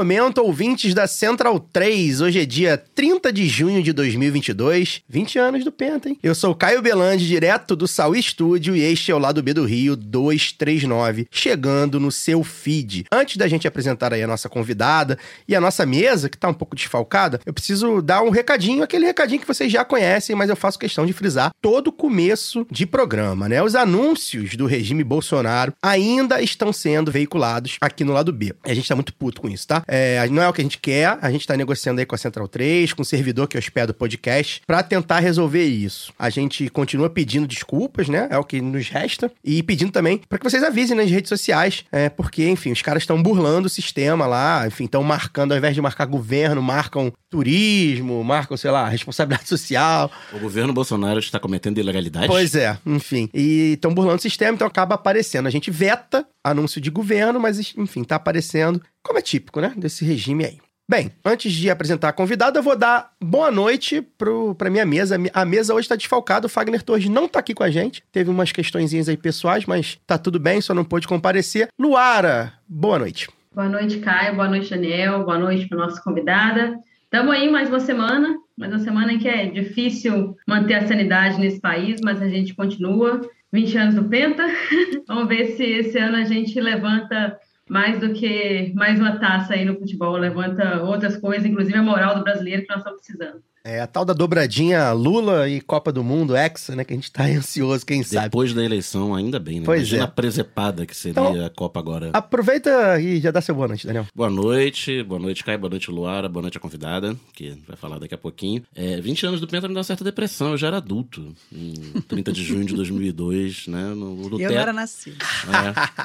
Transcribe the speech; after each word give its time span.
Momento, 0.00 0.38
ouvintes 0.38 0.94
da 0.94 1.06
Central 1.06 1.60
3. 1.60 2.22
Hoje 2.22 2.40
é 2.40 2.46
dia 2.46 2.82
30 2.94 3.30
de 3.30 3.46
junho 3.46 3.82
de 3.82 3.92
2022. 3.92 5.02
20 5.06 5.38
anos 5.38 5.62
do 5.62 5.70
Penta, 5.70 6.08
hein? 6.08 6.18
Eu 6.22 6.34
sou 6.34 6.54
Caio 6.54 6.80
Belandi, 6.80 7.26
direto 7.26 7.76
do 7.76 7.86
Saúl 7.86 8.16
Studio, 8.22 8.74
e 8.74 8.80
este 8.80 9.12
é 9.12 9.14
o 9.14 9.18
Lado 9.18 9.42
B 9.42 9.52
do 9.52 9.66
Rio 9.66 9.94
239, 9.94 11.26
chegando 11.30 12.00
no 12.00 12.10
seu 12.10 12.42
feed. 12.42 13.04
Antes 13.12 13.36
da 13.36 13.46
gente 13.46 13.68
apresentar 13.68 14.14
aí 14.14 14.22
a 14.22 14.26
nossa 14.26 14.48
convidada 14.48 15.18
e 15.46 15.54
a 15.54 15.60
nossa 15.60 15.84
mesa, 15.84 16.30
que 16.30 16.38
tá 16.38 16.48
um 16.48 16.54
pouco 16.54 16.74
desfalcada, 16.74 17.38
eu 17.44 17.52
preciso 17.52 18.00
dar 18.00 18.22
um 18.22 18.30
recadinho, 18.30 18.82
aquele 18.82 19.04
recadinho 19.04 19.42
que 19.42 19.46
vocês 19.46 19.70
já 19.70 19.84
conhecem, 19.84 20.34
mas 20.34 20.48
eu 20.48 20.56
faço 20.56 20.78
questão 20.78 21.04
de 21.04 21.12
frisar 21.12 21.50
todo 21.60 21.92
começo 21.92 22.66
de 22.70 22.86
programa, 22.86 23.50
né? 23.50 23.62
Os 23.62 23.74
anúncios 23.74 24.56
do 24.56 24.64
regime 24.64 25.04
Bolsonaro 25.04 25.74
ainda 25.82 26.40
estão 26.40 26.72
sendo 26.72 27.12
veiculados 27.12 27.76
aqui 27.82 28.02
no 28.02 28.14
lado 28.14 28.32
B. 28.32 28.54
A 28.64 28.72
gente 28.72 28.88
tá 28.88 28.94
muito 28.94 29.12
puto 29.12 29.42
com 29.42 29.48
isso, 29.50 29.68
tá? 29.68 29.84
É, 29.92 30.24
não 30.28 30.40
é 30.40 30.48
o 30.48 30.52
que 30.52 30.60
a 30.60 30.64
gente 30.64 30.78
quer, 30.78 31.18
a 31.20 31.32
gente 31.32 31.44
tá 31.44 31.56
negociando 31.56 31.98
aí 31.98 32.06
com 32.06 32.14
a 32.14 32.18
Central 32.18 32.46
3, 32.46 32.92
com 32.92 33.02
o 33.02 33.04
servidor 33.04 33.48
que 33.48 33.58
hospeda 33.58 33.90
o 33.90 33.94
podcast, 33.94 34.62
pra 34.64 34.84
tentar 34.84 35.18
resolver 35.18 35.64
isso. 35.64 36.12
A 36.16 36.30
gente 36.30 36.68
continua 36.68 37.10
pedindo 37.10 37.44
desculpas, 37.44 38.08
né? 38.08 38.28
É 38.30 38.38
o 38.38 38.44
que 38.44 38.60
nos 38.60 38.88
resta. 38.88 39.32
E 39.44 39.64
pedindo 39.64 39.90
também 39.90 40.18
pra 40.28 40.38
que 40.38 40.48
vocês 40.48 40.62
avisem 40.62 40.96
nas 40.96 41.10
redes 41.10 41.28
sociais, 41.28 41.84
é, 41.90 42.08
porque, 42.08 42.48
enfim, 42.48 42.70
os 42.70 42.82
caras 42.82 43.02
estão 43.02 43.20
burlando 43.20 43.66
o 43.66 43.70
sistema 43.70 44.26
lá, 44.26 44.64
enfim, 44.64 44.84
estão 44.84 45.02
marcando, 45.02 45.50
ao 45.50 45.58
invés 45.58 45.74
de 45.74 45.80
marcar 45.80 46.04
governo, 46.04 46.62
marcam 46.62 47.12
turismo, 47.28 48.22
marcam, 48.22 48.56
sei 48.56 48.70
lá, 48.70 48.88
responsabilidade 48.88 49.48
social. 49.50 50.10
O 50.32 50.38
governo 50.38 50.72
Bolsonaro 50.72 51.18
está 51.18 51.40
cometendo 51.40 51.78
ilegalidades? 51.78 52.28
Pois 52.28 52.54
é, 52.54 52.78
enfim. 52.86 53.28
E 53.34 53.72
estão 53.74 53.92
burlando 53.92 54.18
o 54.18 54.22
sistema, 54.22 54.54
então 54.54 54.66
acaba 54.66 54.94
aparecendo. 54.94 55.48
A 55.48 55.50
gente 55.50 55.70
veta 55.70 56.26
anúncio 56.44 56.80
de 56.80 56.90
governo, 56.90 57.38
mas 57.40 57.76
enfim, 57.76 58.04
tá 58.04 58.16
aparecendo, 58.16 58.80
como 59.02 59.18
é 59.18 59.22
típico, 59.22 59.60
né, 59.60 59.72
desse 59.76 60.04
regime 60.04 60.44
aí. 60.44 60.58
Bem, 60.90 61.12
antes 61.24 61.52
de 61.52 61.70
apresentar 61.70 62.08
a 62.08 62.12
convidada, 62.12 62.58
eu 62.58 62.64
vou 62.64 62.76
dar 62.76 63.12
boa 63.22 63.48
noite 63.48 64.02
pro, 64.18 64.56
pra 64.56 64.68
minha 64.68 64.84
mesa. 64.84 65.16
A 65.32 65.44
mesa 65.44 65.72
hoje 65.72 65.86
tá 65.86 65.94
desfalcada, 65.94 66.46
o 66.46 66.50
Fagner 66.50 66.82
Torres 66.82 67.08
não 67.08 67.28
tá 67.28 67.38
aqui 67.38 67.54
com 67.54 67.62
a 67.62 67.70
gente. 67.70 68.02
Teve 68.10 68.28
umas 68.28 68.50
questõezinhas 68.50 69.08
aí 69.08 69.16
pessoais, 69.16 69.66
mas 69.66 70.00
tá 70.04 70.18
tudo 70.18 70.40
bem, 70.40 70.60
só 70.60 70.74
não 70.74 70.84
pôde 70.84 71.06
comparecer. 71.06 71.68
Luara, 71.78 72.54
boa 72.68 72.98
noite. 72.98 73.28
Boa 73.54 73.68
noite, 73.68 73.98
Caio. 73.98 74.34
Boa 74.34 74.48
noite, 74.48 74.70
Daniel. 74.70 75.24
Boa 75.24 75.38
noite 75.38 75.68
para 75.68 75.78
nossa 75.78 76.02
convidada. 76.02 76.76
Estamos 77.04 77.34
aí 77.34 77.48
mais 77.48 77.68
uma 77.68 77.78
semana, 77.78 78.36
mais 78.58 78.72
uma 78.72 78.80
semana 78.80 79.12
em 79.12 79.18
que 79.18 79.28
é 79.28 79.46
difícil 79.46 80.36
manter 80.44 80.74
a 80.74 80.88
sanidade 80.88 81.38
nesse 81.38 81.60
país, 81.60 82.00
mas 82.02 82.20
a 82.20 82.28
gente 82.28 82.52
continua. 82.52 83.20
20 83.52 83.78
anos 83.78 83.94
do 83.94 84.08
Penta. 84.08 84.44
Vamos 85.08 85.28
ver 85.28 85.56
se 85.56 85.64
esse 85.64 85.98
ano 85.98 86.16
a 86.16 86.24
gente 86.24 86.60
levanta 86.60 87.38
mais 87.68 88.00
do 88.00 88.12
que 88.12 88.72
mais 88.74 88.98
uma 88.98 89.18
taça 89.18 89.54
aí 89.54 89.64
no 89.64 89.78
futebol, 89.78 90.16
levanta 90.16 90.82
outras 90.82 91.16
coisas, 91.16 91.46
inclusive 91.46 91.78
a 91.78 91.82
moral 91.82 92.16
do 92.16 92.24
brasileiro 92.24 92.62
que 92.62 92.68
nós 92.68 92.78
estamos 92.78 93.00
precisando. 93.00 93.42
É 93.62 93.78
a 93.80 93.86
tal 93.86 94.06
da 94.06 94.14
dobradinha 94.14 94.90
Lula 94.92 95.46
e 95.46 95.60
Copa 95.60 95.92
do 95.92 96.02
Mundo, 96.02 96.34
Hexa, 96.34 96.74
né? 96.74 96.82
Que 96.82 96.94
a 96.94 96.96
gente 96.96 97.12
tá 97.12 97.24
ansioso, 97.26 97.84
quem 97.84 98.02
sabe. 98.02 98.24
Depois 98.24 98.54
da 98.54 98.64
eleição, 98.64 99.14
ainda 99.14 99.38
bem, 99.38 99.60
né? 99.60 99.66
Pois 99.66 99.80
Imagina 99.82 100.02
é. 100.02 100.04
a 100.04 100.08
presepada 100.08 100.86
que 100.86 100.96
seria 100.96 101.10
Então- 101.20 101.44
a 101.44 101.50
Copa 101.50 101.78
agora. 101.78 102.08
Aproveita 102.14 102.98
e 102.98 103.20
já 103.20 103.30
dá 103.30 103.42
seu 103.42 103.54
boa 103.54 103.68
noite, 103.68 103.86
Daniel. 103.86 104.06
Boa 104.14 104.30
noite, 104.30 105.02
boa 105.02 105.20
noite, 105.20 105.44
Caio, 105.44 105.58
boa 105.58 105.68
noite, 105.68 105.90
Luara, 105.90 106.26
boa 106.26 106.40
noite 106.40 106.56
a 106.56 106.60
convidada, 106.60 107.14
que 107.34 107.50
vai 107.68 107.76
falar 107.76 107.98
daqui 107.98 108.14
a 108.14 108.18
pouquinho. 108.18 108.62
É, 108.74 108.98
20 108.98 109.26
anos 109.26 109.40
do 109.42 109.46
Penta 109.46 109.68
me 109.68 109.74
dá 109.74 109.80
uma 109.80 109.84
certa 109.84 110.04
depressão, 110.04 110.52
eu 110.52 110.56
já 110.56 110.68
era 110.68 110.78
adulto, 110.78 111.34
em 111.52 111.74
30 112.08 112.32
de 112.32 112.42
junho 112.42 112.64
de 112.64 112.74
2002, 112.74 113.66
né? 113.66 113.88
No, 113.94 114.14
no 114.16 114.22
Eu 114.24 114.38
Tetra- 114.38 114.54
não 114.54 114.60
era 114.62 114.72
nascido. 114.72 115.18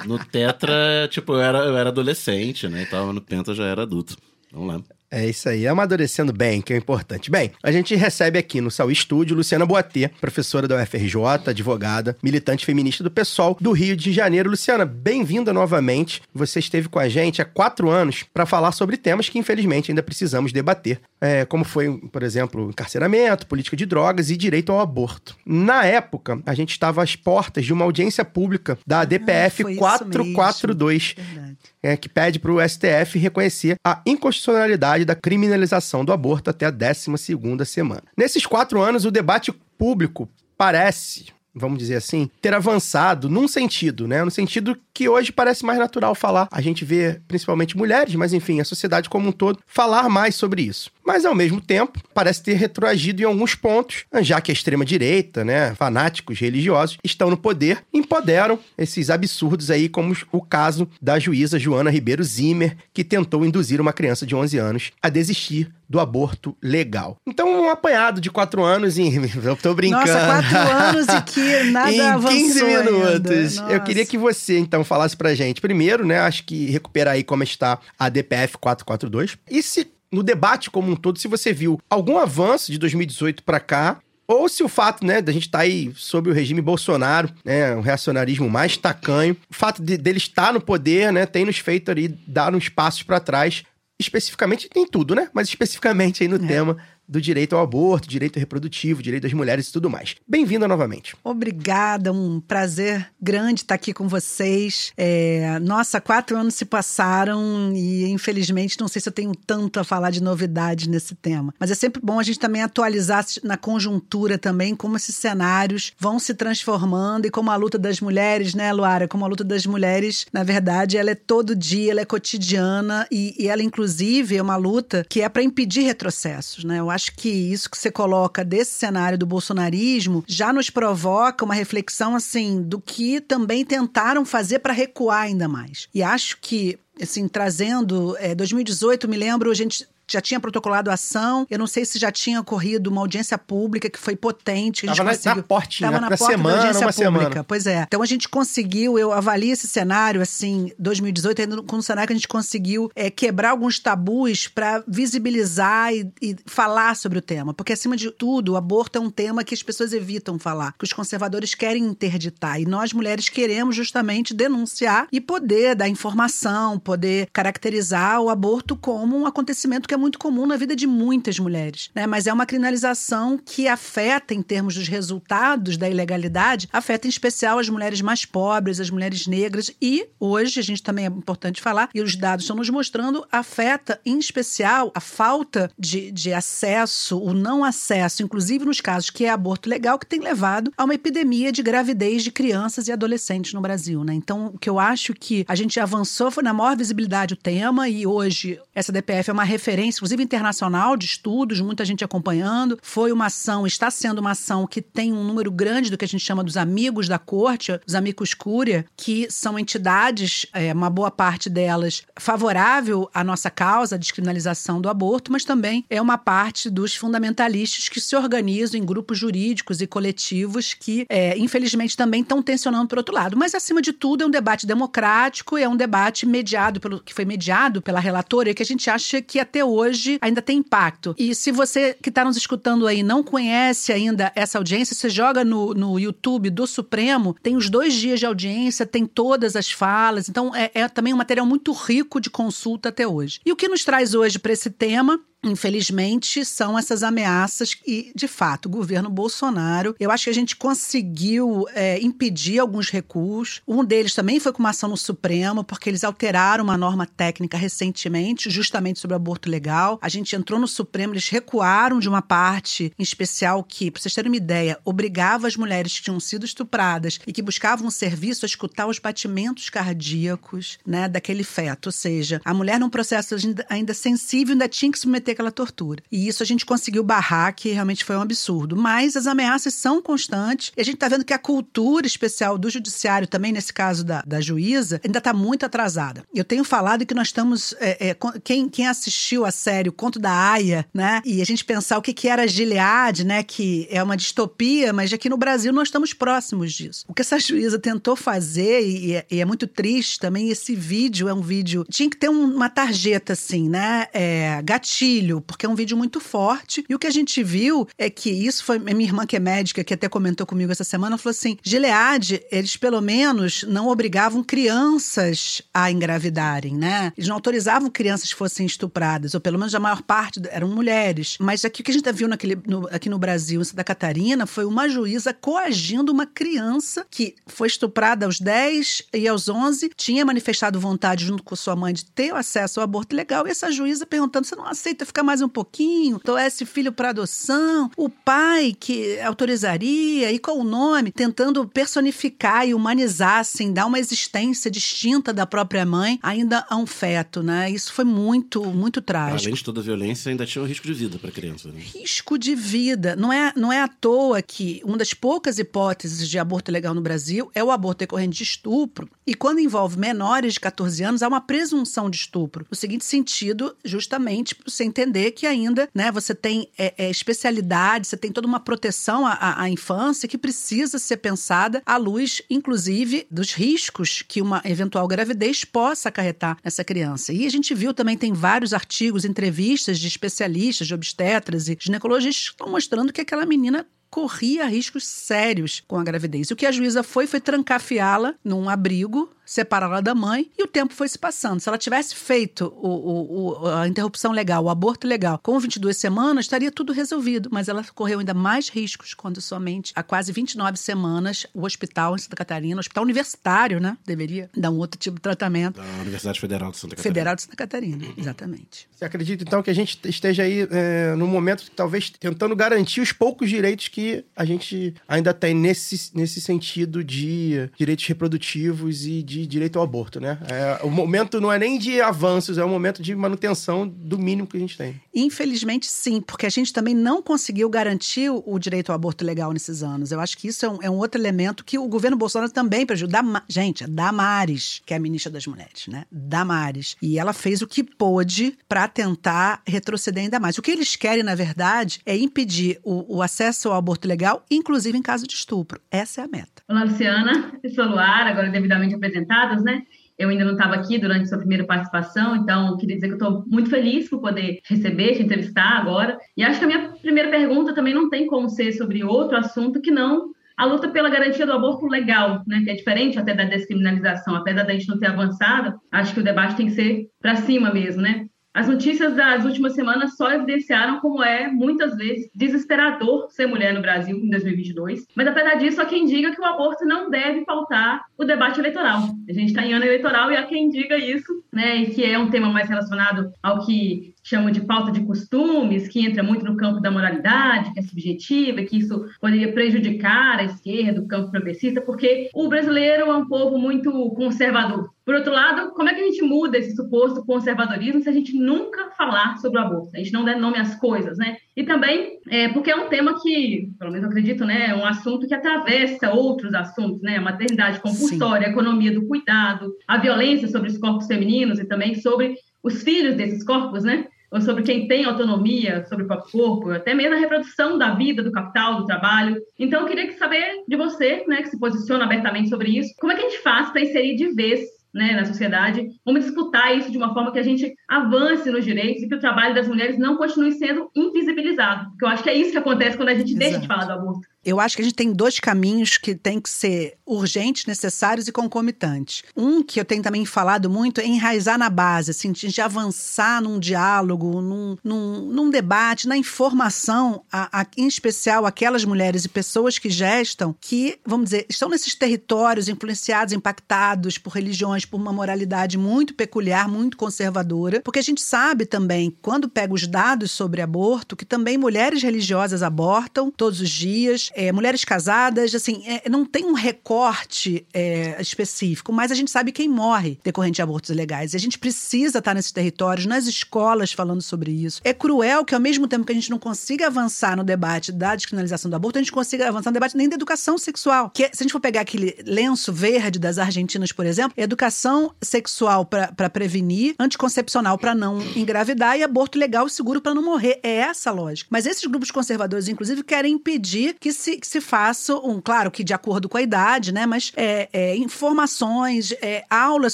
é, 0.03 0.05
no 0.05 0.19
Tetra, 0.19 1.07
tipo, 1.09 1.31
eu 1.31 1.39
era, 1.39 1.59
eu 1.59 1.77
era 1.77 1.87
adolescente, 1.87 2.67
né? 2.67 2.81
E 2.81 2.85
tal, 2.85 3.13
no 3.13 3.21
Penta 3.21 3.51
eu 3.51 3.55
já 3.55 3.63
era 3.65 3.83
adulto. 3.83 4.17
Vamos 4.51 4.73
lá. 4.75 4.81
É 5.11 5.27
isso 5.27 5.47
aí, 5.47 5.67
amadurecendo 5.67 6.33
bem, 6.33 6.61
que 6.61 6.73
é 6.73 6.75
o 6.75 6.79
importante. 6.79 7.29
Bem, 7.29 7.51
a 7.61 7.71
gente 7.71 7.95
recebe 7.95 8.39
aqui 8.39 8.59
no 8.59 8.71
Saúl 8.71 8.91
Estúdio 8.91 9.35
Luciana 9.35 9.65
Boatê, 9.65 10.09
professora 10.19 10.67
da 10.67 10.81
UFRJ, 10.81 11.49
advogada, 11.49 12.17
militante 12.23 12.65
feminista 12.65 13.03
do 13.03 13.11
PSOL 13.11 13.55
do 13.61 13.71
Rio 13.71 13.95
de 13.95 14.11
Janeiro. 14.11 14.49
Luciana, 14.49 14.83
bem-vinda 14.83 15.53
novamente. 15.53 16.21
Você 16.33 16.59
esteve 16.59 16.89
com 16.89 16.99
a 16.99 17.07
gente 17.07 17.41
há 17.41 17.45
quatro 17.45 17.89
anos 17.89 18.25
para 18.33 18.45
falar 18.45 18.71
sobre 18.71 18.97
temas 18.97 19.29
que, 19.29 19.37
infelizmente, 19.37 19.91
ainda 19.91 20.01
precisamos 20.01 20.51
debater, 20.51 20.99
é, 21.21 21.45
como 21.45 21.63
foi, 21.63 21.97
por 22.11 22.23
exemplo, 22.23 22.69
encarceramento, 22.69 23.47
política 23.47 23.77
de 23.77 23.85
drogas 23.85 24.31
e 24.31 24.37
direito 24.37 24.71
ao 24.71 24.79
aborto. 24.79 25.37
Na 25.45 25.85
época, 25.85 26.41
a 26.45 26.53
gente 26.55 26.71
estava 26.71 27.03
às 27.03 27.15
portas 27.15 27.63
de 27.63 27.71
uma 27.71 27.85
audiência 27.85 28.25
pública 28.25 28.77
da 28.85 29.05
DPF 29.05 29.63
isso 29.63 29.79
442, 29.79 31.15
Verdade. 31.17 31.57
É, 31.85 31.95
que 31.95 32.09
pede 32.09 32.39
para 32.39 32.51
o 32.51 32.59
STF 32.67 33.19
reconhecer 33.19 33.75
a 33.85 34.01
inconstitucionalidade 34.07 35.05
da 35.05 35.13
criminalização 35.13 36.03
do 36.03 36.11
aborto 36.11 36.49
até 36.49 36.65
a 36.65 36.71
12ª 36.71 37.63
semana. 37.63 38.01
Nesses 38.17 38.43
quatro 38.43 38.81
anos, 38.81 39.05
o 39.05 39.11
debate 39.11 39.53
público 39.77 40.27
parece, 40.57 41.27
vamos 41.53 41.77
dizer 41.77 41.97
assim, 41.97 42.27
ter 42.41 42.55
avançado 42.55 43.29
num 43.29 43.47
sentido, 43.47 44.07
né? 44.07 44.23
No 44.23 44.31
sentido 44.31 44.75
que 44.91 45.07
hoje 45.07 45.31
parece 45.31 45.63
mais 45.63 45.77
natural 45.77 46.15
falar. 46.15 46.47
A 46.51 46.59
gente 46.59 46.83
vê 46.83 47.21
principalmente 47.27 47.77
mulheres, 47.77 48.15
mas 48.15 48.33
enfim, 48.33 48.59
a 48.59 48.65
sociedade 48.65 49.07
como 49.07 49.29
um 49.29 49.31
todo, 49.31 49.59
falar 49.67 50.09
mais 50.09 50.33
sobre 50.33 50.63
isso. 50.63 50.89
Mas 51.05 51.23
ao 51.23 51.35
mesmo 51.35 51.61
tempo, 51.61 51.99
parece 52.13 52.41
ter 52.41 52.53
retroagido 52.53 53.21
em 53.21 53.25
alguns 53.25 53.53
pontos, 53.53 54.05
já 54.21 54.41
que 54.41 54.51
a 54.51 54.53
extrema-direita, 54.53 55.45
né, 55.45 55.75
fanáticos 55.75 56.39
religiosos, 56.39 56.97
estão 57.03 57.29
no 57.29 57.37
poder, 57.37 57.83
empoderam 57.93 58.57
esses 58.77 59.09
absurdos 59.09 59.69
aí, 59.69 59.87
como 59.87 60.15
o 60.31 60.41
caso 60.41 60.87
da 61.01 61.19
juíza 61.19 61.59
Joana 61.59 61.91
Ribeiro 61.91 62.23
Zimmer, 62.23 62.75
que 62.93 63.03
tentou 63.03 63.45
induzir 63.45 63.79
uma 63.79 63.93
criança 63.93 64.25
de 64.25 64.35
11 64.35 64.57
anos 64.57 64.91
a 65.01 65.09
desistir 65.09 65.71
do 65.87 65.99
aborto 65.99 66.57
legal. 66.61 67.17
Então, 67.27 67.63
um 67.63 67.69
apanhado 67.69 68.19
de 68.19 68.31
quatro 68.31 68.63
anos 68.63 68.97
em... 68.97 69.13
Eu 69.43 69.55
tô 69.55 69.73
brincando. 69.73 70.07
Nossa, 70.07 70.25
quatro 70.25 70.57
anos 70.57 71.07
e 71.07 71.21
que 71.21 71.63
nada 71.71 71.91
em 71.91 72.01
avançou 72.01 72.29
15 72.31 72.63
minutos. 72.63 73.57
Eu 73.69 73.81
queria 73.81 74.05
que 74.05 74.17
você, 74.17 74.57
então, 74.57 74.83
falasse 74.83 75.15
pra 75.15 75.35
gente. 75.35 75.61
Primeiro, 75.61 76.05
né, 76.05 76.19
acho 76.19 76.43
que 76.43 76.65
recuperar 76.71 77.13
aí 77.13 77.23
como 77.23 77.43
está 77.43 77.79
a 77.99 78.09
DPF 78.09 78.57
442. 78.57 79.37
E 79.49 79.61
se, 79.61 79.87
no 80.15 80.23
debate 80.23 80.71
como 80.71 80.91
um 80.91 80.95
todo, 80.95 81.19
se 81.19 81.27
você 81.27 81.51
viu 81.51 81.79
algum 81.89 82.17
avanço 82.17 82.71
de 82.71 82.77
2018 82.77 83.43
pra 83.43 83.59
cá, 83.59 83.99
ou 84.27 84.49
se 84.49 84.63
o 84.63 84.67
fato, 84.67 85.05
né, 85.05 85.21
da 85.21 85.31
gente 85.31 85.45
estar 85.45 85.59
aí 85.59 85.91
sob 85.95 86.29
o 86.29 86.33
regime 86.33 86.61
Bolsonaro, 86.61 87.29
né, 87.43 87.75
um 87.75 87.81
reacionarismo 87.81 88.49
mais 88.49 88.75
tacanho, 88.77 89.37
o 89.49 89.53
fato 89.53 89.83
de, 89.83 89.97
dele 89.97 90.17
estar 90.17 90.53
no 90.53 90.61
poder, 90.61 91.11
né, 91.11 91.25
tem 91.25 91.45
nos 91.45 91.59
feito 91.59 91.91
ali 91.91 92.07
dar 92.25 92.55
uns 92.55 92.69
passos 92.69 93.03
pra 93.03 93.19
trás, 93.19 93.63
especificamente, 93.99 94.69
tem 94.69 94.87
tudo, 94.87 95.13
né, 95.13 95.29
mas 95.33 95.47
especificamente 95.47 96.23
aí 96.23 96.29
no 96.29 96.39
tema 96.39 96.77
do 97.07 97.21
direito 97.21 97.55
ao 97.55 97.63
aborto, 97.63 98.07
direito 98.07 98.39
reprodutivo, 98.39 99.01
direito 99.01 99.23
das 99.23 99.33
mulheres 99.33 99.67
e 99.67 99.71
tudo 99.71 99.89
mais. 99.89 100.15
Bem-vinda 100.27 100.67
novamente. 100.67 101.15
Obrigada, 101.23 102.11
um 102.11 102.39
prazer 102.39 103.09
grande 103.21 103.61
estar 103.61 103.75
aqui 103.75 103.93
com 103.93 104.07
vocês. 104.07 104.91
É, 104.97 105.59
nossa, 105.59 106.01
quatro 106.01 106.37
anos 106.37 106.55
se 106.55 106.65
passaram 106.65 107.73
e, 107.75 108.09
infelizmente, 108.09 108.79
não 108.79 108.87
sei 108.87 109.01
se 109.01 109.09
eu 109.09 109.13
tenho 109.13 109.33
tanto 109.35 109.79
a 109.79 109.83
falar 109.83 110.09
de 110.09 110.21
novidades 110.21 110.87
nesse 110.87 111.15
tema. 111.15 111.53
Mas 111.59 111.71
é 111.71 111.75
sempre 111.75 112.01
bom 112.03 112.19
a 112.19 112.23
gente 112.23 112.39
também 112.39 112.61
atualizar 112.61 113.25
na 113.43 113.57
conjuntura 113.57 114.37
também 114.37 114.75
como 114.75 114.97
esses 114.97 115.15
cenários 115.15 115.93
vão 115.97 116.19
se 116.19 116.33
transformando 116.33 117.25
e 117.25 117.31
como 117.31 117.51
a 117.51 117.55
luta 117.55 117.77
das 117.77 117.99
mulheres, 118.01 118.53
né, 118.53 118.71
Luara? 118.73 119.07
Como 119.07 119.23
a 119.25 119.27
luta 119.27 119.43
das 119.43 119.65
mulheres, 119.65 120.25
na 120.31 120.43
verdade, 120.43 120.97
ela 120.97 121.11
é 121.11 121.15
todo 121.15 121.55
dia, 121.55 121.91
ela 121.91 122.01
é 122.01 122.05
cotidiana 122.05 123.07
e, 123.11 123.35
e 123.37 123.47
ela, 123.47 123.63
inclusive, 123.63 124.37
é 124.37 124.41
uma 124.41 124.55
luta 124.55 125.05
que 125.09 125.21
é 125.21 125.29
para 125.29 125.43
impedir 125.43 125.81
retrocessos, 125.81 126.63
né? 126.63 126.79
Eu 126.79 126.89
acho 126.95 127.11
que 127.15 127.29
isso 127.29 127.69
que 127.69 127.77
você 127.77 127.91
coloca 127.91 128.43
desse 128.43 128.71
cenário 128.71 129.17
do 129.17 129.25
bolsonarismo 129.25 130.23
já 130.25 130.53
nos 130.53 130.69
provoca 130.69 131.43
uma 131.43 131.53
reflexão 131.53 132.15
assim 132.15 132.61
do 132.61 132.79
que 132.79 133.19
também 133.19 133.65
tentaram 133.65 134.25
fazer 134.25 134.59
para 134.59 134.73
recuar 134.73 135.23
ainda 135.23 135.47
mais. 135.47 135.87
E 135.93 136.01
acho 136.01 136.37
que 136.41 136.79
assim, 137.01 137.27
trazendo 137.27 138.15
é, 138.19 138.33
2018, 138.33 139.07
me 139.07 139.17
lembro, 139.17 139.51
a 139.51 139.53
gente 139.53 139.85
já 140.07 140.21
tinha 140.21 140.39
protocolado 140.39 140.89
a 140.89 140.93
ação. 140.93 141.45
Eu 141.49 141.57
não 141.59 141.67
sei 141.67 141.85
se 141.85 141.97
já 141.99 142.11
tinha 142.11 142.39
ocorrido 142.41 142.89
uma 142.89 143.01
audiência 143.01 143.37
pública 143.37 143.89
que 143.89 143.99
foi 143.99 144.15
potente. 144.15 144.81
Que 144.81 144.87
a 144.87 144.89
gente 144.93 144.97
Tava 144.97 145.09
na- 145.09 145.15
conseguiu. 145.15 145.35
na 145.37 145.43
portinha, 145.43 145.91
Tava 145.91 146.01
na 146.01 146.07
porta 146.09 146.25
semana, 146.25 146.57
da 146.57 146.67
audiência 146.67 146.87
pública. 147.03 147.23
semana. 147.25 147.43
Pois 147.43 147.67
é. 147.67 147.83
Então 147.87 148.01
a 148.01 148.05
gente 148.05 148.29
conseguiu, 148.29 148.97
eu 148.99 149.11
avalio 149.11 149.51
esse 149.53 149.67
cenário, 149.67 150.21
assim, 150.21 150.71
2018, 150.79 151.41
ainda 151.41 151.63
com 151.63 151.77
um 151.77 151.81
cenário 151.81 152.07
que 152.07 152.13
a 152.13 152.15
gente 152.15 152.27
conseguiu 152.27 152.91
é, 152.95 153.09
quebrar 153.09 153.51
alguns 153.51 153.79
tabus 153.79 154.47
para 154.47 154.83
visibilizar 154.87 155.93
e, 155.93 156.11
e 156.21 156.35
falar 156.45 156.95
sobre 156.95 157.17
o 157.19 157.21
tema. 157.21 157.53
Porque, 157.53 157.73
acima 157.73 157.95
de 157.95 158.11
tudo, 158.11 158.53
o 158.53 158.55
aborto 158.57 158.97
é 158.97 159.01
um 159.01 159.09
tema 159.09 159.43
que 159.43 159.53
as 159.53 159.63
pessoas 159.63 159.93
evitam 159.93 160.37
falar, 160.37 160.73
que 160.77 160.83
os 160.83 160.93
conservadores 160.93 161.55
querem 161.55 161.83
interditar. 161.85 162.59
E 162.59 162.65
nós, 162.65 162.93
mulheres, 162.93 163.29
queremos 163.29 163.75
justamente 163.75 164.33
denunciar 164.33 165.07
e 165.11 165.19
poder 165.21 165.75
dar 165.75 165.87
informação, 165.87 166.77
poder 166.77 167.27
caracterizar 167.33 168.19
o 168.21 168.29
aborto 168.29 168.75
como 168.75 169.17
um 169.17 169.25
acontecimento 169.25 169.87
que 169.87 169.94
é 169.95 169.97
muito 169.97 170.19
comum 170.19 170.45
na 170.45 170.57
vida 170.57 170.75
de 170.75 170.85
muitas 170.85 171.39
mulheres. 171.39 171.89
Né? 171.95 172.05
Mas 172.05 172.27
é 172.27 172.33
uma 172.33 172.45
criminalização 172.45 173.39
que 173.43 173.67
afeta, 173.67 174.33
em 174.33 174.41
termos 174.41 174.75
dos 174.75 174.87
resultados 174.87 175.77
da 175.77 175.89
ilegalidade, 175.89 176.69
afeta 176.71 177.07
em 177.07 177.09
especial 177.09 177.57
as 177.57 177.69
mulheres 177.69 178.01
mais 178.01 178.25
pobres, 178.25 178.79
as 178.79 178.89
mulheres 178.89 179.25
negras. 179.25 179.71
E 179.81 180.07
hoje, 180.19 180.59
a 180.59 180.63
gente 180.63 180.83
também 180.83 181.05
é 181.05 181.07
importante 181.07 181.61
falar, 181.61 181.89
e 181.93 182.01
os 182.01 182.15
dados 182.15 182.43
estão 182.43 182.55
nos 182.55 182.69
mostrando, 182.69 183.25
afeta 183.31 183.99
em 184.05 184.19
especial 184.19 184.91
a 184.93 184.99
falta 184.99 185.71
de, 185.77 186.11
de 186.11 186.33
acesso, 186.33 187.17
o 187.19 187.33
não 187.33 187.63
acesso, 187.63 188.21
inclusive 188.21 188.65
nos 188.65 188.81
casos 188.81 189.09
que 189.09 189.25
é 189.25 189.29
aborto 189.29 189.69
legal, 189.69 189.97
que 189.97 190.05
tem 190.05 190.19
levado 190.19 190.71
a 190.77 190.83
uma 190.83 190.93
epidemia 190.93 191.51
de 191.51 191.63
gravidez 191.63 192.23
de 192.23 192.31
crianças 192.31 192.87
e 192.87 192.91
adolescentes 192.91 193.53
no 193.53 193.61
Brasil. 193.61 194.03
Né? 194.03 194.13
Então, 194.13 194.47
o 194.47 194.57
que 194.57 194.69
eu 194.69 194.77
acho 194.77 195.13
que 195.13 195.45
a 195.47 195.55
gente 195.55 195.79
avançou 195.79 196.29
foi 196.29 196.43
na 196.43 196.53
maior 196.53 196.75
visibilidade 196.75 197.33
o 197.33 197.37
tema, 197.37 197.87
e 197.87 198.05
hoje 198.05 198.59
essa 198.73 198.91
DPF 198.91 199.29
é 199.29 199.33
uma 199.33 199.43
referência, 199.43 199.84
inclusive 199.87 200.23
internacional, 200.23 200.97
de 200.97 201.05
estudos, 201.05 201.61
muita 201.61 201.85
gente 201.85 202.03
acompanhando. 202.03 202.77
Foi 202.81 203.11
uma 203.11 203.27
ação, 203.27 203.65
está 203.65 203.89
sendo 203.89 204.19
uma 204.19 204.31
ação 204.31 204.67
que 204.67 204.81
tem 204.81 205.11
um 205.11 205.23
número 205.23 205.51
grande 205.51 205.89
do 205.89 205.97
que 205.97 206.05
a 206.05 206.07
gente 206.07 206.23
chama 206.23 206.43
dos 206.43 206.57
amigos 206.57 207.07
da 207.07 207.19
corte, 207.19 207.79
os 207.85 207.95
amigos 207.95 208.33
cúria, 208.33 208.85
que 208.95 209.27
são 209.29 209.57
entidades, 209.57 210.45
é, 210.53 210.73
uma 210.73 210.89
boa 210.89 211.11
parte 211.11 211.49
delas 211.49 212.03
favorável 212.17 213.09
à 213.13 213.23
nossa 213.23 213.49
causa, 213.49 213.95
a 213.95 213.97
descriminalização 213.97 214.79
do 214.79 214.89
aborto, 214.89 215.31
mas 215.31 215.43
também 215.43 215.85
é 215.89 216.01
uma 216.01 216.17
parte 216.17 216.69
dos 216.69 216.95
fundamentalistas 216.95 217.89
que 217.89 217.99
se 217.99 218.15
organizam 218.15 218.79
em 218.79 218.85
grupos 218.85 219.17
jurídicos 219.17 219.81
e 219.81 219.87
coletivos 219.87 220.73
que, 220.73 221.05
é, 221.09 221.37
infelizmente, 221.37 221.97
também 221.97 222.21
estão 222.21 222.41
tensionando 222.41 222.87
por 222.87 222.97
outro 222.97 223.13
lado. 223.13 223.37
Mas, 223.37 223.55
acima 223.55 223.81
de 223.81 223.93
tudo, 223.93 224.23
é 224.23 224.27
um 224.27 224.29
debate 224.29 224.65
democrático, 224.65 225.57
é 225.57 225.67
um 225.67 225.75
debate 225.75 226.25
mediado 226.25 226.79
pelo 226.79 226.99
que 226.99 227.13
foi 227.13 227.25
mediado 227.25 227.81
pela 227.81 227.99
relatora, 227.99 228.49
e 228.49 228.53
que 228.53 228.63
a 228.63 228.65
gente 228.65 228.89
acha 228.89 229.21
que 229.21 229.39
até 229.39 229.63
hoje 229.63 229.74
ainda 230.21 230.41
tem 230.41 230.59
impacto. 230.59 231.15
E 231.17 231.33
se 231.33 231.51
você 231.51 231.95
que 232.01 232.09
está 232.09 232.23
nos 232.23 232.37
escutando 232.37 232.87
aí 232.87 233.03
não 233.03 233.23
conhece 233.23 233.91
ainda 233.91 234.31
essa 234.35 234.57
audiência, 234.57 234.95
você 234.95 235.09
joga 235.09 235.43
no, 235.43 235.73
no 235.73 235.99
YouTube 235.99 236.49
do 236.49 236.67
Supremo, 236.67 237.35
tem 237.41 237.55
os 237.55 237.69
dois 237.69 237.93
dias 237.93 238.19
de 238.19 238.25
audiência, 238.25 238.85
tem 238.85 239.05
todas 239.05 239.55
as 239.55 239.71
falas, 239.71 240.29
então 240.29 240.55
é, 240.55 240.71
é 240.73 240.87
também 240.87 241.13
um 241.13 241.17
material 241.17 241.45
muito 241.45 241.71
rico 241.71 242.19
de 242.19 242.29
consulta 242.29 242.89
até 242.89 243.07
hoje. 243.07 243.39
E 243.45 243.51
o 243.51 243.55
que 243.55 243.67
nos 243.67 243.83
traz 243.83 244.13
hoje 244.13 244.39
para 244.39 244.53
esse 244.53 244.69
tema 244.69 245.19
infelizmente, 245.45 246.43
são 246.43 246.77
essas 246.77 247.03
ameaças 247.03 247.77
e, 247.85 248.11
de 248.15 248.27
fato, 248.27 248.65
o 248.65 248.69
governo 248.69 249.09
Bolsonaro, 249.09 249.95
eu 249.99 250.11
acho 250.11 250.25
que 250.25 250.29
a 250.29 250.33
gente 250.33 250.55
conseguiu 250.55 251.65
é, 251.73 251.99
impedir 252.01 252.59
alguns 252.59 252.89
recursos. 252.89 253.61
Um 253.67 253.83
deles 253.83 254.13
também 254.13 254.39
foi 254.39 254.51
com 254.51 254.59
uma 254.59 254.71
ação 254.71 254.89
no 254.89 254.97
Supremo, 254.97 255.63
porque 255.63 255.89
eles 255.89 256.03
alteraram 256.03 256.63
uma 256.63 256.77
norma 256.77 257.05
técnica 257.05 257.57
recentemente, 257.57 258.49
justamente 258.49 258.99
sobre 258.99 259.15
aborto 259.15 259.49
legal. 259.49 259.99
A 260.01 260.09
gente 260.09 260.35
entrou 260.35 260.59
no 260.59 260.67
Supremo, 260.67 261.13
eles 261.13 261.29
recuaram 261.29 261.99
de 261.99 262.09
uma 262.09 262.21
parte 262.21 262.91
em 262.97 263.03
especial 263.03 263.63
que, 263.63 263.91
para 263.91 264.01
vocês 264.01 264.13
terem 264.13 264.31
uma 264.31 264.37
ideia, 264.37 264.79
obrigava 264.83 265.47
as 265.47 265.55
mulheres 265.55 265.97
que 265.97 266.03
tinham 266.03 266.19
sido 266.19 266.45
estupradas 266.45 267.19
e 267.25 267.31
que 267.31 267.41
buscavam 267.41 267.87
um 267.87 267.91
serviço 267.91 268.45
a 268.45 268.47
escutar 268.47 268.87
os 268.87 268.99
batimentos 268.99 269.69
cardíacos 269.69 270.79
né, 270.85 271.07
daquele 271.07 271.43
feto. 271.43 271.87
Ou 271.87 271.91
seja, 271.91 272.41
a 272.43 272.53
mulher 272.53 272.79
num 272.79 272.89
processo 272.89 273.35
ainda, 273.35 273.65
ainda 273.69 273.93
sensível 273.93 274.53
ainda 274.53 274.67
tinha 274.67 274.91
que 274.91 274.99
submeter 274.99 275.34
aquela 275.35 275.51
tortura. 275.51 276.01
E 276.11 276.27
isso 276.27 276.41
a 276.41 276.45
gente 276.45 276.65
conseguiu 276.65 277.03
barrar, 277.03 277.53
que 277.53 277.69
realmente 277.69 278.03
foi 278.03 278.15
um 278.15 278.21
absurdo. 278.21 278.75
Mas 278.75 279.15
as 279.15 279.27
ameaças 279.27 279.73
são 279.73 280.01
constantes 280.01 280.71
e 280.75 280.81
a 280.81 280.83
gente 280.83 280.95
está 280.95 281.07
vendo 281.07 281.23
que 281.25 281.33
a 281.33 281.37
cultura 281.39 282.07
especial 282.07 282.57
do 282.57 282.69
judiciário, 282.69 283.27
também 283.27 283.51
nesse 283.51 283.73
caso 283.73 284.03
da, 284.03 284.21
da 284.25 284.41
juíza, 284.41 284.99
ainda 285.05 285.19
está 285.19 285.33
muito 285.33 285.65
atrasada. 285.65 286.23
Eu 286.33 286.43
tenho 286.43 286.63
falado 286.63 287.05
que 287.05 287.13
nós 287.13 287.27
estamos. 287.27 287.73
é, 287.79 288.09
é, 288.09 288.17
quem, 288.43 288.67
quem 288.69 288.87
assistiu 288.87 289.45
a 289.45 289.51
série 289.51 289.89
O 289.89 289.93
Conto 289.93 290.19
da 290.19 290.31
Aya, 290.31 290.85
né? 290.93 291.21
E 291.25 291.41
a 291.41 291.45
gente 291.45 291.63
pensar 291.65 291.97
o 291.97 292.01
que, 292.01 292.13
que 292.13 292.27
era 292.27 292.47
Gilead, 292.47 293.23
né? 293.25 293.43
Que 293.43 293.87
é 293.89 294.01
uma 294.01 294.15
distopia, 294.17 294.91
mas 294.93 295.11
aqui 295.13 295.29
no 295.29 295.37
Brasil 295.37 295.71
nós 295.73 295.87
estamos 295.89 296.13
próximos 296.13 296.73
disso. 296.73 297.05
O 297.07 297.13
que 297.13 297.21
essa 297.21 297.39
juíza 297.39 297.77
tentou 297.79 298.15
fazer, 298.15 298.81
e 298.87 299.13
é, 299.15 299.25
e 299.29 299.41
é 299.41 299.45
muito 299.45 299.67
triste 299.67 300.19
também, 300.19 300.49
esse 300.49 300.75
vídeo 300.75 301.27
é 301.27 301.33
um 301.33 301.41
vídeo. 301.41 301.85
Tinha 301.89 302.09
que 302.09 302.17
ter 302.17 302.29
um- 302.29 302.55
uma 302.55 302.69
tarjeta 302.69 303.33
assim, 303.33 303.67
né? 303.69 304.07
É, 304.13 304.61
gatilho, 304.63 305.24
porque 305.41 305.65
é 305.65 305.69
um 305.69 305.75
vídeo 305.75 305.95
muito 305.97 306.19
forte. 306.19 306.83
E 306.89 306.95
o 306.95 306.99
que 306.99 307.07
a 307.07 307.11
gente 307.11 307.43
viu 307.43 307.87
é 307.97 308.09
que 308.09 308.29
isso 308.29 308.63
foi. 308.63 308.79
Minha 308.79 309.03
irmã, 309.09 309.25
que 309.25 309.35
é 309.35 309.39
médica, 309.39 309.83
que 309.83 309.93
até 309.93 310.07
comentou 310.07 310.45
comigo 310.45 310.71
essa 310.71 310.83
semana, 310.83 311.17
falou 311.17 311.31
assim: 311.31 311.57
Gilead, 311.63 312.41
eles 312.51 312.77
pelo 312.77 313.01
menos 313.01 313.63
não 313.67 313.87
obrigavam 313.87 314.43
crianças 314.43 315.61
a 315.73 315.91
engravidarem, 315.91 316.75
né? 316.75 317.11
Eles 317.17 317.27
não 317.27 317.35
autorizavam 317.35 317.89
que 317.89 317.95
crianças 318.05 318.31
fossem 318.31 318.65
estupradas, 318.65 319.33
ou 319.33 319.41
pelo 319.41 319.57
menos 319.57 319.73
a 319.73 319.79
maior 319.79 320.01
parte 320.01 320.39
eram 320.51 320.67
mulheres. 320.69 321.37
Mas 321.39 321.65
aqui 321.65 321.81
o 321.81 321.83
que 321.83 321.91
a 321.91 321.93
gente 321.93 322.11
viu 322.11 322.27
naquele, 322.27 322.55
no- 322.67 322.87
aqui 322.91 323.09
no 323.09 323.17
Brasil, 323.17 323.61
em 323.61 323.63
Santa 323.63 323.83
Catarina, 323.83 324.45
foi 324.45 324.65
uma 324.65 324.87
juíza 324.87 325.33
coagindo 325.33 326.11
uma 326.11 326.25
criança 326.25 327.05
que 327.09 327.35
foi 327.47 327.67
estuprada 327.67 328.25
aos 328.25 328.39
10 328.39 329.03
e 329.13 329.27
aos 329.27 329.49
11, 329.49 329.89
tinha 329.95 330.25
manifestado 330.25 330.79
vontade 330.79 331.25
junto 331.25 331.43
com 331.43 331.55
sua 331.55 331.75
mãe 331.75 331.93
de 331.93 332.05
ter 332.05 332.33
acesso 332.33 332.79
ao 332.79 332.83
aborto 332.83 333.15
legal, 333.15 333.47
e 333.47 333.51
essa 333.51 333.71
juíza 333.71 334.05
perguntando: 334.05 334.45
você 334.45 334.55
não 334.55 334.67
aceita 334.67 335.04
ficar 335.05 335.23
mais 335.23 335.41
um 335.41 335.49
pouquinho? 335.49 336.19
Então, 336.21 336.37
esse 336.37 336.65
filho 336.65 336.91
para 336.91 337.09
adoção, 337.09 337.89
o 337.95 338.09
pai 338.09 338.75
que 338.79 339.19
autorizaria, 339.21 340.31
e 340.31 340.39
qual 340.39 340.57
o 340.57 340.63
nome? 340.63 341.11
Tentando 341.11 341.67
personificar 341.67 342.67
e 342.67 342.73
humanizar, 342.73 343.39
assim, 343.39 343.71
dar 343.71 343.85
uma 343.85 343.99
existência 343.99 344.69
distinta 344.69 345.33
da 345.33 345.45
própria 345.45 345.85
mãe 345.85 346.19
ainda 346.21 346.65
a 346.69 346.75
um 346.75 346.85
feto, 346.85 347.41
né? 347.43 347.69
Isso 347.69 347.93
foi 347.93 348.05
muito, 348.05 348.63
muito 348.65 349.01
trágico 349.01 349.45
Além 349.45 349.53
de 349.53 349.63
toda 349.63 349.79
a 349.81 349.83
violência, 349.83 350.29
ainda 350.29 350.45
tinha 350.45 350.63
um 350.63 350.67
risco 350.67 350.87
de 350.87 350.93
vida 350.93 351.17
para 351.17 351.29
a 351.29 351.33
criança. 351.33 351.69
Né? 351.69 351.79
risco 351.79 352.37
de 352.37 352.55
vida. 352.55 353.15
Não 353.15 353.31
é, 353.31 353.53
não 353.55 353.71
é 353.71 353.81
à 353.81 353.87
toa 353.87 354.41
que 354.41 354.81
uma 354.83 354.97
das 354.97 355.13
poucas 355.13 355.59
hipóteses 355.59 356.27
de 356.27 356.39
aborto 356.39 356.71
legal 356.71 356.93
no 356.93 357.01
Brasil 357.01 357.49
é 357.53 357.63
o 357.63 357.71
aborto 357.71 357.99
decorrente 357.99 358.37
de 358.37 358.43
estupro. 358.43 359.09
E 359.25 359.33
quando 359.33 359.59
envolve 359.59 359.97
menores 359.97 360.53
de 360.53 360.59
14 360.59 361.03
anos, 361.03 361.23
há 361.23 361.27
uma 361.27 361.41
presunção 361.41 362.09
de 362.09 362.17
estupro. 362.17 362.65
No 362.69 362.75
seguinte 362.75 363.05
sentido, 363.05 363.75
justamente 363.83 364.55
você 364.65 364.83
entender 364.95 365.31
que 365.31 365.45
ainda 365.45 365.89
né, 365.93 366.09
você 366.09 366.33
tem 366.33 366.69
é, 366.77 366.93
é, 366.97 367.09
especialidade, 367.09 368.07
você 368.07 368.15
tem 368.15 368.31
toda 368.31 368.47
uma 368.47 368.59
proteção 368.59 369.27
à, 369.27 369.61
à- 369.61 369.69
infância 369.69 370.27
que 370.27 370.37
precisa 370.37 370.97
ser 370.97 371.17
pensada 371.17 371.81
à 371.85 371.97
luz, 371.97 372.41
inclusive, 372.49 373.27
dos 373.29 373.51
riscos 373.53 374.23
que 374.25 374.41
uma 374.41 374.61
eventual 374.63 375.07
gravidez 375.07 375.65
possa 375.65 376.07
acarretar 376.09 376.57
nessa 376.63 376.83
criança. 376.83 377.33
E 377.33 377.45
a 377.45 377.49
gente 377.49 377.73
viu 377.73 377.93
também, 377.93 378.17
tem 378.17 378.31
vários 378.31 378.73
artigos, 378.73 379.25
entrevistas 379.25 379.99
de 379.99 380.07
especialistas, 380.07 380.87
de 380.87 380.93
obstetras 380.93 381.67
e 381.67 381.77
ginecologistas 381.79 382.45
que 382.45 382.51
estão 382.53 382.69
mostrando 382.69 383.11
que 383.11 383.21
aquela 383.21 383.45
menina 383.45 383.85
corria 384.09 384.65
riscos 384.65 385.05
sérios 385.05 385.83
com 385.85 385.97
a 385.97 386.03
gravidez. 386.03 386.49
O 386.49 386.55
que 386.55 386.65
a 386.65 386.71
juíza 386.71 387.03
foi 387.03 387.27
foi 387.27 387.41
trancafiá-la 387.41 388.33
num 388.41 388.69
abrigo, 388.69 389.29
separá-la 389.45 390.01
da 390.01 390.15
mãe, 390.15 390.49
e 390.57 390.63
o 390.63 390.67
tempo 390.67 390.93
foi 390.93 391.07
se 391.07 391.17
passando. 391.19 391.59
Se 391.59 391.69
ela 391.69 391.77
tivesse 391.77 392.15
feito 392.15 392.65
o- 392.81 392.87
o- 392.87 393.61
o- 393.63 393.67
a 393.67 393.87
interrupção 393.87 394.31
legal, 394.31 394.63
o 394.63 394.69
aborto 394.69 395.07
legal, 395.07 395.39
com 395.41 395.59
22 395.59 395.97
semanas, 395.97 396.45
estaria 396.45 396.71
tudo 396.71 396.91
resolvido. 396.93 397.49
Mas 397.51 397.67
ela 397.67 397.83
correu 397.93 398.19
ainda 398.19 398.33
mais 398.33 398.69
riscos 398.69 399.13
quando 399.13 399.39
somente 399.41 399.91
há 399.95 400.01
quase 400.03 400.31
29 400.31 400.77
semanas 400.77 401.45
o 401.53 401.63
hospital 401.65 402.15
em 402.15 402.19
Santa 402.19 402.35
Catarina, 402.35 402.77
o 402.77 402.79
hospital 402.79 403.03
universitário, 403.03 403.79
né? 403.79 403.97
Deveria 404.05 404.49
dar 404.55 404.71
um 404.71 404.77
outro 404.77 404.99
tipo 404.99 405.17
de 405.17 405.21
tratamento. 405.21 405.79
Da 405.81 406.01
Universidade 406.01 406.39
Federal 406.39 406.71
de 406.71 406.77
Santa 406.77 406.95
Catarina. 406.95 407.13
Federal 407.13 407.35
de 407.35 407.41
Santa 407.43 407.55
Catarina, 407.55 408.05
exatamente. 408.17 408.87
Você 408.95 409.05
acredita, 409.05 409.43
então, 409.43 409.61
que 409.61 409.69
a 409.69 409.73
gente 409.75 409.99
esteja 410.05 410.43
aí 410.43 410.67
é, 410.71 411.13
num 411.15 411.27
momento, 411.27 411.69
talvez, 411.75 412.09
tentando 412.09 412.55
garantir 412.55 413.01
os 413.01 413.11
poucos 413.11 413.49
direitos 413.49 413.87
que 413.87 414.23
a 414.35 414.43
gente 414.45 414.95
ainda 415.07 415.33
tem 415.33 415.53
nesse, 415.53 416.11
nesse 416.15 416.41
sentido 416.41 417.03
de 417.03 417.69
direitos 417.77 418.05
reprodutivos 418.05 419.05
e 419.05 419.21
de 419.23 419.34
de 419.41 419.47
direito 419.47 419.77
ao 419.77 419.83
aborto, 419.83 420.19
né? 420.19 420.37
É, 420.49 420.85
o 420.85 420.89
momento 420.89 421.41
não 421.41 421.51
é 421.51 421.59
nem 421.59 421.77
de 421.77 422.01
avanços, 422.01 422.57
é 422.57 422.63
um 422.63 422.69
momento 422.69 423.01
de 423.03 423.13
manutenção 423.15 423.87
do 423.87 424.17
mínimo 424.17 424.47
que 424.47 424.57
a 424.57 424.59
gente 424.59 424.77
tem. 424.77 425.01
Infelizmente, 425.13 425.87
sim, 425.87 426.21
porque 426.21 426.45
a 426.45 426.49
gente 426.49 426.71
também 426.71 426.93
não 426.95 427.21
conseguiu 427.21 427.69
garantir 427.69 428.29
o, 428.29 428.43
o 428.45 428.57
direito 428.59 428.91
ao 428.91 428.95
aborto 428.95 429.25
legal 429.25 429.51
nesses 429.51 429.83
anos. 429.83 430.11
Eu 430.11 430.19
acho 430.19 430.37
que 430.37 430.47
isso 430.47 430.65
é 430.65 430.69
um, 430.69 430.77
é 430.83 430.89
um 430.89 430.97
outro 430.97 431.19
elemento 431.19 431.63
que 431.65 431.77
o 431.77 431.87
governo 431.87 432.17
Bolsonaro 432.17 432.51
também 432.51 432.85
prejudica. 432.85 433.21
Dama- 433.21 433.43
gente, 433.47 433.83
é 433.83 433.87
Damares, 433.87 434.81
que 434.85 434.93
é 434.93 434.97
a 434.97 434.99
ministra 434.99 435.31
das 435.31 435.45
Mulheres, 435.45 435.87
né? 435.87 436.05
Damares. 436.11 436.95
E 437.01 437.19
ela 437.19 437.33
fez 437.33 437.61
o 437.61 437.67
que 437.67 437.83
pôde 437.83 438.57
para 438.67 438.87
tentar 438.87 439.61
retroceder 439.67 440.23
ainda 440.23 440.39
mais. 440.39 440.57
O 440.57 440.61
que 440.61 440.71
eles 440.71 440.95
querem, 440.95 441.23
na 441.23 441.35
verdade, 441.35 441.99
é 442.05 442.15
impedir 442.17 442.79
o, 442.83 443.17
o 443.17 443.21
acesso 443.21 443.69
ao 443.69 443.75
aborto 443.75 444.07
legal, 444.07 444.43
inclusive 444.49 444.97
em 444.97 445.01
caso 445.01 445.27
de 445.27 445.33
estupro. 445.33 445.79
Essa 445.91 446.21
é 446.21 446.23
a 446.23 446.27
meta. 446.27 446.63
Olá, 446.67 446.83
Luciana. 446.83 447.53
Eu 447.63 447.69
sou 447.71 447.83
a 447.83 447.87
Luara, 447.87 448.29
agora 448.29 448.49
devidamente 448.49 448.95
apresentadas, 449.25 449.63
né? 449.63 449.83
Eu 450.17 450.29
ainda 450.29 450.45
não 450.45 450.53
estava 450.53 450.75
aqui 450.75 450.97
durante 450.97 451.27
sua 451.27 451.37
primeira 451.37 451.65
participação, 451.65 452.37
então 452.37 452.77
queria 452.77 452.95
dizer 452.95 453.07
que 453.07 453.13
eu 453.13 453.17
estou 453.17 453.43
muito 453.47 453.69
feliz 453.69 454.09
por 454.09 454.21
poder 454.21 454.59
receber, 454.69 455.15
te 455.15 455.23
entrevistar 455.23 455.77
agora. 455.77 456.17
E 456.37 456.43
acho 456.43 456.59
que 456.59 456.65
a 456.65 456.67
minha 456.67 456.89
primeira 457.01 457.29
pergunta 457.29 457.75
também 457.75 457.93
não 457.93 458.09
tem 458.09 458.25
como 458.27 458.49
ser 458.49 458.71
sobre 458.71 459.03
outro 459.03 459.35
assunto 459.35 459.81
que 459.81 459.91
não 459.91 460.33
a 460.57 460.65
luta 460.65 460.87
pela 460.87 461.09
garantia 461.09 461.45
do 461.45 461.51
aborto 461.51 461.85
legal, 461.85 462.41
né? 462.47 462.61
Que 462.63 462.69
é 462.69 462.75
diferente 462.75 463.19
até 463.19 463.33
da 463.33 463.43
descriminalização, 463.43 464.35
apesar 464.35 464.63
da 464.63 464.71
gente 464.71 464.87
não 464.87 464.97
ter 464.97 465.07
avançado, 465.07 465.77
acho 465.91 466.13
que 466.13 466.21
o 466.21 466.23
debate 466.23 466.55
tem 466.55 466.67
que 466.67 466.73
ser 466.73 467.09
para 467.21 467.35
cima 467.35 467.73
mesmo, 467.73 468.01
né? 468.01 468.25
As 468.55 468.69
notícias 468.69 469.13
das 469.17 469.43
últimas 469.43 469.75
semanas 469.75 470.15
só 470.15 470.31
evidenciaram 470.31 471.01
como 471.01 471.21
é, 471.21 471.51
muitas 471.51 471.97
vezes, 471.97 472.31
desesperador 472.33 473.29
ser 473.29 473.47
mulher 473.47 473.73
no 473.73 473.81
Brasil 473.81 474.15
em 474.15 474.29
2022. 474.29 475.07
Mas, 475.13 475.27
apesar 475.27 475.55
disso, 475.55 475.81
há 475.81 475.85
quem 475.85 476.05
diga 476.05 476.33
que 476.33 476.39
o 476.39 476.45
aborto 476.45 476.85
não 476.85 477.09
deve 477.09 477.43
faltar 477.43 478.05
o 478.17 478.23
debate 478.23 478.61
eleitoral. 478.61 479.09
A 479.27 479.33
gente 479.33 479.47
está 479.49 479.61
em 479.61 479.73
ano 479.73 479.83
eleitoral 479.83 480.31
e 480.31 480.37
há 480.37 480.43
quem 480.45 480.69
diga 480.69 480.97
isso, 480.97 481.43
né? 481.51 481.75
E 481.75 481.87
que 481.87 482.05
é 482.05 482.17
um 482.17 482.29
tema 482.29 482.47
mais 482.47 482.69
relacionado 482.69 483.29
ao 483.43 483.65
que 483.65 484.14
chamam 484.25 484.49
de 484.49 484.61
pauta 484.61 484.91
de 484.91 485.05
costumes, 485.05 485.87
que 485.87 486.03
entra 486.03 486.23
muito 486.23 486.43
no 486.43 486.57
campo 486.57 486.81
da 486.81 486.89
moralidade, 486.89 487.71
que 487.71 487.79
é 487.79 487.83
subjetiva, 487.83 488.59
e 488.59 488.65
que 488.65 488.77
isso 488.77 489.05
poderia 489.21 489.53
prejudicar 489.53 490.39
a 490.39 490.43
esquerda, 490.43 490.99
o 490.99 491.07
campo 491.07 491.29
progressista, 491.29 491.79
porque 491.79 492.31
o 492.33 492.49
brasileiro 492.49 493.03
é 493.03 493.15
um 493.15 493.27
povo 493.27 493.59
muito 493.59 493.91
conservador. 494.15 494.89
Por 495.05 495.13
outro 495.13 495.31
lado, 495.31 495.71
como 495.73 495.87
é 495.87 495.93
que 495.93 496.01
a 496.01 496.05
gente 496.05 496.23
muda 496.23 496.57
esse 496.57 496.75
suposto 496.75 497.23
conservadorismo 497.23 498.01
se 498.01 498.09
a 498.09 498.11
gente 498.11 498.35
nunca 498.35 498.89
falar 498.97 499.37
sobre 499.37 499.59
o 499.59 499.61
aborto, 499.61 499.91
se 499.91 499.97
a 499.97 499.99
gente 499.99 500.11
não 500.11 500.25
der 500.25 500.39
nome 500.39 500.57
às 500.57 500.73
coisas, 500.79 501.19
né? 501.19 501.37
E 501.55 501.63
também 501.63 502.17
é, 502.27 502.49
porque 502.49 502.71
é 502.71 502.75
um 502.75 502.89
tema 502.89 503.21
que, 503.21 503.69
pelo 503.77 503.91
menos 503.91 504.05
eu 504.05 504.09
acredito, 504.09 504.43
né, 504.43 504.71
é 504.71 504.75
um 504.75 504.85
assunto 504.85 505.27
que 505.27 505.35
atravessa 505.35 506.11
outros 506.11 506.55
assuntos, 506.55 507.03
né? 507.03 507.17
A 507.17 507.21
maternidade 507.21 507.79
compulsória, 507.79 508.47
a 508.47 508.49
economia 508.49 508.91
do 508.91 509.05
cuidado, 509.05 509.71
a 509.87 509.99
violência 509.99 510.47
sobre 510.47 510.69
os 510.69 510.77
corpos 510.79 511.05
femininos 511.05 511.59
e 511.59 511.67
também 511.67 511.93
sobre 511.93 512.33
os 512.63 512.81
filhos 512.81 513.15
desses 513.15 513.43
corpos, 513.43 513.83
né? 513.83 514.07
Ou 514.35 514.41
sobre 514.41 514.63
quem 514.63 514.85
tem 514.85 515.05
autonomia 515.05 515.85
sobre 515.85 516.03
o 516.03 516.07
próprio 516.07 516.29
corpo, 516.29 516.69
até 516.71 516.93
mesmo 516.93 517.15
a 517.15 517.19
reprodução 517.19 517.77
da 517.77 517.93
vida, 517.93 518.21
do 518.21 518.33
capital, 518.33 518.75
do 518.75 518.85
trabalho. 518.85 519.37
Então, 519.57 519.79
eu 519.79 519.87
queria 519.87 520.11
saber 520.17 520.61
de 520.67 520.75
você, 520.75 521.23
né, 521.25 521.41
que 521.41 521.47
se 521.47 521.57
posiciona 521.57 522.03
abertamente 522.03 522.49
sobre 522.49 522.77
isso, 522.77 522.93
como 522.99 523.13
é 523.13 523.15
que 523.15 523.21
a 523.21 523.29
gente 523.29 523.41
faz 523.41 523.69
para 523.69 523.79
inserir 523.79 524.17
de 524.17 524.35
vez 524.35 524.59
né, 524.93 525.13
na 525.13 525.23
sociedade, 525.23 525.87
como 526.03 526.19
disputar 526.19 526.77
isso 526.77 526.91
de 526.91 526.97
uma 526.97 527.13
forma 527.13 527.31
que 527.31 527.39
a 527.39 527.43
gente 527.43 527.73
avance 527.87 528.51
nos 528.51 528.65
direitos 528.65 529.03
e 529.03 529.07
que 529.07 529.15
o 529.15 529.19
trabalho 529.19 529.55
das 529.55 529.69
mulheres 529.69 529.97
não 529.97 530.17
continue 530.17 530.51
sendo 530.51 530.89
invisibilizado. 530.93 531.89
Porque 531.91 532.03
eu 532.03 532.09
acho 532.09 532.23
que 532.23 532.29
é 532.29 532.35
isso 532.35 532.51
que 532.51 532.57
acontece 532.57 532.97
quando 532.97 533.09
a 533.09 533.15
gente 533.15 533.35
deixa 533.35 533.59
de 533.59 533.65
Exato. 533.65 533.67
falar 533.67 533.85
do 533.85 533.99
aborto. 533.99 534.27
Eu 534.45 534.59
acho 534.59 534.75
que 534.75 534.81
a 534.81 534.85
gente 534.85 534.95
tem 534.95 535.11
dois 535.11 535.39
caminhos 535.39 535.97
que 535.97 536.13
têm 536.13 536.39
que 536.39 536.49
ser 536.49 536.97
urgentes, 537.05 537.65
necessários 537.65 538.27
e 538.27 538.31
concomitantes. 538.31 539.23
Um 539.35 539.63
que 539.63 539.79
eu 539.79 539.85
tenho 539.85 540.03
também 540.03 540.25
falado 540.25 540.69
muito 540.69 541.01
é 541.01 541.05
enraizar 541.05 541.57
na 541.57 541.69
base, 541.69 542.11
assim, 542.11 542.31
de 542.31 542.61
avançar 542.61 543.41
num 543.41 543.59
diálogo, 543.59 544.41
num, 544.41 544.77
num, 544.83 545.21
num 545.21 545.49
debate, 545.49 546.07
na 546.07 546.15
informação, 546.17 547.23
a, 547.31 547.61
a- 547.61 547.67
em 547.77 547.87
especial 547.87 548.45
aquelas 548.45 548.85
mulheres 548.85 549.25
e 549.25 549.29
pessoas 549.29 549.77
que 549.79 549.89
gestam, 549.89 550.55
que, 550.59 550.99
vamos 551.05 551.25
dizer, 551.25 551.45
estão 551.49 551.69
nesses 551.69 551.95
territórios 551.95 552.67
influenciados, 552.69 553.33
impactados 553.33 554.17
por 554.17 554.31
religiões, 554.31 554.85
por 554.85 554.97
uma 554.97 555.11
moralidade 555.13 555.77
muito 555.77 556.13
peculiar, 556.13 556.67
muito 556.67 556.97
conservadora, 556.97 557.81
porque 557.81 557.99
a 557.99 558.03
gente 558.03 558.21
sabe 558.21 558.65
também, 558.65 559.15
quando 559.21 559.49
pega 559.49 559.73
os 559.73 559.87
dados 559.87 560.31
sobre 560.31 560.61
aborto, 560.61 561.15
que 561.15 561.25
também 561.25 561.57
mulheres 561.57 562.01
religiosas 562.03 562.61
abortam 562.63 563.31
todos 563.31 563.61
os 563.61 563.69
dias, 563.69 564.29
é, 564.35 564.51
mulheres 564.51 564.83
casadas, 564.83 565.55
assim, 565.55 565.83
é, 565.87 566.09
não 566.09 566.25
tem 566.25 566.45
um 566.45 566.53
recorte 566.53 567.65
é, 567.73 568.21
específico, 568.21 568.91
mas 568.91 569.11
a 569.11 569.15
gente 569.15 569.31
sabe 569.31 569.51
quem 569.51 569.67
morre 569.69 570.19
decorrente 570.23 570.55
de 570.55 570.61
abortos 570.61 570.89
ilegais. 570.89 571.33
E 571.33 571.37
a 571.37 571.39
gente 571.39 571.57
precisa 571.57 572.19
estar 572.19 572.33
nesses 572.33 572.51
territórios, 572.51 573.05
nas 573.05 573.25
escolas 573.25 573.93
falando 573.93 574.21
sobre 574.21 574.51
isso. 574.51 574.81
É 574.83 574.93
cruel 574.93 575.45
que, 575.45 575.55
ao 575.55 575.61
mesmo 575.61 575.87
tempo 575.87 576.05
que 576.05 576.11
a 576.11 576.15
gente 576.15 576.29
não 576.29 576.37
consiga 576.37 576.87
avançar 576.87 577.37
no 577.37 577.43
debate 577.43 577.91
da 577.91 578.15
descriminalização 578.15 578.69
do 578.69 578.75
aborto, 578.75 578.99
a 578.99 579.01
gente 579.01 579.11
consiga 579.11 579.47
avançar 579.47 579.69
no 579.69 579.73
debate 579.73 579.95
nem 579.95 580.09
da 580.09 580.15
educação 580.15 580.57
sexual. 580.57 581.09
Que, 581.11 581.23
é- 581.23 581.29
se 581.31 581.41
a 581.41 581.43
gente 581.43 581.51
for 581.51 581.61
pegar 581.61 581.81
aquele 581.81 582.15
lenço 582.25 582.73
verde 582.73 583.17
das 583.17 583.37
Argentinas, 583.37 583.91
por 583.91 584.05
exemplo, 584.05 584.33
educação 584.37 585.13
sexual 585.21 585.85
para 585.85 586.29
prevenir, 586.29 586.95
anticoncepcional 586.99 587.77
para 587.77 587.95
não 587.95 588.21
engravidar 588.35 588.97
e 588.97 589.03
aborto 589.03 589.39
legal 589.39 589.67
e 589.67 589.69
seguro 589.69 590.01
para 590.01 590.13
não 590.13 590.21
morrer. 590.21 590.59
É 590.61 590.75
essa 590.75 591.09
a 591.09 591.13
lógica. 591.13 591.47
Mas 591.51 591.65
esses 591.65 591.85
grupos 591.85 592.11
conservadores, 592.11 592.67
inclusive, 592.67 593.03
querem 593.03 593.33
impedir 593.33 593.95
que 593.99 594.11
se, 594.25 594.37
que 594.37 594.47
se 594.47 594.59
faça 594.59 595.15
um, 595.15 595.39
claro 595.39 595.69
que 595.69 595.83
de 595.83 595.93
acordo 595.93 596.27
com 596.27 596.37
a 596.37 596.41
idade, 596.41 596.91
né? 596.91 597.05
Mas 597.05 597.31
é, 597.35 597.69
é, 597.71 597.95
informações, 597.95 599.11
é, 599.21 599.45
aulas 599.49 599.93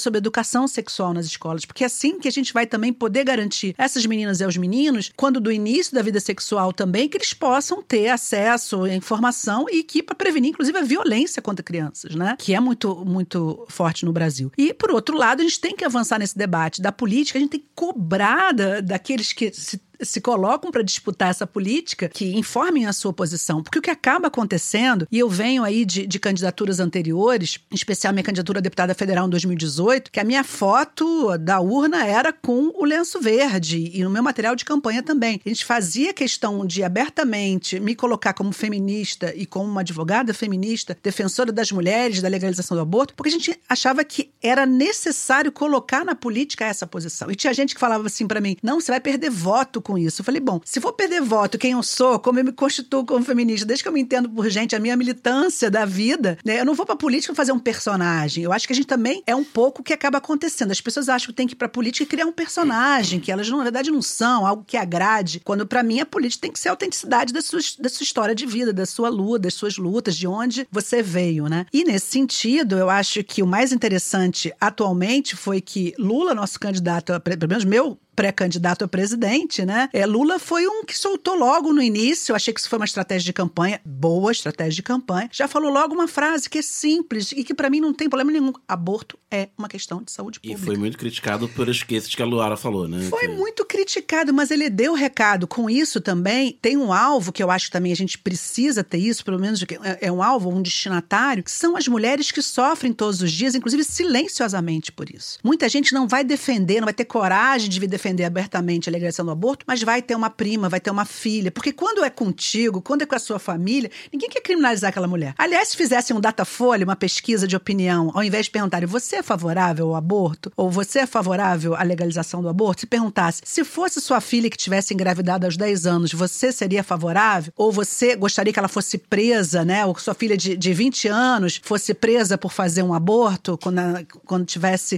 sobre 0.00 0.18
educação 0.18 0.66
sexual 0.66 1.12
nas 1.12 1.26
escolas, 1.26 1.64
porque 1.66 1.84
é 1.84 1.86
assim 1.86 2.18
que 2.18 2.28
a 2.28 2.32
gente 2.32 2.52
vai 2.52 2.66
também 2.66 2.92
poder 2.92 3.24
garantir 3.24 3.74
essas 3.76 4.06
meninas 4.06 4.40
e 4.40 4.44
aos 4.44 4.56
meninos, 4.56 5.12
quando 5.16 5.40
do 5.40 5.52
início 5.52 5.94
da 5.94 6.02
vida 6.02 6.18
sexual 6.20 6.72
também, 6.72 7.08
que 7.08 7.18
eles 7.18 7.34
possam 7.34 7.82
ter 7.82 8.08
acesso 8.08 8.84
à 8.84 8.94
informação 8.94 9.66
e 9.70 9.82
que 9.82 10.02
para 10.02 10.14
prevenir, 10.14 10.50
inclusive, 10.50 10.78
a 10.78 10.82
violência 10.82 11.42
contra 11.42 11.62
crianças, 11.62 12.14
né? 12.14 12.36
Que 12.38 12.54
é 12.54 12.60
muito, 12.60 13.04
muito 13.04 13.66
forte 13.68 14.04
no 14.04 14.12
Brasil. 14.12 14.50
E, 14.56 14.72
por 14.72 14.90
outro 14.90 15.16
lado, 15.16 15.40
a 15.40 15.44
gente 15.44 15.60
tem 15.60 15.76
que 15.76 15.84
avançar 15.84 16.18
nesse 16.18 16.36
debate 16.36 16.80
da 16.80 16.90
política, 16.90 17.38
a 17.38 17.40
gente 17.42 17.50
tem 17.50 17.60
que 17.60 17.70
cobrar 17.74 18.52
da- 18.52 18.80
daqueles 18.80 19.32
que 19.32 19.52
se 19.52 19.80
se 20.02 20.20
colocam 20.20 20.70
para 20.70 20.82
disputar 20.82 21.30
essa 21.30 21.46
política 21.46 22.08
que 22.08 22.36
informem 22.36 22.86
a 22.86 22.92
sua 22.92 23.12
posição. 23.12 23.62
Porque 23.62 23.78
o 23.78 23.82
que 23.82 23.90
acaba 23.90 24.28
acontecendo, 24.28 25.06
e 25.10 25.18
eu 25.18 25.28
venho 25.28 25.64
aí 25.64 25.84
de, 25.84 26.06
de 26.06 26.18
candidaturas 26.18 26.80
anteriores, 26.80 27.58
em 27.70 27.74
especial 27.74 28.12
minha 28.12 28.22
candidatura 28.22 28.58
a 28.58 28.62
deputada 28.62 28.94
federal 28.94 29.26
em 29.26 29.30
2018, 29.30 30.10
que 30.10 30.20
a 30.20 30.24
minha 30.24 30.44
foto 30.44 31.36
da 31.38 31.60
urna 31.60 32.06
era 32.06 32.32
com 32.32 32.72
o 32.74 32.84
lenço 32.84 33.20
verde 33.20 33.90
e 33.94 34.02
no 34.02 34.10
meu 34.10 34.22
material 34.22 34.54
de 34.54 34.64
campanha 34.64 35.02
também. 35.02 35.40
A 35.44 35.48
gente 35.48 35.64
fazia 35.64 36.12
questão 36.12 36.66
de 36.66 36.82
abertamente 36.82 37.78
me 37.80 37.94
colocar 37.94 38.32
como 38.32 38.52
feminista 38.52 39.32
e 39.34 39.46
como 39.46 39.68
uma 39.68 39.80
advogada 39.80 40.34
feminista, 40.34 40.96
defensora 41.02 41.52
das 41.52 41.70
mulheres, 41.70 42.20
da 42.20 42.28
legalização 42.28 42.76
do 42.76 42.82
aborto, 42.82 43.14
porque 43.14 43.28
a 43.28 43.32
gente 43.32 43.58
achava 43.68 44.04
que 44.04 44.30
era 44.42 44.66
necessário 44.66 45.52
colocar 45.52 46.04
na 46.04 46.14
política 46.14 46.64
essa 46.64 46.86
posição. 46.86 47.30
E 47.30 47.34
tinha 47.34 47.52
gente 47.54 47.74
que 47.74 47.80
falava 47.80 48.06
assim 48.06 48.26
para 48.26 48.40
mim: 48.40 48.56
não, 48.62 48.80
você 48.80 48.92
vai 48.92 49.00
perder 49.00 49.30
voto 49.30 49.80
com 49.80 49.91
isso. 49.96 50.20
Eu 50.20 50.24
falei: 50.24 50.40
bom, 50.40 50.60
se 50.64 50.80
for 50.80 50.92
perder 50.92 51.20
voto, 51.20 51.58
quem 51.58 51.72
eu 51.72 51.82
sou, 51.82 52.18
como 52.18 52.38
eu 52.38 52.44
me 52.44 52.52
constituo 52.52 53.04
como 53.04 53.24
feminista, 53.24 53.66
desde 53.66 53.82
que 53.82 53.88
eu 53.88 53.92
me 53.92 54.00
entendo 54.00 54.28
por 54.28 54.48
gente, 54.48 54.74
a 54.74 54.80
minha 54.80 54.96
militância 54.96 55.70
da 55.70 55.84
vida, 55.84 56.38
né, 56.44 56.60
eu 56.60 56.64
não 56.64 56.74
vou 56.74 56.86
pra 56.86 56.96
política 56.96 57.34
fazer 57.34 57.52
um 57.52 57.58
personagem. 57.58 58.44
Eu 58.44 58.52
acho 58.52 58.66
que 58.66 58.72
a 58.72 58.76
gente 58.76 58.86
também 58.86 59.22
é 59.26 59.34
um 59.34 59.44
pouco 59.44 59.80
o 59.80 59.84
que 59.84 59.92
acaba 59.92 60.18
acontecendo. 60.18 60.70
As 60.70 60.80
pessoas 60.80 61.08
acham 61.08 61.28
que 61.28 61.32
tem 61.34 61.46
que 61.46 61.54
ir 61.54 61.56
pra 61.56 61.68
política 61.68 62.04
e 62.04 62.06
criar 62.06 62.26
um 62.26 62.32
personagem, 62.32 63.20
que 63.20 63.30
elas, 63.30 63.48
na 63.48 63.62
verdade, 63.62 63.90
não 63.90 64.02
são, 64.02 64.46
algo 64.46 64.64
que 64.64 64.76
agrade. 64.76 65.40
Quando, 65.44 65.66
pra 65.66 65.82
mim, 65.82 66.00
a 66.00 66.06
política 66.06 66.42
tem 66.42 66.52
que 66.52 66.58
ser 66.58 66.68
a 66.68 66.72
autenticidade 66.72 67.32
da 67.32 67.40
sua, 67.40 67.60
da 67.78 67.88
sua 67.88 68.04
história 68.04 68.34
de 68.34 68.46
vida, 68.46 68.72
da 68.72 68.86
sua 68.86 69.08
luta, 69.08 69.40
das 69.40 69.54
suas 69.54 69.76
lutas, 69.76 70.16
de 70.16 70.26
onde 70.26 70.66
você 70.70 71.02
veio, 71.02 71.46
né? 71.46 71.66
E 71.72 71.84
nesse 71.84 72.06
sentido, 72.06 72.76
eu 72.76 72.88
acho 72.88 73.22
que 73.24 73.42
o 73.42 73.46
mais 73.46 73.72
interessante 73.72 74.52
atualmente 74.60 75.36
foi 75.36 75.60
que 75.60 75.94
Lula, 75.98 76.34
nosso 76.34 76.58
candidato, 76.58 77.12
pelo 77.20 77.48
menos 77.48 77.64
meu 77.64 77.98
pré-candidato 78.14 78.84
a 78.84 78.88
presidente, 78.88 79.64
né? 79.64 79.88
É, 79.92 80.04
Lula 80.06 80.38
foi 80.38 80.66
um 80.66 80.84
que 80.84 80.96
soltou 80.96 81.34
logo 81.34 81.72
no 81.72 81.82
início, 81.82 82.32
eu 82.32 82.36
achei 82.36 82.52
que 82.52 82.60
isso 82.60 82.68
foi 82.68 82.78
uma 82.78 82.84
estratégia 82.84 83.24
de 83.26 83.32
campanha, 83.32 83.80
boa 83.84 84.30
estratégia 84.32 84.72
de 84.74 84.82
campanha. 84.82 85.28
Já 85.32 85.48
falou 85.48 85.70
logo 85.70 85.94
uma 85.94 86.06
frase 86.08 86.48
que 86.48 86.58
é 86.58 86.62
simples 86.62 87.32
e 87.32 87.42
que 87.44 87.54
pra 87.54 87.70
mim 87.70 87.80
não 87.80 87.92
tem 87.92 88.08
problema 88.08 88.30
nenhum. 88.30 88.52
Aborto 88.68 89.18
é 89.30 89.48
uma 89.56 89.68
questão 89.68 90.02
de 90.02 90.12
saúde 90.12 90.38
E 90.42 90.48
pública. 90.48 90.66
foi 90.66 90.76
muito 90.76 90.98
criticado 90.98 91.48
por 91.48 91.68
esqueces 91.68 92.14
que 92.14 92.22
a 92.22 92.26
Luara 92.26 92.56
falou, 92.56 92.86
né? 92.86 93.06
Foi 93.08 93.20
Que- 93.28 93.28
muito 93.34 93.64
criticado, 93.64 94.32
mas 94.32 94.50
ele 94.50 94.68
deu 94.68 94.94
recado. 94.94 95.46
Com 95.46 95.68
isso 95.70 96.00
também, 96.00 96.58
tem 96.60 96.76
um 96.76 96.92
alvo 96.92 97.32
que 97.32 97.42
eu 97.42 97.50
acho 97.50 97.66
que 97.66 97.72
também 97.72 97.92
a 97.92 97.96
gente 97.96 98.18
precisa 98.18 98.84
ter 98.84 98.98
isso, 98.98 99.24
pelo 99.24 99.38
menos 99.38 99.62
é 99.62 99.98
é 100.06 100.12
um 100.12 100.22
alvo, 100.22 100.50
um 100.50 100.60
destinatário, 100.62 101.42
que 101.42 101.50
são 101.50 101.76
as 101.76 101.86
mulheres 101.88 102.30
que 102.30 102.42
sofrem 102.42 102.92
todos 102.92 103.22
os 103.22 103.32
dias, 103.32 103.54
inclusive 103.54 103.84
silenciosamente 103.84 104.92
por 104.92 105.08
isso. 105.10 105.38
Muita 105.42 105.68
gente 105.68 105.92
não 105.94 106.06
vai 106.06 106.24
defender, 106.24 106.80
não 106.80 106.86
vai 106.86 106.94
ter 106.94 107.04
coragem 107.04 107.68
de 107.68 107.80
vir 107.80 107.86
defender 107.86 108.01
defender 108.02 108.24
abertamente 108.24 108.88
a 108.88 108.92
legalização 108.92 109.24
do 109.24 109.30
aborto, 109.30 109.64
mas 109.66 109.80
vai 109.82 110.02
ter 110.02 110.16
uma 110.16 110.28
prima, 110.28 110.68
vai 110.68 110.80
ter 110.80 110.90
uma 110.90 111.04
filha. 111.04 111.52
Porque 111.52 111.72
quando 111.72 112.02
é 112.02 112.10
contigo, 112.10 112.82
quando 112.82 113.02
é 113.02 113.06
com 113.06 113.14
a 113.14 113.18
sua 113.18 113.38
família, 113.38 113.90
ninguém 114.12 114.28
quer 114.28 114.40
criminalizar 114.40 114.90
aquela 114.90 115.06
mulher. 115.06 115.34
Aliás, 115.38 115.68
se 115.68 115.76
fizessem 115.76 116.16
um 116.16 116.20
Datafolha, 116.20 116.84
uma 116.84 116.96
pesquisa 116.96 117.46
de 117.46 117.54
opinião, 117.54 118.10
ao 118.14 118.24
invés 118.24 118.46
de 118.46 118.50
perguntarem 118.50 118.88
você 118.88 119.16
é 119.16 119.22
favorável 119.22 119.88
ao 119.88 119.94
aborto? 119.94 120.50
Ou 120.56 120.68
você 120.68 121.00
é 121.00 121.06
favorável 121.06 121.76
à 121.76 121.82
legalização 121.84 122.42
do 122.42 122.48
aborto? 122.48 122.80
Se 122.80 122.86
perguntasse, 122.86 123.42
se 123.44 123.62
fosse 123.64 124.00
sua 124.00 124.20
filha 124.20 124.50
que 124.50 124.56
tivesse 124.56 124.92
engravidado 124.92 125.46
aos 125.46 125.56
10 125.56 125.86
anos, 125.86 126.12
você 126.12 126.50
seria 126.50 126.82
favorável? 126.82 127.52
Ou 127.56 127.70
você 127.70 128.16
gostaria 128.16 128.52
que 128.52 128.58
ela 128.58 128.68
fosse 128.68 128.98
presa, 128.98 129.64
né? 129.64 129.86
Ou 129.86 129.94
que 129.94 130.02
sua 130.02 130.14
filha 130.14 130.36
de, 130.36 130.56
de 130.56 130.74
20 130.74 131.06
anos 131.08 131.60
fosse 131.62 131.94
presa 131.94 132.36
por 132.36 132.52
fazer 132.52 132.82
um 132.82 132.92
aborto 132.94 133.56
quando, 133.58 133.80
quando 134.26 134.46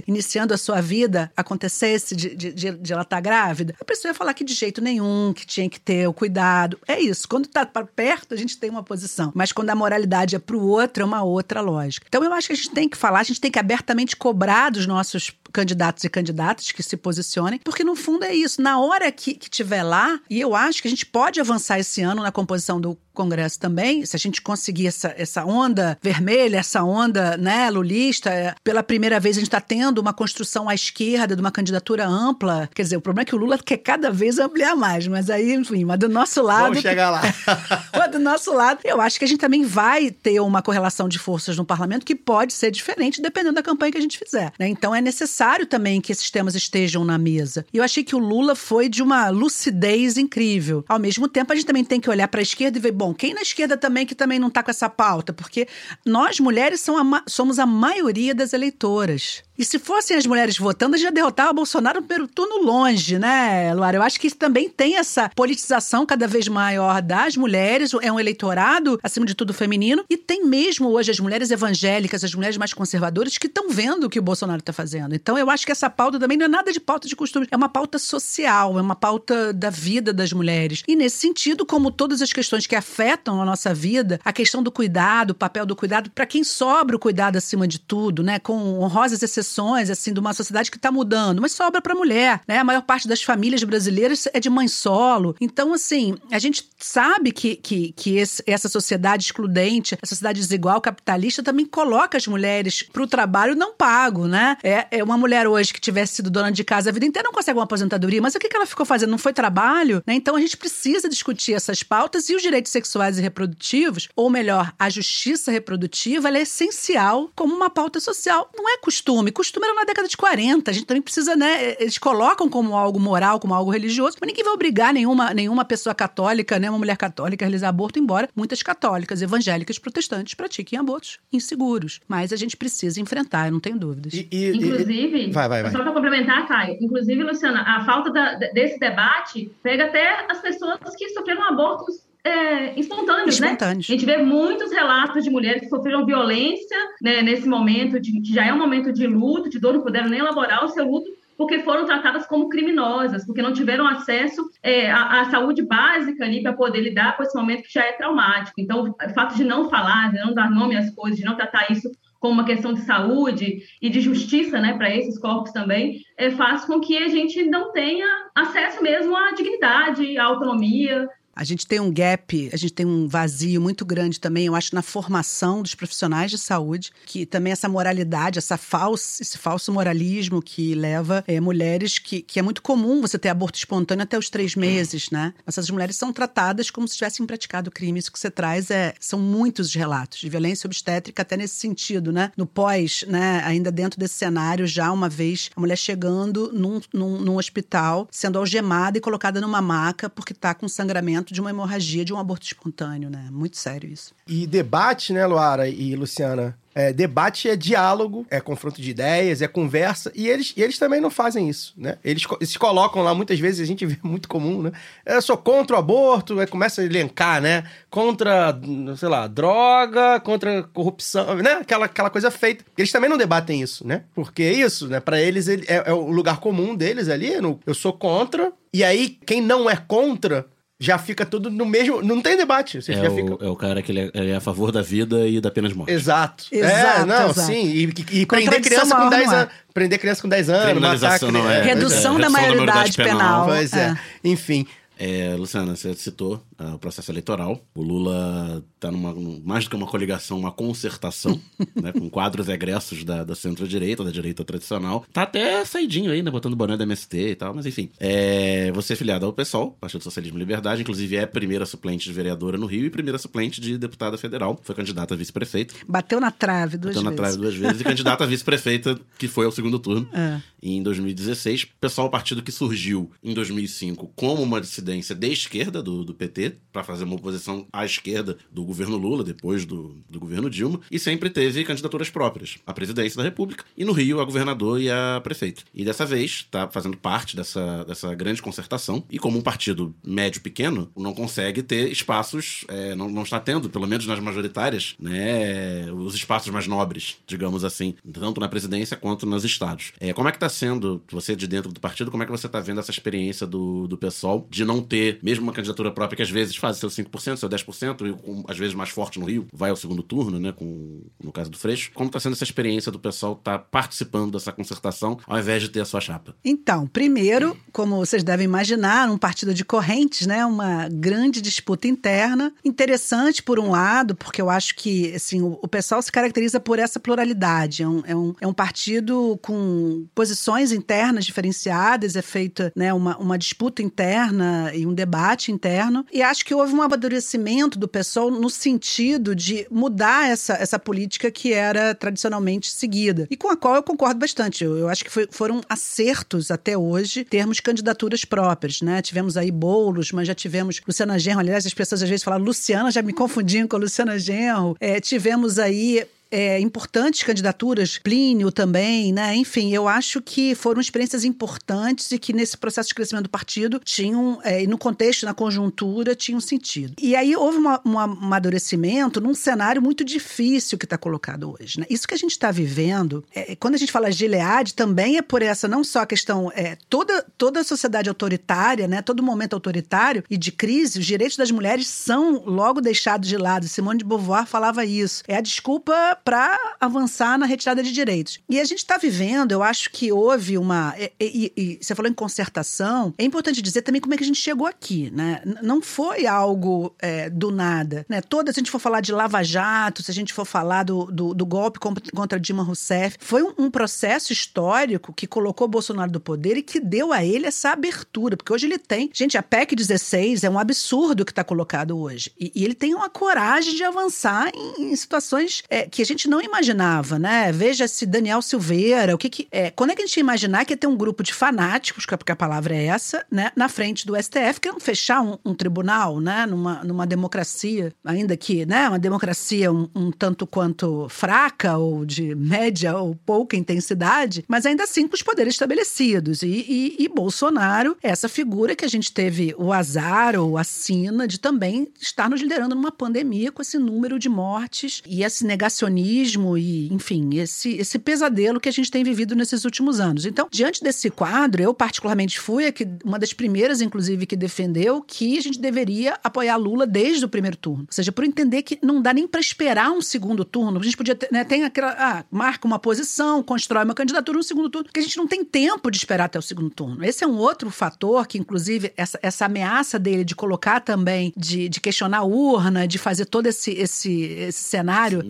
iniciando 0.07 0.53
a 0.53 0.57
sua 0.57 0.81
vida, 0.81 1.31
acontecesse 1.35 2.15
de, 2.15 2.35
de- 2.35 2.51
de 2.53 2.93
ela 2.95 3.03
estar 3.03 3.21
grávida? 3.21 3.75
A 3.79 3.85
pessoa 3.85 4.09
ia 4.09 4.15
falar 4.15 4.33
que 4.33 4.43
de 4.43 4.53
jeito 4.53 4.81
nenhum, 4.81 5.33
que 5.33 5.45
tinha 5.45 5.69
que 5.69 5.79
ter 5.79 6.07
o 6.07 6.13
cuidado. 6.13 6.79
É 6.87 6.99
isso. 6.99 7.27
Quando 7.27 7.47
tá 7.47 7.65
para 7.65 7.85
perto, 7.85 8.33
a 8.33 8.37
gente 8.37 8.57
tem 8.57 8.69
uma 8.69 8.83
posição. 8.83 9.31
Mas 9.35 9.51
quando 9.51 9.69
a 9.69 9.75
moralidade 9.75 10.35
é 10.35 10.39
pro 10.39 10.61
outro, 10.61 11.03
é 11.03 11.05
uma 11.05 11.23
outra 11.23 11.61
lógica. 11.61 12.05
Então 12.07 12.23
eu 12.23 12.33
acho 12.33 12.47
que 12.47 12.53
a 12.53 12.55
gente 12.55 12.71
tem 12.71 12.89
que 12.89 12.97
falar, 12.97 13.19
a 13.19 13.23
gente 13.23 13.41
tem 13.41 13.51
que 13.51 13.59
abertamente 13.59 14.15
cobrar 14.15 14.69
dos 14.69 14.87
nossos 14.87 15.31
candidatos 15.51 16.03
e 16.03 16.09
candidatas 16.09 16.71
que 16.71 16.83
se 16.83 16.97
posicionem, 16.97 17.59
porque 17.63 17.83
no 17.83 17.95
fundo 17.95 18.25
é 18.25 18.33
isso. 18.33 18.61
Na 18.61 18.79
hora 18.79 19.11
que, 19.11 19.33
que 19.33 19.49
tiver 19.49 19.83
lá, 19.83 20.19
e 20.29 20.41
eu 20.41 20.53
acho 20.53 20.81
que 20.81 20.87
a 20.87 20.91
gente 20.91 21.05
pode 21.05 21.39
avançar 21.39 21.79
esse 21.79 22.01
ano 22.01 22.21
na 22.21 22.31
composição 22.31 22.79
do 22.79 22.97
Congresso 23.15 23.59
também, 23.59 24.05
se 24.05 24.15
a 24.15 24.19
gente 24.19 24.41
conseguir 24.41 24.87
essa, 24.87 25.13
essa 25.17 25.43
onda 25.45 25.97
vermelha, 26.01 26.57
essa 26.57 26.83
onda 26.83 27.37
né, 27.37 27.69
lulista, 27.69 28.29
é, 28.29 28.53
pela 28.63 28.83
primeira 28.83 29.19
vez 29.19 29.37
a 29.37 29.39
gente 29.39 29.47
está 29.47 29.61
tendo 29.61 29.99
uma 29.99 30.13
construção 30.13 30.69
à 30.69 30.75
esquerda 30.75 31.35
de 31.35 31.41
uma 31.41 31.51
candidatura 31.51 32.05
ampla. 32.05 32.69
Quer 32.73 32.83
dizer, 32.83 32.97
o 32.97 33.01
problema 33.01 33.23
é 33.23 33.25
que 33.25 33.35
o 33.35 33.37
Lula 33.37 33.57
quer 33.57 33.77
cada 33.77 34.11
vez 34.11 34.37
ampliar 34.37 34.75
mais, 34.75 35.07
mas 35.07 35.29
aí, 35.29 35.53
enfim, 35.53 35.85
mas 35.85 35.97
do 35.97 36.09
nosso 36.09 36.41
lado. 36.41 36.67
Vamos 36.67 36.81
chegar 36.81 37.09
lá. 37.09 37.21
Mas 37.95 38.11
do 38.11 38.19
nosso 38.19 38.53
lado, 38.53 38.79
eu 38.83 38.99
acho 38.99 39.17
que 39.17 39.25
a 39.25 39.27
gente 39.27 39.39
também 39.39 39.63
vai 39.63 40.11
ter 40.11 40.39
uma 40.39 40.61
correlação 40.61 41.07
de 41.07 41.17
forças 41.17 41.55
no 41.57 41.65
parlamento 41.65 42.05
que 42.05 42.15
pode 42.15 42.53
ser 42.53 42.69
diferente 42.69 43.21
dependendo 43.21 43.55
da 43.55 43.63
campanha 43.63 43.91
que 43.91 43.97
a 43.97 44.01
gente 44.01 44.17
fizer. 44.17 44.51
né? 44.59 44.67
Então 44.67 44.93
é 44.93 45.01
necessário 45.01 45.65
também 45.65 46.01
que 46.01 46.11
esses 46.11 46.29
temas 46.29 46.55
estejam 46.55 47.05
na 47.05 47.17
mesa. 47.17 47.65
E 47.73 47.77
eu 47.77 47.83
achei 47.83 48.03
que 48.03 48.15
o 48.15 48.19
Lula 48.19 48.55
foi 48.55 48.89
de 48.89 49.01
uma 49.01 49.29
lucidez 49.29 50.17
incrível. 50.17 50.83
Ao 50.87 50.99
mesmo 50.99 51.27
tempo, 51.27 51.51
a 51.51 51.55
gente 51.55 51.65
também 51.65 51.83
tem 51.83 51.99
que 51.99 52.09
olhar 52.09 52.27
para 52.27 52.41
a 52.41 52.43
esquerda 52.43 52.77
e 52.77 52.81
ver, 52.81 52.91
bom, 52.91 53.04
quem 53.13 53.33
na 53.33 53.41
esquerda 53.41 53.77
também 53.77 54.05
que 54.05 54.15
também 54.15 54.39
não 54.39 54.47
está 54.47 54.63
com 54.63 54.71
essa 54.71 54.89
pauta? 54.89 55.33
Porque 55.33 55.67
nós, 56.05 56.39
mulheres, 56.39 56.85
somos 57.27 57.59
a 57.59 57.65
maioria 57.65 58.33
das 58.33 58.53
eleitoras. 58.53 59.43
E 59.57 59.63
se 59.63 59.79
fossem 59.79 60.17
as 60.17 60.25
mulheres 60.25 60.57
votando, 60.57 60.97
já 60.97 61.09
derrotava 61.09 61.53
Bolsonaro 61.53 62.01
no 62.01 62.07
primeiro 62.07 62.31
turno 62.31 62.63
longe, 62.63 63.17
né, 63.17 63.73
Luara? 63.73 63.97
Eu 63.97 64.01
acho 64.01 64.19
que 64.19 64.29
também 64.29 64.69
tem 64.69 64.97
essa 64.97 65.29
politização 65.33 66.05
cada 66.05 66.27
vez 66.27 66.47
maior 66.47 67.01
das 67.01 67.37
mulheres, 67.37 67.91
é 68.01 68.11
um 68.11 68.19
eleitorado, 68.19 68.99
acima 69.01 69.25
de 69.25 69.33
tudo, 69.33 69.53
feminino, 69.53 70.03
e 70.09 70.17
tem 70.17 70.45
mesmo 70.45 70.89
hoje 70.89 71.11
as 71.11 71.19
mulheres 71.19 71.51
evangélicas, 71.51 72.23
as 72.23 72.35
mulheres 72.35 72.57
mais 72.57 72.73
conservadoras, 72.73 73.37
que 73.37 73.47
estão 73.47 73.69
vendo 73.69 74.05
o 74.05 74.09
que 74.09 74.19
o 74.19 74.21
Bolsonaro 74.21 74.59
está 74.59 74.73
fazendo. 74.73 75.15
Então, 75.15 75.37
eu 75.37 75.49
acho 75.49 75.65
que 75.65 75.71
essa 75.71 75.89
pauta 75.89 76.19
também 76.19 76.37
não 76.37 76.45
é 76.45 76.49
nada 76.49 76.71
de 76.71 76.79
pauta 76.79 77.07
de 77.07 77.15
costume, 77.15 77.47
é 77.49 77.55
uma 77.55 77.69
pauta 77.69 77.97
social, 77.97 78.77
é 78.77 78.81
uma 78.81 78.95
pauta 78.95 79.53
da 79.53 79.69
vida 79.69 80.11
das 80.11 80.33
mulheres. 80.33 80.83
E 80.85 80.95
nesse 80.95 81.17
sentido, 81.17 81.65
como 81.65 81.91
todas 81.91 82.21
as 82.21 82.33
questões 82.33 82.67
que 82.67 82.75
afetam 82.75 83.41
a 83.41 83.45
nossa 83.45 83.73
vida, 83.73 84.19
a 84.25 84.33
questão 84.33 84.61
do 84.61 84.71
cuidado, 84.71 85.31
o 85.31 85.35
papel 85.35 85.65
do 85.65 85.75
cuidado, 85.75 86.09
para 86.09 86.25
quem 86.25 86.43
sobra 86.43 86.95
o 86.95 86.99
cuidado 86.99 87.37
acima 87.37 87.65
de 87.67 87.79
tudo, 87.79 88.21
né, 88.21 88.37
com 88.37 88.79
honrosas 88.79 89.23
exceções, 89.23 89.44
assim, 89.89 90.13
de 90.13 90.19
uma 90.19 90.33
sociedade 90.33 90.71
que 90.71 90.77
está 90.77 90.91
mudando, 90.91 91.41
mas 91.41 91.51
sobra 91.51 91.81
para 91.81 91.93
a 91.93 91.95
mulher, 91.95 92.41
né? 92.47 92.59
A 92.59 92.63
maior 92.63 92.81
parte 92.81 93.07
das 93.07 93.21
famílias 93.23 93.63
brasileiras 93.63 94.27
é 94.33 94.39
de 94.39 94.49
mãe 94.49 94.67
solo. 94.67 95.35
Então, 95.39 95.73
assim, 95.73 96.15
a 96.31 96.39
gente 96.39 96.69
sabe 96.79 97.31
que, 97.31 97.55
que, 97.55 97.91
que 97.93 98.17
esse- 98.17 98.43
essa 98.47 98.67
sociedade 98.69 99.23
excludente, 99.25 99.95
essa 100.01 100.15
sociedade 100.15 100.39
desigual, 100.39 100.81
capitalista, 100.81 101.43
também 101.43 101.65
coloca 101.65 102.17
as 102.17 102.27
mulheres 102.27 102.83
para 102.83 103.01
o 103.03 103.07
trabalho 103.07 103.55
não 103.55 103.73
pago, 103.73 104.27
né? 104.27 104.57
É, 104.63 104.87
é 104.91 105.03
uma 105.03 105.17
mulher 105.17 105.47
hoje 105.47 105.73
que 105.73 105.79
tivesse 105.81 106.15
sido 106.15 106.29
dona 106.29 106.51
de 106.51 106.63
casa 106.63 106.89
a 106.89 106.93
vida 106.93 107.05
inteira 107.05 107.27
não 107.27 107.33
consegue 107.33 107.57
uma 107.57 107.63
aposentadoria, 107.65 108.21
mas 108.21 108.35
o 108.35 108.39
que, 108.39 108.47
que 108.49 108.55
ela 108.55 108.65
ficou 108.65 108.85
fazendo? 108.85 109.09
Não 109.09 109.17
foi 109.17 109.33
trabalho? 109.33 110.01
Né? 110.05 110.13
Então, 110.13 110.35
a 110.35 110.39
gente 110.39 110.55
precisa 110.57 111.09
discutir 111.09 111.53
essas 111.53 111.83
pautas 111.83 112.29
e 112.29 112.35
os 112.35 112.41
direitos 112.41 112.71
sexuais 112.71 113.17
e 113.17 113.21
reprodutivos, 113.21 114.07
ou 114.15 114.29
melhor, 114.29 114.73
a 114.77 114.89
justiça 114.89 115.51
reprodutiva, 115.51 116.27
ela 116.27 116.37
é 116.37 116.41
essencial 116.41 117.29
como 117.35 117.55
uma 117.55 117.69
pauta 117.69 117.99
social. 117.99 118.49
Não 118.55 118.69
é 118.69 118.77
costume. 118.77 119.31
Costume 119.35 119.65
era 119.67 119.75
na 119.75 119.83
década 119.83 120.07
de 120.07 120.17
40. 120.17 120.71
A 120.71 120.73
gente 120.73 120.85
também 120.85 121.01
precisa, 121.01 121.35
né? 121.35 121.75
Eles 121.79 121.97
colocam 121.97 122.49
como 122.49 122.75
algo 122.75 122.99
moral, 122.99 123.39
como 123.39 123.53
algo 123.53 123.69
religioso, 123.69 124.17
mas 124.19 124.27
ninguém 124.27 124.43
vai 124.43 124.53
obrigar 124.53 124.93
nenhuma, 124.93 125.33
nenhuma 125.33 125.63
pessoa 125.65 125.93
católica, 125.93 126.57
né? 126.57 126.69
Uma 126.69 126.79
mulher 126.79 126.97
católica 126.97 127.43
a 127.43 127.47
realizar 127.47 127.69
aborto, 127.69 127.99
embora 127.99 128.29
muitas 128.35 128.63
católicas, 128.63 129.21
evangélicas, 129.21 129.77
protestantes 129.77 130.33
pratiquem 130.33 130.79
abortos 130.79 131.19
inseguros. 131.31 131.99
Mas 132.07 132.31
a 132.33 132.35
gente 132.35 132.55
precisa 132.57 132.99
enfrentar, 133.01 133.47
eu 133.47 133.51
não 133.51 133.59
tenho 133.59 133.77
dúvidas. 133.77 134.13
E- 134.13 134.27
e- 134.31 134.51
e- 134.51 134.57
Inclusive, 134.57 135.31
Vai, 135.31 135.49
vai, 135.49 135.61
vai. 135.63 135.71
só 135.71 135.83
para 135.83 135.91
complementar, 135.91 136.47
Caio, 136.47 136.77
inclusive, 136.81 137.21
Luciana, 137.23 137.61
a 137.61 137.85
falta 137.85 138.11
da- 138.11 138.35
desse 138.35 138.79
debate 138.79 139.51
pega 139.61 139.85
até 139.85 140.25
as 140.31 140.39
pessoas 140.41 140.79
que 140.97 141.09
sofreram 141.09 141.43
abortos 141.43 142.04
é, 142.25 142.79
espontâneos, 142.79 143.39
né? 143.39 143.47
Espontâneos. 143.47 143.87
A 143.87 143.91
gente 143.93 144.05
vê 144.05 144.17
muitos 144.17 144.71
relatos 144.71 145.23
de 145.23 145.29
mulheres 145.29 145.61
que 145.61 145.69
sofreram 145.69 146.05
violência 146.05 146.77
né, 146.99 147.21
nesse 147.21 147.47
momento, 147.47 147.99
de, 147.99 148.19
que 148.19 148.33
já 148.33 148.43
é 148.43 148.51
um 148.51 148.57
momento 148.57 148.91
de 148.91 149.05
luto, 149.05 149.47
de 149.47 149.59
dor, 149.59 149.75
não 149.75 149.81
puderam 149.81 150.09
nem 150.09 150.19
elaborar 150.19 150.65
o 150.65 150.69
seu 150.69 150.89
luto, 150.89 151.07
porque 151.37 151.59
foram 151.59 151.85
tratadas 151.85 152.25
como 152.25 152.49
criminosas, 152.49 153.25
porque 153.25 153.43
não 153.43 153.53
tiveram 153.53 153.87
acesso 153.87 154.43
é, 154.63 154.89
à, 154.89 155.21
à 155.21 155.25
saúde 155.25 155.61
básica 155.61 156.25
ali 156.25 156.41
para 156.41 156.53
poder 156.53 156.81
lidar 156.81 157.15
com 157.15 157.21
esse 157.21 157.37
momento 157.37 157.63
que 157.63 157.73
já 157.73 157.83
é 157.83 157.91
traumático. 157.91 158.59
Então, 158.59 158.89
o 158.89 159.13
fato 159.13 159.35
de 159.35 159.43
não 159.43 159.69
falar, 159.69 160.11
de 160.11 160.17
não 160.17 160.33
dar 160.33 160.49
nome 160.49 160.75
às 160.75 160.89
coisas, 160.95 161.19
de 161.19 161.25
não 161.25 161.35
tratar 161.35 161.71
isso 161.71 161.91
como 162.19 162.33
uma 162.33 162.45
questão 162.45 162.73
de 162.73 162.81
saúde 162.81 163.59
e 163.79 163.87
de 163.87 164.01
justiça, 164.01 164.59
né, 164.59 164.75
para 164.75 164.89
esses 164.89 165.19
corpos 165.19 165.51
também, 165.51 166.01
é, 166.17 166.31
faz 166.31 166.65
com 166.65 166.79
que 166.79 166.97
a 166.97 167.07
gente 167.07 167.43
não 167.43 167.71
tenha 167.71 168.07
acesso 168.33 168.81
mesmo 168.81 169.15
à 169.15 169.31
dignidade, 169.31 170.17
à 170.17 170.23
autonomia, 170.23 171.07
A 171.35 171.43
gente 171.43 171.67
tem 171.67 171.79
um 171.79 171.91
gap, 171.91 172.49
a 172.53 172.57
gente 172.57 172.73
tem 172.73 172.85
um 172.85 173.07
vazio 173.07 173.59
muito 173.59 173.85
grande 173.85 174.19
também, 174.19 174.45
eu 174.45 174.55
acho, 174.55 174.73
na 174.73 174.81
formação 174.81 175.61
dos 175.61 175.75
profissionais 175.75 176.31
de 176.31 176.37
saúde, 176.37 176.91
que 177.05 177.25
também 177.25 177.51
essa 177.51 177.67
moralidade, 177.67 178.39
essa 178.39 178.57
falsa, 178.57 179.21
esse 179.21 179.37
falso 179.37 179.71
moralismo 179.71 180.41
que 180.41 180.73
leva 180.73 181.23
eh, 181.27 181.41
mulheres 181.41 181.99
que, 181.99 182.21
que 182.21 182.39
é 182.39 182.41
muito 182.41 182.61
comum 182.61 183.01
você 183.01 183.19
ter 183.19 183.29
aborto 183.29 183.57
espontâneo 183.57 184.03
até 184.03 184.17
os 184.17 184.29
três 184.29 184.55
meses, 184.55 185.09
né? 185.09 185.33
Essas 185.45 185.69
mulheres 185.69 185.97
são 185.97 186.13
tratadas 186.13 186.71
como 186.71 186.87
se 186.87 186.95
tivessem 186.95 187.25
praticado 187.25 187.69
crime. 187.69 187.99
Isso 187.99 188.11
que 188.11 188.19
você 188.19 188.31
traz 188.31 188.71
é, 188.71 188.93
são 188.99 189.19
muitos 189.19 189.67
os 189.67 189.75
relatos 189.75 190.19
de 190.19 190.29
violência 190.29 190.67
obstétrica 190.67 191.21
até 191.21 191.35
nesse 191.35 191.55
sentido, 191.55 192.11
né? 192.11 192.31
No 192.37 192.45
pós, 192.45 193.03
né? 193.07 193.41
Ainda 193.43 193.71
dentro 193.71 193.99
desse 193.99 194.13
cenário, 194.13 194.65
já 194.65 194.91
uma 194.91 195.09
vez 195.09 195.49
a 195.55 195.59
mulher 195.59 195.77
chegando 195.77 196.51
num, 196.53 196.79
num, 196.93 197.19
num 197.19 197.37
hospital, 197.37 198.07
sendo 198.09 198.39
algemada 198.39 198.97
e 198.97 199.01
colocada 199.01 199.41
numa 199.41 199.61
maca 199.61 200.09
porque 200.09 200.33
tá 200.33 200.53
com 200.53 200.67
sangramento 200.67 201.24
de 201.33 201.41
uma 201.41 201.49
hemorragia 201.49 202.03
de 202.05 202.13
um 202.13 202.17
aborto 202.19 202.45
espontâneo, 202.45 203.09
né? 203.09 203.27
Muito 203.31 203.57
sério 203.57 203.89
isso. 203.91 204.13
E 204.27 204.45
debate, 204.47 205.13
né, 205.13 205.25
Luara 205.25 205.67
e 205.67 205.95
Luciana? 205.95 206.57
É, 206.77 206.91
debate 206.91 207.47
é 207.47 207.55
diálogo, 207.55 208.25
é 208.29 208.41
confronto 208.41 208.81
de 208.81 208.89
ideias, 208.89 209.41
é 209.41 209.47
conversa, 209.47 210.11
e 210.13 210.27
eles, 210.27 210.53
e 210.57 210.61
eles 210.61 210.77
também 210.77 210.99
não 210.99 211.09
fazem 211.09 211.47
isso, 211.47 211.73
né? 211.77 211.97
Eles 212.03 212.25
co- 212.25 212.37
se 212.45 212.59
colocam 212.59 213.01
lá, 213.01 213.15
muitas 213.15 213.39
vezes, 213.39 213.61
a 213.61 213.65
gente 213.65 213.85
vê 213.85 213.97
muito 214.03 214.27
comum, 214.27 214.61
né? 214.61 214.73
Eu 215.05 215.21
sou 215.21 215.37
contra 215.37 215.77
o 215.77 215.79
aborto, 215.79 216.37
aí 216.37 216.45
começa 216.45 216.81
a 216.81 216.83
elencar, 216.83 217.41
né? 217.41 217.63
Contra, 217.89 218.59
sei 218.97 219.07
lá, 219.07 219.25
droga, 219.25 220.19
contra 220.19 220.63
corrupção, 220.63 221.35
né? 221.35 221.53
Aquela, 221.61 221.85
aquela 221.85 222.09
coisa 222.09 222.29
feita. 222.29 222.65
Eles 222.77 222.91
também 222.91 223.09
não 223.09 223.17
debatem 223.17 223.61
isso, 223.61 223.87
né? 223.87 224.03
Porque 224.13 224.43
é 224.43 224.51
isso, 224.51 224.89
né? 224.89 224.99
Pra 224.99 225.17
eles 225.21 225.47
ele- 225.47 225.65
é, 225.69 225.83
é 225.89 225.93
o 225.93 226.11
lugar 226.11 226.41
comum 226.41 226.75
deles 226.75 227.07
ali, 227.07 227.39
no- 227.39 227.57
eu 227.65 227.73
sou 227.73 227.93
contra, 227.93 228.51
e 228.73 228.83
aí 228.83 229.17
quem 229.25 229.39
não 229.41 229.69
é 229.69 229.77
contra 229.77 230.45
já 230.79 230.97
fica 230.97 231.25
tudo 231.25 231.49
no 231.49 231.65
mesmo. 231.65 232.01
Não 232.01 232.21
tem 232.21 232.35
debate. 232.37 232.81
Você 232.81 232.91
É 232.93 232.95
já 233.03 233.09
o, 233.09 233.15
fica. 233.15 233.45
é 233.45 233.49
o 233.49 233.55
cara 233.55 233.81
que 233.81 233.91
ele 233.91 233.99
é, 234.01 234.11
ele 234.13 234.31
é 234.31 234.35
a 234.35 234.41
favor 234.41 234.71
da 234.71 234.81
vida 234.81 235.27
e 235.27 235.39
da 235.39 235.49
pena 235.49 235.67
de 235.69 235.75
morte. 235.75 235.91
Exato. 235.91 236.45
é, 236.51 236.57
Exato, 236.57 237.05
não, 237.05 237.29
exato. 237.29 237.41
sim. 237.47 237.65
E, 237.67 237.83
e- 237.85 238.21
e 238.21 238.25
prender 238.25 238.61
criança 238.61 238.91
com 238.91 238.97
maior 238.97 239.09
10 239.09 239.25
não 239.27 239.33
é. 239.33 239.37
anos. 239.41 239.53
Prender 239.73 239.99
criança 239.99 240.21
com 240.21 240.29
10 240.29 240.49
anos, 240.49 240.81
matar 240.81 241.15
é. 241.15 241.19
criança. 241.19 241.63
Redução 241.63 242.17
é, 242.17 242.21
da 242.21 242.29
maioridade 242.29 242.97
penal. 242.97 243.45
Pois 243.45 243.73
é. 243.73 243.87
É. 243.89 243.97
Enfim. 244.29 244.65
É, 244.97 245.35
Luciana, 245.37 245.75
você 245.75 245.93
citou 245.93 246.41
o 246.75 246.79
processo 246.79 247.11
eleitoral. 247.11 247.61
O 247.75 247.81
Lula 247.81 248.63
está 248.75 248.91
numa, 248.91 249.13
num- 249.13 249.41
mais 249.43 249.63
do 249.65 249.69
que 249.69 249.75
uma 249.75 249.87
coligação, 249.87 250.37
uma 250.39 250.51
concertação, 250.51 251.39
né, 251.81 251.91
com 251.91 252.09
quadros 252.09 252.47
egressos 252.49 253.03
da, 253.03 253.23
da 253.23 253.35
centro-direita, 253.35 254.03
da 254.03 254.11
direita 254.11 254.43
tradicional. 254.43 255.05
Tá 255.11 255.23
até 255.23 255.63
saidinho 255.65 256.11
aí, 256.11 256.21
né, 256.23 256.31
botando 256.31 256.55
boné 256.55 256.77
da 256.77 256.83
MST 256.83 257.17
e 257.31 257.35
tal, 257.35 257.53
mas 257.53 257.65
enfim. 257.65 257.89
É, 257.99 258.71
você 258.71 258.93
é 258.93 258.95
filiado 258.95 259.25
ao 259.25 259.33
PSOL, 259.33 259.71
Partido 259.79 260.03
Socialismo 260.03 260.37
e 260.37 260.39
Liberdade, 260.39 260.81
inclusive 260.81 261.15
é 261.15 261.25
primeira 261.25 261.65
suplente 261.65 262.05
de 262.05 262.13
vereadora 262.13 262.57
no 262.57 262.65
Rio 262.65 262.85
e 262.85 262.89
primeira 262.89 263.17
suplente 263.17 263.59
de 263.59 263.77
deputada 263.77 264.17
federal. 264.17 264.59
Foi 264.63 264.75
candidata 264.75 265.13
a 265.13 265.17
vice-prefeita. 265.17 265.73
Bateu 265.87 266.19
na 266.19 266.31
trave 266.31 266.77
duas 266.77 266.95
Bateu 266.95 267.03
na 267.03 267.09
vezes. 267.11 267.21
trave 267.21 267.37
duas 267.37 267.55
vezes 267.55 267.81
e 267.81 267.83
candidata 267.83 268.23
a 268.23 268.27
vice-prefeita, 268.27 268.99
que 269.17 269.27
foi 269.27 269.45
ao 269.45 269.51
segundo 269.51 269.79
turno 269.79 270.07
É. 270.13 270.39
em 270.61 270.81
2016. 270.81 271.63
O 271.63 271.67
pessoal, 271.79 272.09
partido 272.09 272.41
que 272.43 272.51
surgiu 272.51 273.11
em 273.23 273.33
2005 273.33 274.11
como 274.15 274.41
uma 274.41 274.61
dissidência 274.61 275.15
de 275.15 275.31
esquerda 275.31 275.81
do, 275.81 276.03
do 276.03 276.13
PT, 276.13 276.44
para 276.71 276.83
fazer 276.83 277.03
uma 277.03 277.15
oposição 277.15 277.67
à 277.71 277.85
esquerda 277.85 278.37
do 278.51 278.63
governo 278.63 278.97
Lula, 278.97 279.23
depois 279.23 279.65
do, 279.65 279.97
do 280.09 280.19
governo 280.19 280.49
Dilma, 280.49 280.79
e 280.91 280.99
sempre 280.99 281.29
teve 281.29 281.63
candidaturas 281.63 282.09
próprias 282.09 282.57
à 282.65 282.73
presidência 282.73 283.17
da 283.17 283.23
República 283.23 283.63
e 283.77 283.85
no 283.85 283.91
Rio 283.91 284.19
a 284.19 284.25
governador 284.25 284.81
e 284.81 284.89
a 284.89 285.21
prefeito. 285.23 285.63
E 285.73 285.85
dessa 285.85 286.05
vez 286.05 286.31
está 286.31 286.67
fazendo 286.69 286.97
parte 286.97 287.35
dessa, 287.35 287.83
dessa 287.85 288.13
grande 288.13 288.41
concertação 288.41 289.03
e 289.09 289.17
como 289.17 289.37
um 289.37 289.41
partido 289.41 289.95
médio 290.03 290.41
pequeno, 290.41 290.91
não 290.95 291.13
consegue 291.13 291.63
ter 291.63 291.91
espaços, 291.91 292.65
é, 292.67 292.95
não, 292.95 293.09
não 293.09 293.23
está 293.23 293.39
tendo, 293.39 293.69
pelo 293.69 293.87
menos 293.87 294.05
nas 294.05 294.19
majoritárias, 294.19 294.95
né, 294.99 295.91
os 295.91 296.15
espaços 296.15 296.51
mais 296.51 296.67
nobres, 296.67 297.17
digamos 297.25 297.63
assim, 297.63 297.95
tanto 298.11 298.39
na 298.39 298.47
presidência 298.47 298.97
quanto 298.97 299.25
nos 299.25 299.43
estados. 299.43 299.93
É, 299.99 300.13
como 300.13 300.27
é 300.27 300.31
que 300.31 300.37
está 300.37 300.49
sendo, 300.49 301.03
você 301.09 301.35
de 301.35 301.47
dentro 301.47 301.71
do 301.71 301.79
partido, 301.79 302.11
como 302.11 302.23
é 302.23 302.25
que 302.25 302.31
você 302.31 302.47
está 302.47 302.59
vendo 302.59 302.79
essa 302.79 302.91
experiência 302.91 303.47
do, 303.47 303.87
do 303.87 303.97
pessoal 303.97 304.45
de 304.49 304.65
não 304.65 304.81
ter, 304.81 305.19
mesmo 305.21 305.43
uma 305.43 305.53
candidatura 305.53 305.91
própria 305.91 306.17
que 306.17 306.23
às 306.23 306.29
vezes 306.35 306.55
faz 306.57 306.77
seu 306.77 306.89
5%, 306.89 307.37
seu 307.37 307.49
10%, 307.49 308.05
e 308.05 308.51
às 308.51 308.57
vezes 308.57 308.75
mais 308.75 308.89
forte 308.89 309.19
no 309.19 309.25
Rio, 309.25 309.47
vai 309.53 309.69
ao 309.69 309.75
segundo 309.75 310.03
turno, 310.03 310.39
né, 310.39 310.51
com, 310.51 311.01
no 311.23 311.31
caso 311.31 311.49
do 311.49 311.57
Freixo. 311.57 311.91
Como 311.93 312.07
está 312.07 312.19
sendo 312.19 312.33
essa 312.33 312.43
experiência 312.43 312.91
do 312.91 312.99
pessoal 312.99 313.33
estar 313.33 313.59
participando 313.59 314.33
dessa 314.33 314.51
concertação 314.51 315.17
ao 315.25 315.39
invés 315.39 315.61
de 315.61 315.69
ter 315.69 315.79
a 315.79 315.85
sua 315.85 316.01
chapa? 316.01 316.35
Então, 316.43 316.87
primeiro, 316.87 317.57
como 317.71 317.97
vocês 317.97 318.23
devem 318.23 318.45
imaginar, 318.45 319.09
um 319.09 319.17
partido 319.17 319.53
de 319.53 319.63
correntes, 319.63 320.27
né? 320.27 320.45
Uma 320.45 320.89
grande 320.89 321.41
disputa 321.41 321.87
interna. 321.87 322.53
Interessante, 322.63 323.41
por 323.41 323.59
um 323.59 323.69
lado, 323.69 324.15
porque 324.15 324.41
eu 324.41 324.49
acho 324.49 324.75
que 324.75 325.13
assim, 325.13 325.41
o, 325.41 325.59
o 325.61 325.67
pessoal 325.67 326.01
se 326.01 326.11
caracteriza 326.11 326.59
por 326.59 326.79
essa 326.79 326.99
pluralidade. 326.99 327.83
É 327.83 327.87
um, 327.87 328.03
é 328.05 328.15
um, 328.15 328.33
é 328.41 328.47
um 328.47 328.53
partido 328.53 329.39
com 329.41 330.05
posições 330.13 330.71
internas 330.71 331.25
diferenciadas, 331.25 332.15
é 332.15 332.21
feita 332.21 332.71
né, 332.75 332.93
uma, 332.93 333.17
uma 333.17 333.37
disputa 333.37 333.81
interna 333.81 334.71
e 334.73 334.85
um 334.85 334.93
debate 334.93 335.51
interno. 335.51 336.05
E 336.11 336.21
acho 336.29 336.45
que 336.45 336.53
houve 336.53 336.73
um 336.73 336.81
amadurecimento 336.81 337.77
do 337.79 337.87
pessoal 337.87 338.29
no 338.29 338.49
sentido 338.49 339.35
de 339.35 339.65
mudar 339.71 340.29
essa, 340.29 340.53
essa 340.53 340.77
política 340.79 341.31
que 341.31 341.53
era 341.53 341.93
tradicionalmente 341.95 342.71
seguida. 342.71 343.27
E 343.29 343.35
com 343.37 343.49
a 343.49 343.55
qual 343.57 343.75
eu 343.75 343.83
concordo 343.83 344.19
bastante. 344.19 344.63
Eu, 344.63 344.77
eu 344.77 344.89
acho 344.89 345.03
que 345.03 345.11
foi- 345.11 345.27
foram 345.31 345.61
acertos 345.69 346.51
até 346.51 346.77
hoje 346.77 347.23
termos 347.23 347.59
candidaturas 347.59 348.25
próprias, 348.25 348.81
né? 348.81 349.01
Tivemos 349.01 349.37
aí 349.37 349.51
bolos, 349.51 350.11
mas 350.11 350.27
já 350.27 350.35
tivemos 350.35 350.81
Luciana 350.87 351.17
Genro. 351.19 351.39
Aliás, 351.39 351.65
as 351.65 351.73
pessoas 351.73 352.01
às 352.03 352.09
vezes 352.09 352.23
falam 352.23 352.39
Luciana, 352.43 352.91
já 352.91 353.01
me 353.01 353.13
confundiam 353.13 353.67
com 353.67 353.75
a 353.75 353.79
Luciana 353.79 354.17
Genro. 354.19 354.75
É, 354.79 354.99
tivemos 354.99 355.59
aí 355.59 356.05
é, 356.35 356.59
importantes 356.59 357.23
candidaturas, 357.23 357.97
Plínio 357.97 358.51
também, 358.51 359.13
né? 359.13 359.33
Enfim, 359.35 359.73
eu 359.73 359.87
acho 359.87 360.21
que 360.21 360.53
foram 360.53 360.81
experiências 360.81 361.23
importantes 361.23 362.11
e 362.11 362.19
que 362.19 362.33
nesse 362.33 362.57
processo 362.57 362.89
de 362.89 362.95
crescimento 362.95 363.23
do 363.23 363.29
partido 363.29 363.79
tinham, 363.83 364.39
é, 364.43 364.67
no 364.67 364.77
contexto, 364.77 365.25
na 365.25 365.33
conjuntura, 365.33 366.13
tinham 366.13 366.41
sentido. 366.41 366.93
E 367.01 367.15
aí 367.15 367.35
houve 367.35 367.57
uma- 367.57 367.81
um 367.85 367.97
amadurecimento 367.97 369.21
num 369.21 369.33
cenário 369.33 369.81
muito 369.81 370.03
difícil 370.03 370.77
que 370.77 370.85
está 370.85 370.97
colocado 370.97 371.55
hoje, 371.57 371.79
né? 371.79 371.85
Isso 371.89 372.07
que 372.07 372.13
a 372.13 372.17
gente 372.17 372.31
está 372.31 372.51
vivendo, 372.51 373.23
é, 373.33 373.55
quando 373.55 373.75
a 373.75 373.77
gente 373.77 373.91
fala 373.91 374.11
Gilead, 374.11 374.73
também 374.73 375.17
é 375.17 375.21
por 375.21 375.41
essa, 375.41 375.67
não 375.69 375.83
só 375.83 376.01
a 376.01 376.05
questão, 376.05 376.51
é, 376.53 376.77
toda, 376.89 377.25
toda 377.37 377.61
a 377.61 377.63
sociedade 377.63 378.09
autoritária, 378.09 378.87
né? 378.87 379.01
Todo 379.01 379.23
momento 379.23 379.53
autoritário 379.53 380.23
e 380.29 380.37
de 380.37 380.51
crise, 380.51 380.99
os 380.99 381.05
direitos 381.05 381.37
das 381.37 381.51
mulheres 381.51 381.87
são 381.87 382.43
logo 382.45 382.81
deixados 382.81 383.29
de 383.29 383.37
lado. 383.37 383.67
Simone 383.67 383.99
de 383.99 384.05
Beauvoir 384.05 384.45
falava 384.45 384.83
isso. 384.83 385.23
É 385.27 385.37
a 385.37 385.41
desculpa 385.41 386.17
para 386.25 386.57
avançar 386.81 387.37
na 387.37 387.45
retirada 387.45 387.83
de 387.83 387.91
direitos. 387.91 388.39
E 388.49 388.59
a 388.59 388.65
gente 388.65 388.79
está 388.79 388.97
vivendo, 388.97 389.51
eu 389.51 389.61
acho 389.61 389.91
que 389.91 390.11
houve 390.11 390.57
uma. 390.57 390.93
E, 390.97 391.13
e- 391.21 391.53
e 391.55 391.79
você 391.79 391.93
falou 391.93 392.09
em 392.11 392.15
concertação, 392.15 393.13
é 393.17 393.23
importante 393.23 393.61
dizer 393.61 393.83
também 393.83 394.01
como 394.01 394.13
é 394.15 394.17
que 394.17 394.23
a 394.23 394.25
gente 394.25 394.41
chegou 394.41 394.65
aqui, 394.65 395.11
né? 395.11 395.41
Não 395.61 395.81
foi 395.81 396.25
algo 396.25 396.95
é, 396.99 397.29
do 397.29 397.51
nada, 397.51 398.05
né? 398.09 398.21
Toda, 398.21 398.51
se 398.51 398.59
a 398.59 398.61
gente 398.61 398.71
for 398.71 398.79
falar 398.79 399.01
de 399.01 399.11
Lava 399.11 399.43
Jato, 399.43 400.01
se 400.01 400.09
a 400.09 400.13
gente 400.13 400.33
for 400.33 400.45
falar 400.45 400.83
do, 400.83 401.05
do, 401.05 401.33
do 401.33 401.45
golpe 401.45 401.79
contra, 401.79 402.39
Dilma 402.39 402.63
Rousseff, 402.63 403.17
foi 403.19 403.43
um, 403.43 403.53
um 403.59 403.69
processo 403.71 404.33
histórico 404.33 405.13
que 405.13 405.27
colocou 405.27 405.67
Bolsonaro 405.67 406.11
do 406.11 406.19
poder 406.19 406.57
e 406.57 406.63
que 406.63 406.79
deu 406.79 407.13
a 407.13 407.23
ele 407.23 407.45
essa 407.45 407.69
abertura, 407.69 408.35
porque 408.35 408.51
hoje 408.51 408.65
ele 408.65 408.79
tem. 408.79 409.09
Gente, 409.13 409.37
a 409.37 409.43
PEC 409.43 409.75
16 409.75 410.43
é 410.43 410.49
um 410.49 410.57
absurdo 410.57 411.23
que 411.23 411.31
está 411.31 411.43
colocado 411.43 411.97
hoje. 411.99 412.31
E, 412.39 412.51
e 412.55 412.65
ele 412.65 412.73
tem 412.73 412.95
uma 412.95 413.09
coragem 413.09 413.75
de 413.75 413.83
avançar 413.83 414.51
em, 414.55 414.91
em 414.91 414.95
situações 414.95 415.61
é, 415.69 415.83
que 415.87 416.01
a 416.05 416.07
gente 416.07 416.29
não 416.29 416.39
imaginava, 416.39 417.17
né? 417.17 417.51
Veja 417.51 417.87
se 417.87 418.05
Daniel 418.05 418.41
Silveira, 418.41 419.15
o 419.15 419.17
que 419.17 419.29
que. 419.29 419.47
É, 419.51 419.71
quando 419.71 419.89
é 419.91 419.95
que 419.95 420.03
a 420.03 420.05
gente 420.05 420.17
ia 420.17 420.21
imaginar 420.21 420.63
que 420.63 420.73
ia 420.73 420.77
ter 420.77 420.87
um 420.87 420.95
grupo 420.95 421.23
de 421.23 421.33
fanáticos, 421.33 422.05
porque 422.05 422.31
a 422.31 422.35
palavra 422.35 422.75
é 422.75 422.85
essa, 422.85 423.25
né? 423.31 423.51
Na 423.55 423.67
frente 423.67 424.05
do 424.05 424.15
STF, 424.15 424.61
querendo 424.61 424.79
fechar 424.79 425.21
um, 425.21 425.37
um 425.43 425.53
tribunal, 425.55 426.19
né? 426.19 426.45
Numa, 426.45 426.83
numa 426.83 427.07
democracia, 427.07 427.91
ainda 428.03 428.37
que, 428.37 428.65
né? 428.65 428.87
Uma 428.87 428.99
democracia 428.99 429.71
um, 429.71 429.89
um 429.95 430.11
tanto 430.11 430.45
quanto 430.45 431.07
fraca, 431.09 431.77
ou 431.77 432.05
de 432.05 432.35
média 432.35 432.95
ou 432.97 433.15
pouca 433.25 433.57
intensidade, 433.57 434.45
mas 434.47 434.65
ainda 434.65 434.83
assim 434.83 435.07
com 435.07 435.15
os 435.15 435.23
poderes 435.23 435.55
estabelecidos. 435.55 436.43
E, 436.43 436.47
e, 436.47 436.95
e 436.99 437.09
Bolsonaro 437.09 437.97
essa 438.03 438.29
figura 438.29 438.75
que 438.75 438.85
a 438.85 438.89
gente 438.89 439.11
teve 439.11 439.55
o 439.57 439.73
azar 439.73 440.35
ou 440.39 440.57
a 440.57 440.63
sina 440.63 441.27
de 441.27 441.39
também 441.39 441.87
estar 441.99 442.29
nos 442.29 442.41
liderando 442.41 442.75
numa 442.75 442.91
pandemia 442.91 443.51
com 443.51 443.61
esse 443.61 443.79
número 443.79 444.19
de 444.19 444.29
mortes 444.29 445.01
e 445.07 445.23
esse 445.23 445.45
negacionismo 445.45 445.94
e, 445.97 446.91
enfim, 446.93 447.35
esse, 447.35 447.73
esse 447.73 447.99
pesadelo 447.99 448.59
que 448.59 448.69
a 448.69 448.71
gente 448.71 448.91
tem 448.91 449.03
vivido 449.03 449.35
nesses 449.35 449.65
últimos 449.65 449.99
anos. 449.99 450.25
Então, 450.25 450.47
diante 450.51 450.83
desse 450.83 451.09
quadro, 451.09 451.61
eu 451.61 451.73
particularmente 451.73 452.39
fui 452.39 452.71
que, 452.71 452.87
uma 453.03 453.19
das 453.19 453.33
primeiras, 453.33 453.81
inclusive, 453.81 454.25
que 454.25 454.35
defendeu 454.35 455.01
que 455.01 455.37
a 455.37 455.41
gente 455.41 455.59
deveria 455.59 456.17
apoiar 456.23 456.55
Lula 456.57 456.85
desde 456.87 457.25
o 457.25 457.29
primeiro 457.29 457.57
turno. 457.57 457.83
Ou 457.83 457.93
seja, 457.93 458.11
por 458.11 458.23
entender 458.23 458.63
que 458.63 458.79
não 458.81 459.01
dá 459.01 459.13
nem 459.13 459.27
para 459.27 459.39
esperar 459.39 459.91
um 459.91 460.01
segundo 460.01 460.43
turno. 460.43 460.79
A 460.79 460.83
gente 460.83 460.97
podia 460.97 461.15
ter, 461.15 461.29
né, 461.31 461.43
tem 461.43 461.63
aquela, 461.63 461.91
ah, 461.97 462.25
marca 462.31 462.67
uma 462.67 462.79
posição, 462.79 463.43
constrói 463.43 463.83
uma 463.83 463.93
candidatura 463.93 464.37
no 464.37 464.43
segundo 464.43 464.69
turno, 464.69 464.85
porque 464.85 464.99
a 464.99 465.03
gente 465.03 465.17
não 465.17 465.27
tem 465.27 465.43
tempo 465.43 465.89
de 465.91 465.97
esperar 465.97 466.25
até 466.25 466.39
o 466.39 466.41
segundo 466.41 466.69
turno. 466.69 467.03
Esse 467.03 467.23
é 467.23 467.27
um 467.27 467.37
outro 467.37 467.69
fator 467.69 468.25
que, 468.27 468.37
inclusive, 468.37 468.91
essa, 468.97 469.19
essa 469.21 469.45
ameaça 469.45 469.99
dele 469.99 470.23
de 470.23 470.35
colocar 470.35 470.79
também, 470.79 471.33
de, 471.35 471.69
de 471.69 471.79
questionar 471.81 472.19
a 472.19 472.23
urna, 472.23 472.87
de 472.87 472.97
fazer 472.97 473.25
todo 473.25 473.47
esse, 473.47 473.71
esse, 473.71 474.23
esse 474.23 474.63
cenário. 474.63 475.21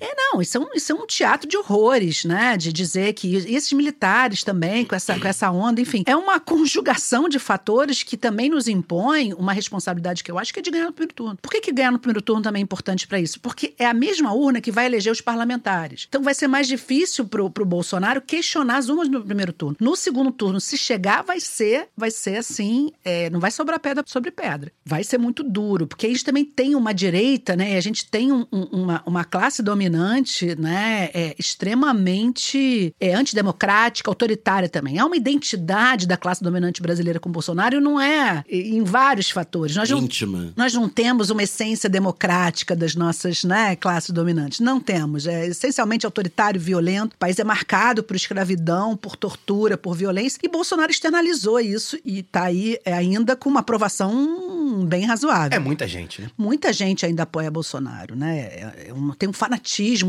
É, 0.00 0.14
não, 0.16 0.40
isso 0.42 0.56
é, 0.56 0.60
um, 0.60 0.66
isso 0.74 0.92
é 0.92 0.94
um 0.94 1.06
teatro 1.06 1.48
de 1.48 1.56
horrores, 1.56 2.24
né? 2.24 2.56
De 2.56 2.72
dizer 2.72 3.12
que 3.14 3.28
e 3.28 3.54
esses 3.54 3.72
militares 3.72 4.42
também, 4.42 4.84
com 4.84 4.94
essa, 4.94 5.18
com 5.18 5.26
essa 5.28 5.50
onda, 5.50 5.80
enfim, 5.80 6.02
é 6.06 6.14
uma 6.16 6.38
conjugação 6.40 7.28
de 7.28 7.38
fatores 7.38 8.02
que 8.02 8.16
também 8.16 8.48
nos 8.50 8.68
impõe 8.68 9.32
uma 9.34 9.52
responsabilidade 9.52 10.22
que 10.22 10.30
eu 10.30 10.38
acho 10.38 10.52
que 10.52 10.60
é 10.60 10.62
de 10.62 10.70
ganhar 10.70 10.86
no 10.86 10.92
primeiro 10.92 11.14
turno. 11.14 11.38
Por 11.40 11.50
que, 11.50 11.60
que 11.60 11.72
ganhar 11.72 11.90
no 11.90 11.98
primeiro 11.98 12.22
turno 12.22 12.42
também 12.42 12.60
é 12.60 12.64
importante 12.64 13.06
para 13.06 13.18
isso? 13.20 13.40
Porque 13.40 13.74
é 13.78 13.86
a 13.86 13.94
mesma 13.94 14.32
urna 14.32 14.60
que 14.60 14.70
vai 14.72 14.86
eleger 14.86 15.12
os 15.12 15.20
parlamentares. 15.20 16.06
Então 16.08 16.22
vai 16.22 16.34
ser 16.34 16.46
mais 16.48 16.66
difícil 16.68 17.24
pro, 17.26 17.50
pro 17.50 17.64
Bolsonaro 17.64 18.20
questionar 18.20 18.76
as 18.78 18.88
urnas 18.88 19.08
no 19.08 19.22
primeiro 19.22 19.52
turno. 19.52 19.76
No 19.80 19.96
segundo 19.96 20.30
turno, 20.30 20.60
se 20.60 20.76
chegar, 20.76 21.22
vai 21.22 21.40
ser, 21.40 21.88
vai 21.96 22.10
ser 22.10 22.36
assim, 22.38 22.92
é, 23.04 23.28
não 23.30 23.40
vai 23.40 23.50
sobrar 23.50 23.80
pedra 23.80 24.04
sobre 24.06 24.30
pedra. 24.30 24.72
Vai 24.84 25.04
ser 25.04 25.18
muito 25.18 25.42
duro, 25.42 25.86
porque 25.86 26.06
a 26.06 26.08
gente 26.08 26.24
também 26.24 26.44
tem 26.44 26.74
uma 26.74 26.92
direita, 26.92 27.56
né? 27.56 27.72
E 27.72 27.76
a 27.76 27.80
gente 27.80 28.06
tem 28.06 28.30
um- 28.32 28.46
um- 28.52 28.68
uma, 28.82 29.02
uma 29.06 29.24
classe 29.24 29.62
dominante, 29.70 30.54
né? 30.58 31.10
É, 31.14 31.34
extremamente 31.38 32.94
é, 33.00 33.14
antidemocrática, 33.14 34.10
autoritária 34.10 34.68
também. 34.68 34.98
Há 34.98 35.06
uma 35.06 35.16
identidade 35.16 36.06
da 36.06 36.16
classe 36.16 36.42
dominante 36.42 36.82
brasileira 36.82 37.20
com 37.20 37.30
Bolsonaro 37.30 37.76
e 37.76 37.80
não 37.80 38.00
é 38.00 38.44
em 38.48 38.82
vários 38.82 39.30
fatores. 39.30 39.76
Nós 39.76 39.88
não, 39.90 39.98
Íntima. 39.98 40.52
nós 40.56 40.74
não 40.74 40.88
temos 40.88 41.30
uma 41.30 41.42
essência 41.42 41.88
democrática 41.88 42.74
das 42.74 42.94
nossas 42.94 43.44
né, 43.44 43.76
classes 43.76 44.10
dominantes. 44.10 44.60
Não 44.60 44.80
temos. 44.80 45.26
É 45.26 45.46
essencialmente 45.46 46.04
autoritário, 46.06 46.60
violento. 46.60 47.14
O 47.14 47.18
país 47.18 47.38
é 47.38 47.44
marcado 47.44 48.02
por 48.02 48.16
escravidão, 48.16 48.96
por 48.96 49.16
tortura, 49.16 49.76
por 49.76 49.94
violência. 49.96 50.38
E 50.42 50.48
Bolsonaro 50.48 50.90
externalizou 50.90 51.60
isso 51.60 51.98
e 52.04 52.20
está 52.20 52.44
aí 52.44 52.78
é, 52.84 52.92
ainda 52.92 53.36
com 53.36 53.48
uma 53.48 53.60
aprovação 53.60 54.84
bem 54.86 55.04
razoável. 55.04 55.56
É 55.56 55.58
muita 55.60 55.86
gente, 55.86 56.22
né? 56.22 56.30
Muita 56.36 56.72
gente 56.72 57.04
ainda 57.06 57.22
apoia 57.22 57.50
Bolsonaro, 57.50 58.14
né? 58.16 58.38
É- 58.40 58.86
é 58.88 58.94
um- 58.94 59.10
tem 59.12 59.28
um 59.28 59.32
fanatismo 59.32 59.59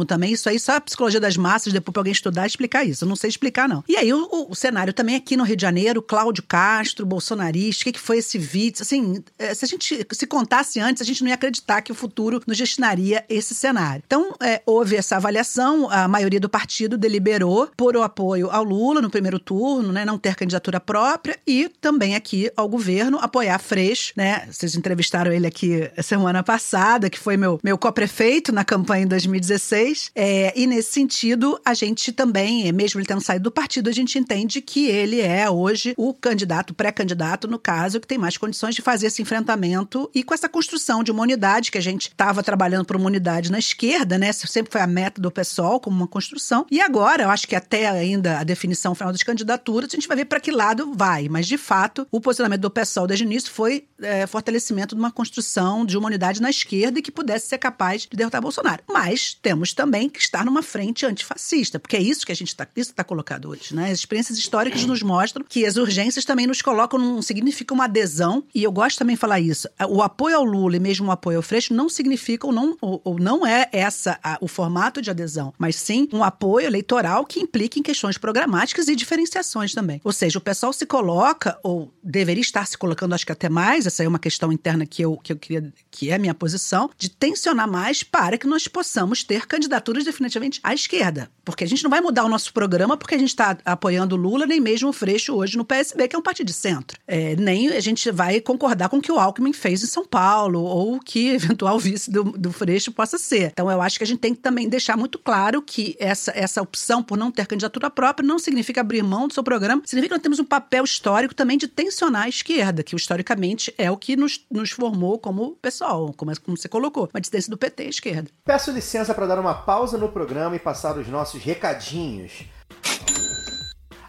também. 0.06 0.32
Isso 0.34 0.50
aí 0.50 0.60
só 0.60 0.76
a 0.78 0.82
psicologia 0.82 1.20
das 1.20 1.38
massas, 1.38 1.74
depois 1.74 1.94
pra 1.94 2.02
alguém 2.02 2.12
estudar 2.14 2.46
explicar 2.48 2.84
isso. 2.84 3.04
Eu 3.04 3.10
não 3.10 3.16
sei 3.16 3.30
explicar, 3.30 3.68
não. 3.68 3.84
E 3.88 3.96
aí, 3.98 4.14
o, 4.14 4.28
o- 4.50 4.56
cenário 4.56 4.94
também 4.94 5.16
aqui 5.16 5.36
no 5.36 5.44
Rio 5.44 5.56
de 5.56 5.62
Janeiro, 5.62 6.02
Cláudio 6.02 6.44
Castro, 6.48 7.06
bolsonarista, 7.06 7.82
o 7.82 7.86
que, 7.86 7.92
que 7.94 8.00
foi 8.00 8.18
esse 8.20 8.38
vídeo? 8.38 8.82
Assim, 8.82 9.24
é, 9.40 9.54
se 9.54 9.66
a 9.66 9.68
gente 9.68 10.06
se 10.12 10.28
contasse 10.28 10.80
antes, 10.80 11.02
a 11.02 11.06
gente 11.06 11.22
não 11.22 11.30
ia 11.30 11.36
acreditar 11.36 11.82
que 11.82 11.92
o 11.92 11.96
futuro 11.96 12.42
nos 12.46 12.58
destinaria 12.58 13.24
esse 13.30 13.54
cenário. 13.56 14.04
Então, 14.06 14.36
é, 14.42 14.62
houve 14.66 14.96
essa 14.96 15.16
avaliação, 15.18 15.90
a 15.90 16.08
maioria 16.08 16.40
do 16.40 16.50
partido 16.50 16.98
deliberou 16.98 17.70
por 17.76 17.96
o 17.96 18.04
apoio 18.04 18.50
ao 18.52 18.64
Lula 18.64 19.02
no 19.02 19.10
primeiro 19.10 19.40
turno, 19.40 19.92
né? 19.92 20.06
Não 20.06 20.18
ter 20.18 20.36
candidatura 20.36 20.80
própria 20.80 21.38
e 21.46 21.70
também 21.82 22.16
aqui 22.16 22.52
ao 22.56 22.68
governo 22.70 23.18
apoiar 23.20 23.60
Freixo, 23.60 24.14
né? 24.16 24.48
Vocês 24.52 24.76
entrevistaram 24.76 25.32
ele 25.32 25.48
aqui 25.48 25.90
semana 26.04 26.44
passada, 26.44 27.10
que 27.10 27.20
foi 27.20 27.36
meu, 27.38 27.60
meu 27.64 27.78
co-prefeito 27.78 28.52
na 28.52 28.64
campanha 28.64 29.04
em 29.04 29.08
2016. 29.42 30.12
É, 30.16 30.54
e 30.56 30.68
nesse 30.68 30.92
sentido, 30.92 31.60
a 31.66 31.74
gente 31.74 32.12
também, 32.12 32.68
é, 32.68 32.72
mesmo 32.72 33.00
ele 33.00 33.08
tendo 33.08 33.22
saído 33.22 33.44
do 33.44 33.52
partido, 33.52 33.90
a 33.90 33.94
gente 33.94 34.18
entende 34.18 34.62
que 34.62 34.88
ele 34.88 35.20
é 35.20 35.50
hoje 35.50 35.94
o 35.98 36.14
candidato, 36.14 36.74
pré-candidato, 36.74 37.48
no 37.48 37.60
caso, 37.60 38.00
que 38.00 38.08
tem 38.08 38.18
mais 38.18 38.38
condições 38.38 38.76
de 38.76 38.82
fazer 38.82 39.08
esse 39.08 39.22
enfrentamento 39.22 40.10
e 40.14 40.24
com 40.24 40.34
essa 40.34 40.48
construção 40.48 41.04
de 41.04 41.12
uma 41.12 41.24
unidade 41.24 41.72
que 41.72 41.78
a 41.78 41.82
gente 41.82 42.04
estava 42.04 42.44
trabalhando 42.44 42.86
por 42.86 42.96
uma 42.96 43.08
unidade 43.08 43.52
na 43.52 43.60
esquerda, 43.60 44.18
né? 44.18 44.32
Sempre 44.32 44.72
foi 44.72 44.82
a 44.82 44.88
meta 44.88 45.20
do 45.20 45.32
PSOL 45.32 45.80
como 45.80 45.96
uma 45.96 46.08
construção. 46.08 46.66
E 46.70 46.80
agora, 46.80 47.24
eu 47.24 47.30
acho 47.30 47.48
que 47.48 47.56
até 47.56 47.88
ainda 47.88 48.40
a 48.40 48.44
definição 48.44 48.94
final 48.94 49.12
das 49.12 49.24
candidaturas, 49.24 49.90
a 49.92 49.96
gente 49.96 50.08
vai 50.08 50.18
ver 50.18 50.26
para 50.26 50.40
que 50.40 50.52
lado 50.52 50.94
vai. 50.94 51.28
Mas, 51.28 51.48
de 51.48 51.58
fato, 51.58 52.08
o 52.12 52.22
posicionamento 52.22 52.62
do 52.62 52.70
PSOL 52.70 53.08
desde 53.08 53.26
o 53.26 53.28
início 53.28 53.52
foi 53.52 53.86
é, 54.02 54.28
fortalecimento 54.28 54.96
de 54.96 55.02
uma 55.02 55.12
construção 55.12 55.86
de 55.86 55.98
uma 55.98 56.08
unidade 56.08 56.42
na 56.42 56.50
esquerda 56.50 57.00
e 57.00 57.02
que 57.02 57.12
pudesse 57.12 57.48
ser 57.48 57.58
capaz 57.58 58.04
de 58.04 58.18
derrotar 58.18 58.42
Bolsonaro. 58.42 58.84
Mas 58.88 59.31
temos 59.34 59.74
também 59.74 60.10
que 60.10 60.20
estar 60.20 60.46
numa 60.46 60.62
frente 60.64 61.06
antifascista, 61.06 61.80
porque 61.80 61.96
é 61.98 62.02
isso 62.02 62.26
que 62.26 62.32
a 62.32 62.36
gente 62.36 62.50
está 62.50 62.68
está 62.76 63.04
colocado 63.04 63.50
hoje, 63.50 63.76
né? 63.76 63.92
As 63.92 64.00
experiências 64.00 64.38
históricas 64.38 64.84
nos 64.86 65.02
mostram 65.02 65.46
que 65.48 65.66
as 65.66 65.76
urgências 65.78 66.26
também 66.26 66.48
nos 66.48 66.62
colocam, 66.62 66.98
não 67.00 67.22
significa 67.22 67.74
uma 67.74 67.86
adesão, 67.86 68.44
e 68.56 68.64
eu 68.64 68.72
gosto 68.72 68.98
também 68.98 69.16
de 69.16 69.20
falar 69.20 69.40
isso. 69.40 69.68
O 69.90 70.02
apoio 70.02 70.38
ao 70.38 70.44
Lula 70.44 70.78
e 70.78 70.80
mesmo 70.80 71.08
o 71.08 71.12
apoio 71.12 71.38
ao 71.38 71.44
Freixo 71.44 71.74
não 71.74 71.90
significa 71.90 72.48
ou 72.48 72.54
não, 72.54 72.78
ou, 72.82 73.02
ou 73.04 73.20
não 73.20 73.46
é 73.46 73.68
essa 73.72 74.20
a- 74.24 74.38
o 74.42 74.48
formato 74.48 75.02
de 75.02 75.10
adesão, 75.10 75.54
mas 75.58 75.76
sim 75.76 76.08
um 76.14 76.24
apoio 76.24 76.66
eleitoral 76.66 77.26
que 77.26 77.40
implica 77.40 77.78
em 77.80 77.84
questões 77.84 78.18
programáticas 78.18 78.88
e 78.88 78.96
diferenciações 78.96 79.74
também. 79.74 80.02
Ou 80.04 80.12
seja, 80.12 80.38
o 80.40 80.42
pessoal 80.42 80.74
se 80.74 80.86
coloca, 80.86 81.58
ou 81.64 81.94
deveria 82.04 82.42
estar 82.42 82.66
se 82.66 82.78
colocando, 82.78 83.14
acho 83.14 83.26
que 83.26 83.32
até 83.32 83.50
mais, 83.50 83.86
essa 83.86 84.04
é 84.04 84.08
uma 84.08 84.20
questão 84.20 84.52
interna 84.52 84.86
que 84.86 85.02
eu, 85.02 85.18
que 85.18 85.34
eu 85.34 85.38
queria, 85.38 85.74
que 85.90 86.10
é 86.10 86.16
a 86.16 86.20
minha 86.20 86.34
posição, 86.34 86.90
de 86.98 87.10
tensionar 87.10 87.70
mais 87.70 88.04
para 88.04 88.38
que 88.38 88.48
nós 88.48 88.68
possamos 88.68 89.21
ter 89.26 89.48
candidaturas 89.48 90.04
definitivamente 90.04 90.60
à 90.64 90.74
esquerda. 90.74 91.30
Porque 91.44 91.64
a 91.64 91.68
gente 91.68 91.84
não 91.84 91.90
vai 91.90 92.02
mudar 92.02 92.24
o 92.24 92.30
nosso 92.30 92.54
programa 92.54 92.98
porque 92.98 93.16
a 93.16 93.18
gente 93.18 93.30
está 93.30 93.58
apoiando 93.66 94.16
o 94.16 94.18
Lula, 94.18 94.46
nem 94.46 94.60
mesmo 94.60 94.90
o 94.90 94.94
Freixo 94.94 95.34
hoje 95.34 95.58
no 95.58 95.66
PSB, 95.66 96.08
que 96.08 96.16
é 96.16 96.20
um 96.20 96.22
partido 96.22 96.48
de 96.48 96.54
centro. 96.54 96.98
É, 97.08 97.36
nem 97.36 97.70
a 97.70 97.80
gente 97.80 98.12
vai 98.12 98.40
concordar 98.40 98.90
com 98.90 98.98
o 98.98 99.02
que 99.02 99.12
o 99.12 99.20
Alckmin 99.20 99.54
fez 99.54 99.84
em 99.84 99.88
São 99.88 100.06
Paulo, 100.06 100.62
ou 100.62 100.96
o 100.96 101.00
que 101.00 101.30
eventual 101.34 101.80
vice 101.80 102.10
do, 102.10 102.24
do 102.24 102.52
Freixo 102.52 102.92
possa 102.92 103.18
ser. 103.18 103.52
Então, 103.52 103.70
eu 103.70 103.82
acho 103.82 103.98
que 103.98 104.04
a 104.04 104.08
gente 104.08 104.20
tem 104.20 104.34
que 104.34 104.42
também 104.42 104.70
deixar 104.70 104.98
muito 104.98 105.18
claro 105.18 105.62
que 105.62 105.96
essa, 106.00 106.32
essa 106.36 106.62
opção 106.62 107.02
por 107.02 107.18
não 107.18 107.32
ter 107.32 107.48
candidatura 107.48 107.90
própria 107.90 108.28
não 108.28 108.40
significa 108.40 108.82
abrir 108.82 109.04
mão 109.04 109.28
do 109.28 109.34
seu 109.34 109.44
programa, 109.44 109.82
significa 109.86 110.14
que 110.14 110.18
nós 110.18 110.24
temos 110.24 110.40
um 110.40 110.46
papel 110.46 110.84
histórico 110.84 111.34
também 111.34 111.58
de 111.58 111.68
tensionar 111.68 112.24
a 112.24 112.30
esquerda, 112.30 112.84
que 112.84 112.96
historicamente 112.96 113.74
é 113.78 113.90
o 113.90 113.98
que 113.98 114.16
nos, 114.16 114.46
nos 114.50 114.72
formou 114.72 115.18
como 115.20 115.56
pessoal, 115.62 116.14
como, 116.16 116.32
como 116.42 116.58
você 116.58 116.68
colocou, 116.68 117.10
uma 117.14 117.22
dissidência 117.22 117.50
do 117.50 117.58
PT 117.58 117.84
à 117.84 117.90
esquerda. 117.90 118.32
Peço 118.46 118.72
licença 118.72 119.11
para 119.14 119.28
dar 119.28 119.40
uma 119.40 119.54
pausa 119.54 119.98
no 119.98 120.10
programa 120.10 120.56
e 120.56 120.60
passar 120.60 120.98
os 120.98 121.08
nossos 121.08 121.44
recadinhos. 121.44 122.46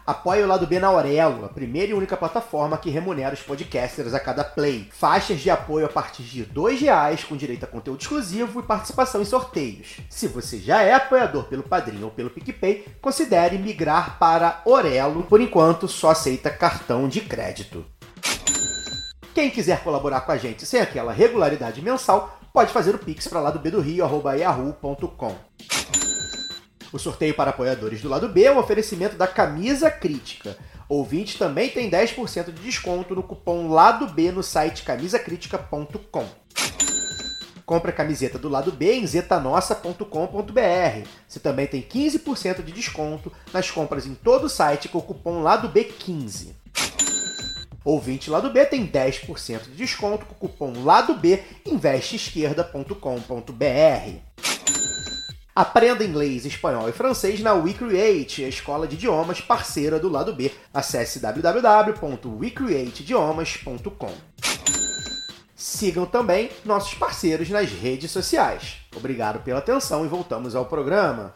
Apoie 0.05 0.43
o 0.43 0.47
lado 0.47 0.67
B 0.67 0.79
na 0.81 0.87
Aurelo, 0.87 1.45
a 1.45 1.47
primeira 1.47 1.91
e 1.91 1.93
única 1.93 2.17
plataforma 2.17 2.77
que 2.77 2.89
remunera 2.89 3.33
os 3.33 3.39
podcasters 3.39 4.13
a 4.13 4.19
cada 4.19 4.43
play. 4.43 4.89
Faixas 4.91 5.39
de 5.39 5.49
apoio 5.49 5.85
a 5.85 5.89
partir 5.89 6.23
de 6.23 6.43
2 6.43 6.81
reais, 6.81 7.23
com 7.23 7.37
direito 7.37 7.63
a 7.63 7.67
conteúdo 7.67 8.01
exclusivo 8.01 8.59
e 8.59 8.63
participação 8.63 9.21
em 9.21 9.25
sorteios. 9.25 10.01
Se 10.09 10.27
você 10.27 10.59
já 10.59 10.81
é 10.81 10.93
apoiador 10.93 11.45
pelo 11.45 11.63
Padrinho 11.63 12.03
ou 12.03 12.11
pelo 12.11 12.29
PicPay, 12.29 12.85
considere 13.01 13.57
migrar 13.57 14.19
para 14.19 14.61
Orelo. 14.65 15.23
Por 15.23 15.39
enquanto, 15.39 15.87
só 15.87 16.09
aceita 16.09 16.49
cartão 16.49 17.07
de 17.07 17.21
crédito. 17.21 17.85
Quem 19.33 19.49
quiser 19.49 19.83
colaborar 19.85 20.21
com 20.21 20.33
a 20.33 20.37
gente 20.37 20.65
sem 20.65 20.81
aquela 20.81 21.13
regularidade 21.13 21.81
mensal, 21.81 22.39
pode 22.53 22.71
fazer 22.71 22.93
o 22.93 22.99
pix 22.99 23.27
para 23.27 23.41
lá 23.41 23.49
do 23.49 23.57
B 23.57 23.71
do 23.71 23.81
Rio. 23.81 24.05
O 26.93 26.99
sorteio 26.99 27.33
para 27.33 27.49
apoiadores 27.49 28.01
do 28.01 28.07
lado 28.07 28.29
B 28.29 28.43
é 28.43 28.51
um 28.51 28.59
oferecimento 28.59 29.17
da 29.17 29.25
Camisa 29.25 29.89
Crítica. 29.89 30.55
Ouvinte 30.87 31.39
também 31.39 31.69
tem 31.69 31.89
10% 31.89 32.51
de 32.51 32.61
desconto 32.61 33.15
no 33.15 33.23
cupom 33.23 33.69
Lado 33.69 34.05
B 34.07 34.31
no 34.31 34.43
site 34.43 34.83
camisacritica.com. 34.83 36.25
Compre 37.65 37.89
a 37.89 37.93
camiseta 37.93 38.37
do 38.37 38.49
lado 38.49 38.71
B 38.71 38.93
em 38.93 39.07
zetanossa.com.br. 39.07 41.07
Você 41.27 41.39
também 41.39 41.65
tem 41.65 41.81
15% 41.81 42.61
de 42.61 42.71
desconto 42.71 43.31
nas 43.51 43.71
compras 43.71 44.05
em 44.05 44.13
todo 44.13 44.43
o 44.43 44.49
site 44.49 44.89
com 44.89 44.99
o 44.99 45.01
cupom 45.01 45.41
Lado 45.41 45.69
B15. 45.69 46.53
Ouvinte 47.83 48.29
Lado 48.29 48.49
B 48.49 48.65
tem 48.65 48.87
10% 48.87 49.63
de 49.63 49.75
desconto 49.75 50.25
com 50.25 50.33
o 50.33 50.37
cupom 50.37 50.81
Lado 50.83 51.15
B 51.15 51.43
em 51.65 51.75
vesteesquerda.com.br. 51.77 54.33
Aprenda 55.55 56.03
inglês, 56.03 56.45
espanhol 56.45 56.89
e 56.89 56.91
francês 56.91 57.39
na 57.39 57.53
WeCreate, 57.53 58.43
a 58.43 58.49
escola 58.49 58.87
de 58.87 58.95
idiomas 58.95 59.39
parceira 59.39 59.99
do 59.99 60.09
lado 60.09 60.33
B. 60.33 60.51
Acesse 60.73 61.19
www.wecreateidiomas.com. 61.19 64.11
Sigam 65.55 66.07
também 66.07 66.49
nossos 66.65 66.95
parceiros 66.95 67.49
nas 67.49 67.69
redes 67.69 68.09
sociais. 68.09 68.77
Obrigado 68.95 69.43
pela 69.43 69.59
atenção 69.59 70.03
e 70.03 70.07
voltamos 70.07 70.55
ao 70.55 70.65
programa. 70.65 71.31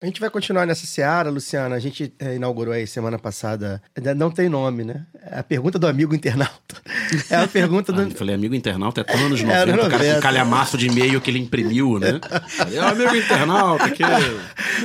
A 0.00 0.06
gente 0.06 0.20
vai 0.20 0.30
continuar 0.30 0.64
nessa 0.64 0.86
seara, 0.86 1.28
Luciana. 1.28 1.74
A 1.74 1.80
gente 1.80 2.14
eh, 2.20 2.36
inaugurou 2.36 2.72
aí 2.72 2.86
semana 2.86 3.18
passada. 3.18 3.82
Não 4.16 4.30
tem 4.30 4.48
nome, 4.48 4.84
né? 4.84 5.04
É 5.28 5.40
a 5.40 5.42
pergunta 5.42 5.76
do 5.76 5.88
amigo 5.88 6.14
internauta. 6.14 6.76
É 7.28 7.34
a 7.34 7.48
pergunta 7.48 7.90
do. 7.92 8.02
Ah, 8.02 8.04
eu 8.04 8.10
falei, 8.12 8.32
amigo 8.32 8.54
internauta, 8.54 9.00
é 9.00 9.04
tão 9.04 9.18
anos 9.26 9.40
É, 9.40 9.44
90, 9.44 9.60
anos 9.72 9.74
o 9.74 9.90
cara 9.90 9.96
90. 9.98 10.14
com 10.14 10.20
calhamaço 10.22 10.78
de 10.78 10.86
e-mail 10.86 11.20
que 11.20 11.28
ele 11.32 11.40
imprimiu, 11.40 11.98
né? 11.98 12.20
É 12.72 12.80
o 12.80 12.84
amigo 12.86 13.16
internauta, 13.16 13.90
que... 13.90 14.02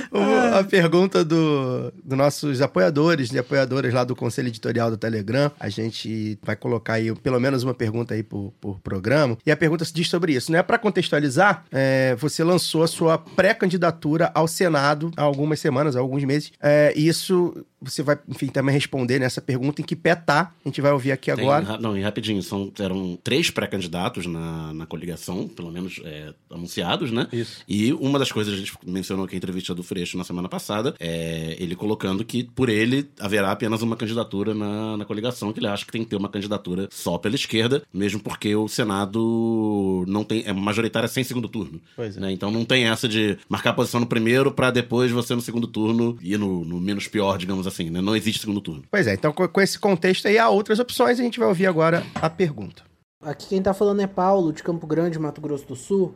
O- 0.10 0.58
a 0.58 0.63
pergunta 0.63 1.23
do, 1.23 1.91
dos 2.04 2.17
nossos 2.17 2.62
apoiadores 2.62 3.32
e 3.32 3.38
apoiadoras 3.38 3.93
lá 3.93 4.04
do 4.04 4.15
Conselho 4.15 4.47
Editorial 4.47 4.89
do 4.89 4.97
Telegram. 4.97 5.52
A 5.60 5.69
gente 5.69 6.38
vai 6.43 6.56
colocar 6.56 6.93
aí 6.93 7.13
pelo 7.15 7.39
menos 7.39 7.63
uma 7.63 7.73
pergunta 7.73 8.13
aí 8.15 8.23
por, 8.23 8.52
por 8.60 8.80
programa. 8.80 9.38
E 9.45 9.52
a 9.52 9.58
pergunta 9.58 9.86
se 9.86 9.93
diz 9.93 10.10
sobre 10.10 10.34
isso, 10.34 10.52
né? 10.52 10.62
Para 10.63 10.78
contextualizar, 10.80 11.65
é, 11.71 12.15
você 12.15 12.43
lançou 12.43 12.84
a 12.84 12.88
sua 12.88 13.17
pré-candidatura 13.17 14.32
ao 14.34 14.47
Senado 14.47 15.02
há 15.15 15.21
algumas 15.23 15.59
semanas, 15.59 15.95
há 15.95 15.99
alguns 15.99 16.23
meses. 16.23 16.51
É, 16.61 16.93
isso 16.95 17.65
você 17.83 18.01
vai, 18.03 18.17
enfim, 18.27 18.47
também 18.47 18.73
responder 18.73 19.19
nessa 19.19 19.41
pergunta 19.41 19.81
em 19.81 19.85
que 19.85 19.95
pé 19.95 20.15
tá. 20.15 20.51
A 20.63 20.67
gente 20.69 20.81
vai 20.81 20.91
ouvir 20.91 21.11
aqui 21.11 21.31
Tem- 21.33 21.43
agora. 21.43 21.65
ra- 21.65 21.77
não, 21.77 21.97
e 21.97 22.01
rapidinho, 22.01 22.41
são, 22.41 22.71
eram 22.79 23.17
três 23.23 23.49
pré-candidatos 23.49 24.25
na, 24.25 24.73
na 24.73 24.85
coligação, 24.85 25.47
pelo 25.47 25.71
menos 25.71 25.99
é, 26.03 26.33
anunciados, 26.51 27.11
né? 27.11 27.27
Isso. 27.31 27.63
E 27.67 27.93
uma 27.93 28.17
das 28.19 28.31
coisas 28.31 28.53
que 28.53 28.61
a 28.61 28.65
gente 28.65 28.77
mencionou 28.85 29.25
aqui 29.25 29.35
em 29.35 29.37
entrevista 29.37 29.73
do 29.75 29.83
Freixo 29.83 30.17
na 30.17 30.23
semana 30.23 30.47
passada 30.49 30.95
é 30.99 31.55
ele 31.59 31.75
colocando 31.75 32.23
que 32.23 32.43
por 32.43 32.69
ele 32.69 33.09
haverá 33.19 33.51
apenas 33.51 33.81
uma 33.81 33.95
candidatura 33.95 34.53
na, 34.53 34.97
na 34.97 35.05
coligação, 35.05 35.51
que 35.51 35.59
ele 35.59 35.67
acha 35.67 35.85
que 35.85 35.91
tem 35.91 36.03
que 36.03 36.09
ter 36.09 36.15
uma 36.15 36.29
candidatura 36.29 36.87
só 36.91 37.17
pela 37.17 37.35
esquerda, 37.35 37.83
mesmo 37.93 38.19
porque 38.19 38.55
o 38.55 38.67
Senado 38.67 40.03
não 40.07 40.23
tem 40.23 40.43
é 40.45 40.53
majoritária 40.53 41.07
sem 41.07 41.23
segundo 41.23 41.47
turno. 41.47 41.79
Pois 41.95 42.17
é. 42.17 42.19
né? 42.19 42.31
Então 42.31 42.51
não 42.51 42.65
tem 42.65 42.85
essa 42.85 43.07
de 43.07 43.37
marcar 43.49 43.71
a 43.71 43.73
posição 43.73 43.99
no 43.99 44.05
primeiro 44.07 44.51
pra 44.51 44.71
depois 44.71 45.11
você 45.11 45.35
no 45.35 45.41
segundo 45.41 45.67
turno 45.67 46.17
ir 46.21 46.37
no, 46.37 46.63
no 46.63 46.79
menos 46.79 47.07
pior, 47.07 47.37
digamos 47.37 47.65
assim, 47.67 47.72
né? 47.91 48.01
Não 48.01 48.15
existe 48.15 48.41
segundo 48.41 48.62
turno. 48.62 48.83
Pois 48.89 49.07
é, 49.07 49.13
então 49.13 49.31
com, 49.31 49.47
com 49.47 49.62
esse 49.62 49.79
contexto 49.79 50.27
aí 50.27 50.38
há 50.38 50.49
outras 50.49 50.79
opções. 50.79 51.19
A 51.19 51.23
gente 51.23 51.39
vai 51.39 51.47
ouvir 51.47 51.67
agora 51.67 52.03
a 52.15 52.29
pergunta. 52.29 52.83
Aqui 53.21 53.47
quem 53.47 53.62
tá 53.62 53.73
falando 53.73 54.01
é 54.01 54.07
Paulo, 54.07 54.51
de 54.51 54.62
Campo 54.62 54.86
Grande, 54.86 55.17
Mato 55.17 55.39
Grosso 55.39 55.65
do 55.65 55.75
Sul. 55.75 56.13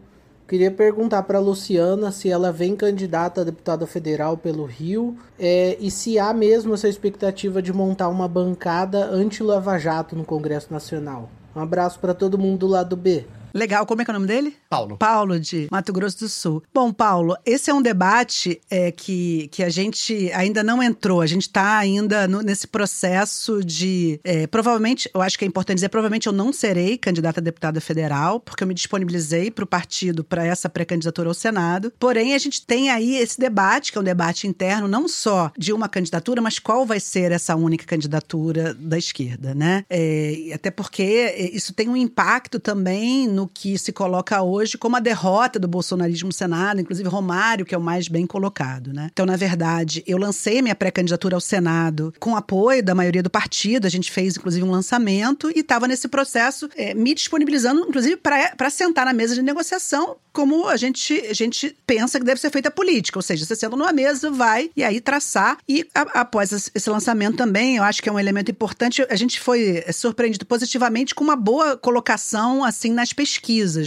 Queria 0.48 0.72
perguntar 0.72 1.24
pra 1.24 1.39
Luciana 1.39 2.10
se 2.10 2.30
ela 2.30 2.54
vem 2.54 2.74
candidata 2.74 3.41
a 3.41 3.43
deputada 3.43 3.86
federal 3.86 4.38
pelo 4.38 4.63
Rio 4.63 5.17
é, 5.38 5.76
e 5.78 5.91
se 5.91 6.17
há 6.17 6.34
mesmo 6.34 6.74
essa 6.74 6.88
expectativa 6.88 7.62
de 7.62 7.74
montar 7.74 8.08
uma 8.08 8.30
bancada 8.30 9.06
anti-Lava 9.06 9.78
Jato 9.78 10.15
no 10.15 10.24
Congresso 10.24 10.72
Nacional. 10.72 11.30
Um 11.54 11.60
abraço 11.60 12.00
pra 12.00 12.13
todo 12.13 12.38
mundo 12.38 12.60
do 12.60 12.67
lado 12.67 12.96
B. 12.96 13.26
Legal, 13.54 13.86
como 13.86 14.02
é 14.02 14.06
que 14.06 14.12
é 14.12 14.14
o 14.14 14.16
nome 14.16 14.28
dele? 14.28 14.56
Paulo. 14.70 14.98
Paulo, 14.98 15.40
de 15.40 15.68
Mato 15.72 15.92
Grosso 15.94 16.20
do 16.20 16.30
Sul. 16.30 16.64
Bom, 16.74 16.92
Paulo, 16.92 17.36
esse 17.46 17.70
é 17.70 17.74
um 17.74 17.82
debate 17.82 18.62
é, 18.70 18.92
que, 18.92 19.48
que 19.52 19.64
a 19.64 19.70
gente 19.70 20.32
ainda 20.34 20.62
não 20.64 20.82
entrou. 20.84 21.22
A 21.22 21.28
gente 21.28 21.44
está 21.44 21.78
ainda 21.78 22.28
no- 22.28 22.42
nesse 22.42 22.68
processo 22.68 23.64
de. 23.64 24.20
é, 24.24 24.46
provavelmente, 24.48 25.10
eu 25.14 25.22
acho 25.22 25.38
que 25.40 25.46
é 25.46 25.48
importante 25.48 25.78
dizer, 25.78 25.90
provavelmente 25.90 26.28
eu 26.28 26.34
não 26.34 26.52
serei 26.52 26.98
candidata 26.98 27.40
a 27.40 27.44
deputada 27.44 27.80
federal, 27.82 28.40
porque 28.40 28.64
eu 28.64 28.68
me 28.68 28.74
disponibilizei 28.74 29.50
para 29.50 29.64
o 29.64 29.68
partido 29.68 30.24
para 30.24 30.46
essa 30.46 30.70
pré-candidatura 30.70 31.30
ao 31.30 31.34
Senado. 31.34 31.92
Porém, 32.00 32.34
a 32.34 32.38
gente 32.38 32.66
tem 32.66 32.90
aí 32.90 33.16
esse 33.18 33.40
debate, 33.40 33.92
que 33.92 33.98
é 33.98 34.02
um 34.02 34.04
debate 34.04 34.48
interno, 34.48 34.88
não 34.88 35.08
só 35.08 35.52
de 35.58 35.72
uma 35.74 35.88
candidatura, 35.90 36.42
mas 36.42 36.60
qual 36.60 36.86
vai 36.86 37.00
ser 37.00 37.32
essa 37.32 37.56
única 37.56 37.86
candidatura 37.86 38.74
da 38.74 38.98
esquerda, 38.98 39.56
né? 39.56 39.86
É, 39.90 40.52
até 40.54 40.70
porque 40.70 41.04
é, 41.04 41.56
isso 41.56 41.74
tem 41.74 41.90
um 41.90 41.96
impacto 41.96 42.60
também 42.60 43.28
no 43.38 43.47
que 43.47 43.78
se 43.78 43.91
coloca 43.91 44.41
hoje 44.41 44.78
como 44.80 44.95
a 44.95 45.00
derrota 45.00 45.60
do 45.60 45.67
bolsonarismo 45.67 46.28
no 46.30 46.34
Senado, 46.34 46.82
inclusive 46.82 47.08
Romário, 47.08 47.65
que 47.65 47.76
é 47.76 47.78
o 47.78 47.82
mais 47.82 48.08
bem 48.08 48.26
colocado, 48.26 48.91
né? 48.91 49.10
Então, 49.13 49.26
na 49.28 49.36
verdade, 49.36 50.04
eu 50.08 50.17
lancei 50.17 50.60
minha 50.62 50.73
pré-candidatura 50.73 51.36
ao 51.36 51.41
Senado 51.41 52.12
com 52.19 52.36
apoio 52.36 52.82
da 52.84 52.95
maioria 52.95 53.21
do 53.21 53.30
partido, 53.30 53.86
a 53.86 53.89
gente 53.89 54.12
fez 54.12 54.36
inclusive 54.38 54.65
um 54.65 54.71
lançamento 54.71 55.52
e 55.56 55.60
estava 55.60 55.88
nesse 55.88 56.08
processo 56.08 56.67
é, 56.76 56.95
me 56.95 57.13
disponibilizando, 57.13 57.82
inclusive, 57.88 58.17
para 58.17 58.69
sentar 58.71 59.06
na 59.06 59.13
mesa 59.13 59.36
de 59.36 59.41
negociação, 59.43 60.15
como 60.34 60.67
a 60.67 60.78
gente, 60.78 61.13
a 61.30 61.34
gente 61.34 61.76
pensa 61.86 62.19
que 62.19 62.26
deve 62.26 62.39
ser 62.39 62.50
feita 62.52 62.69
a 62.69 62.71
política, 62.71 63.17
ou 63.19 63.23
seja, 63.23 63.45
você 63.45 63.56
senta 63.56 63.76
numa 63.76 63.91
mesa, 63.93 64.30
vai 64.32 64.69
e 64.76 64.84
aí 64.84 65.00
traçar. 65.00 65.58
E 65.67 65.86
a- 65.95 66.21
após 66.21 66.52
esse 66.52 66.89
lançamento 66.89 67.38
também, 67.38 67.78
eu 67.78 67.84
acho 67.84 68.02
que 68.02 68.10
é 68.10 68.12
um 68.12 68.19
elemento 68.19 68.50
importante, 68.52 69.06
a 69.10 69.15
gente 69.15 69.39
foi 69.39 69.84
é, 69.86 69.91
surpreendido 69.91 70.45
positivamente 70.45 71.13
com 71.15 71.23
uma 71.23 71.36
boa 71.36 71.76
colocação 71.78 72.63
assim 72.63 72.91
nas 72.91 73.12
pesquisas, 73.13 73.27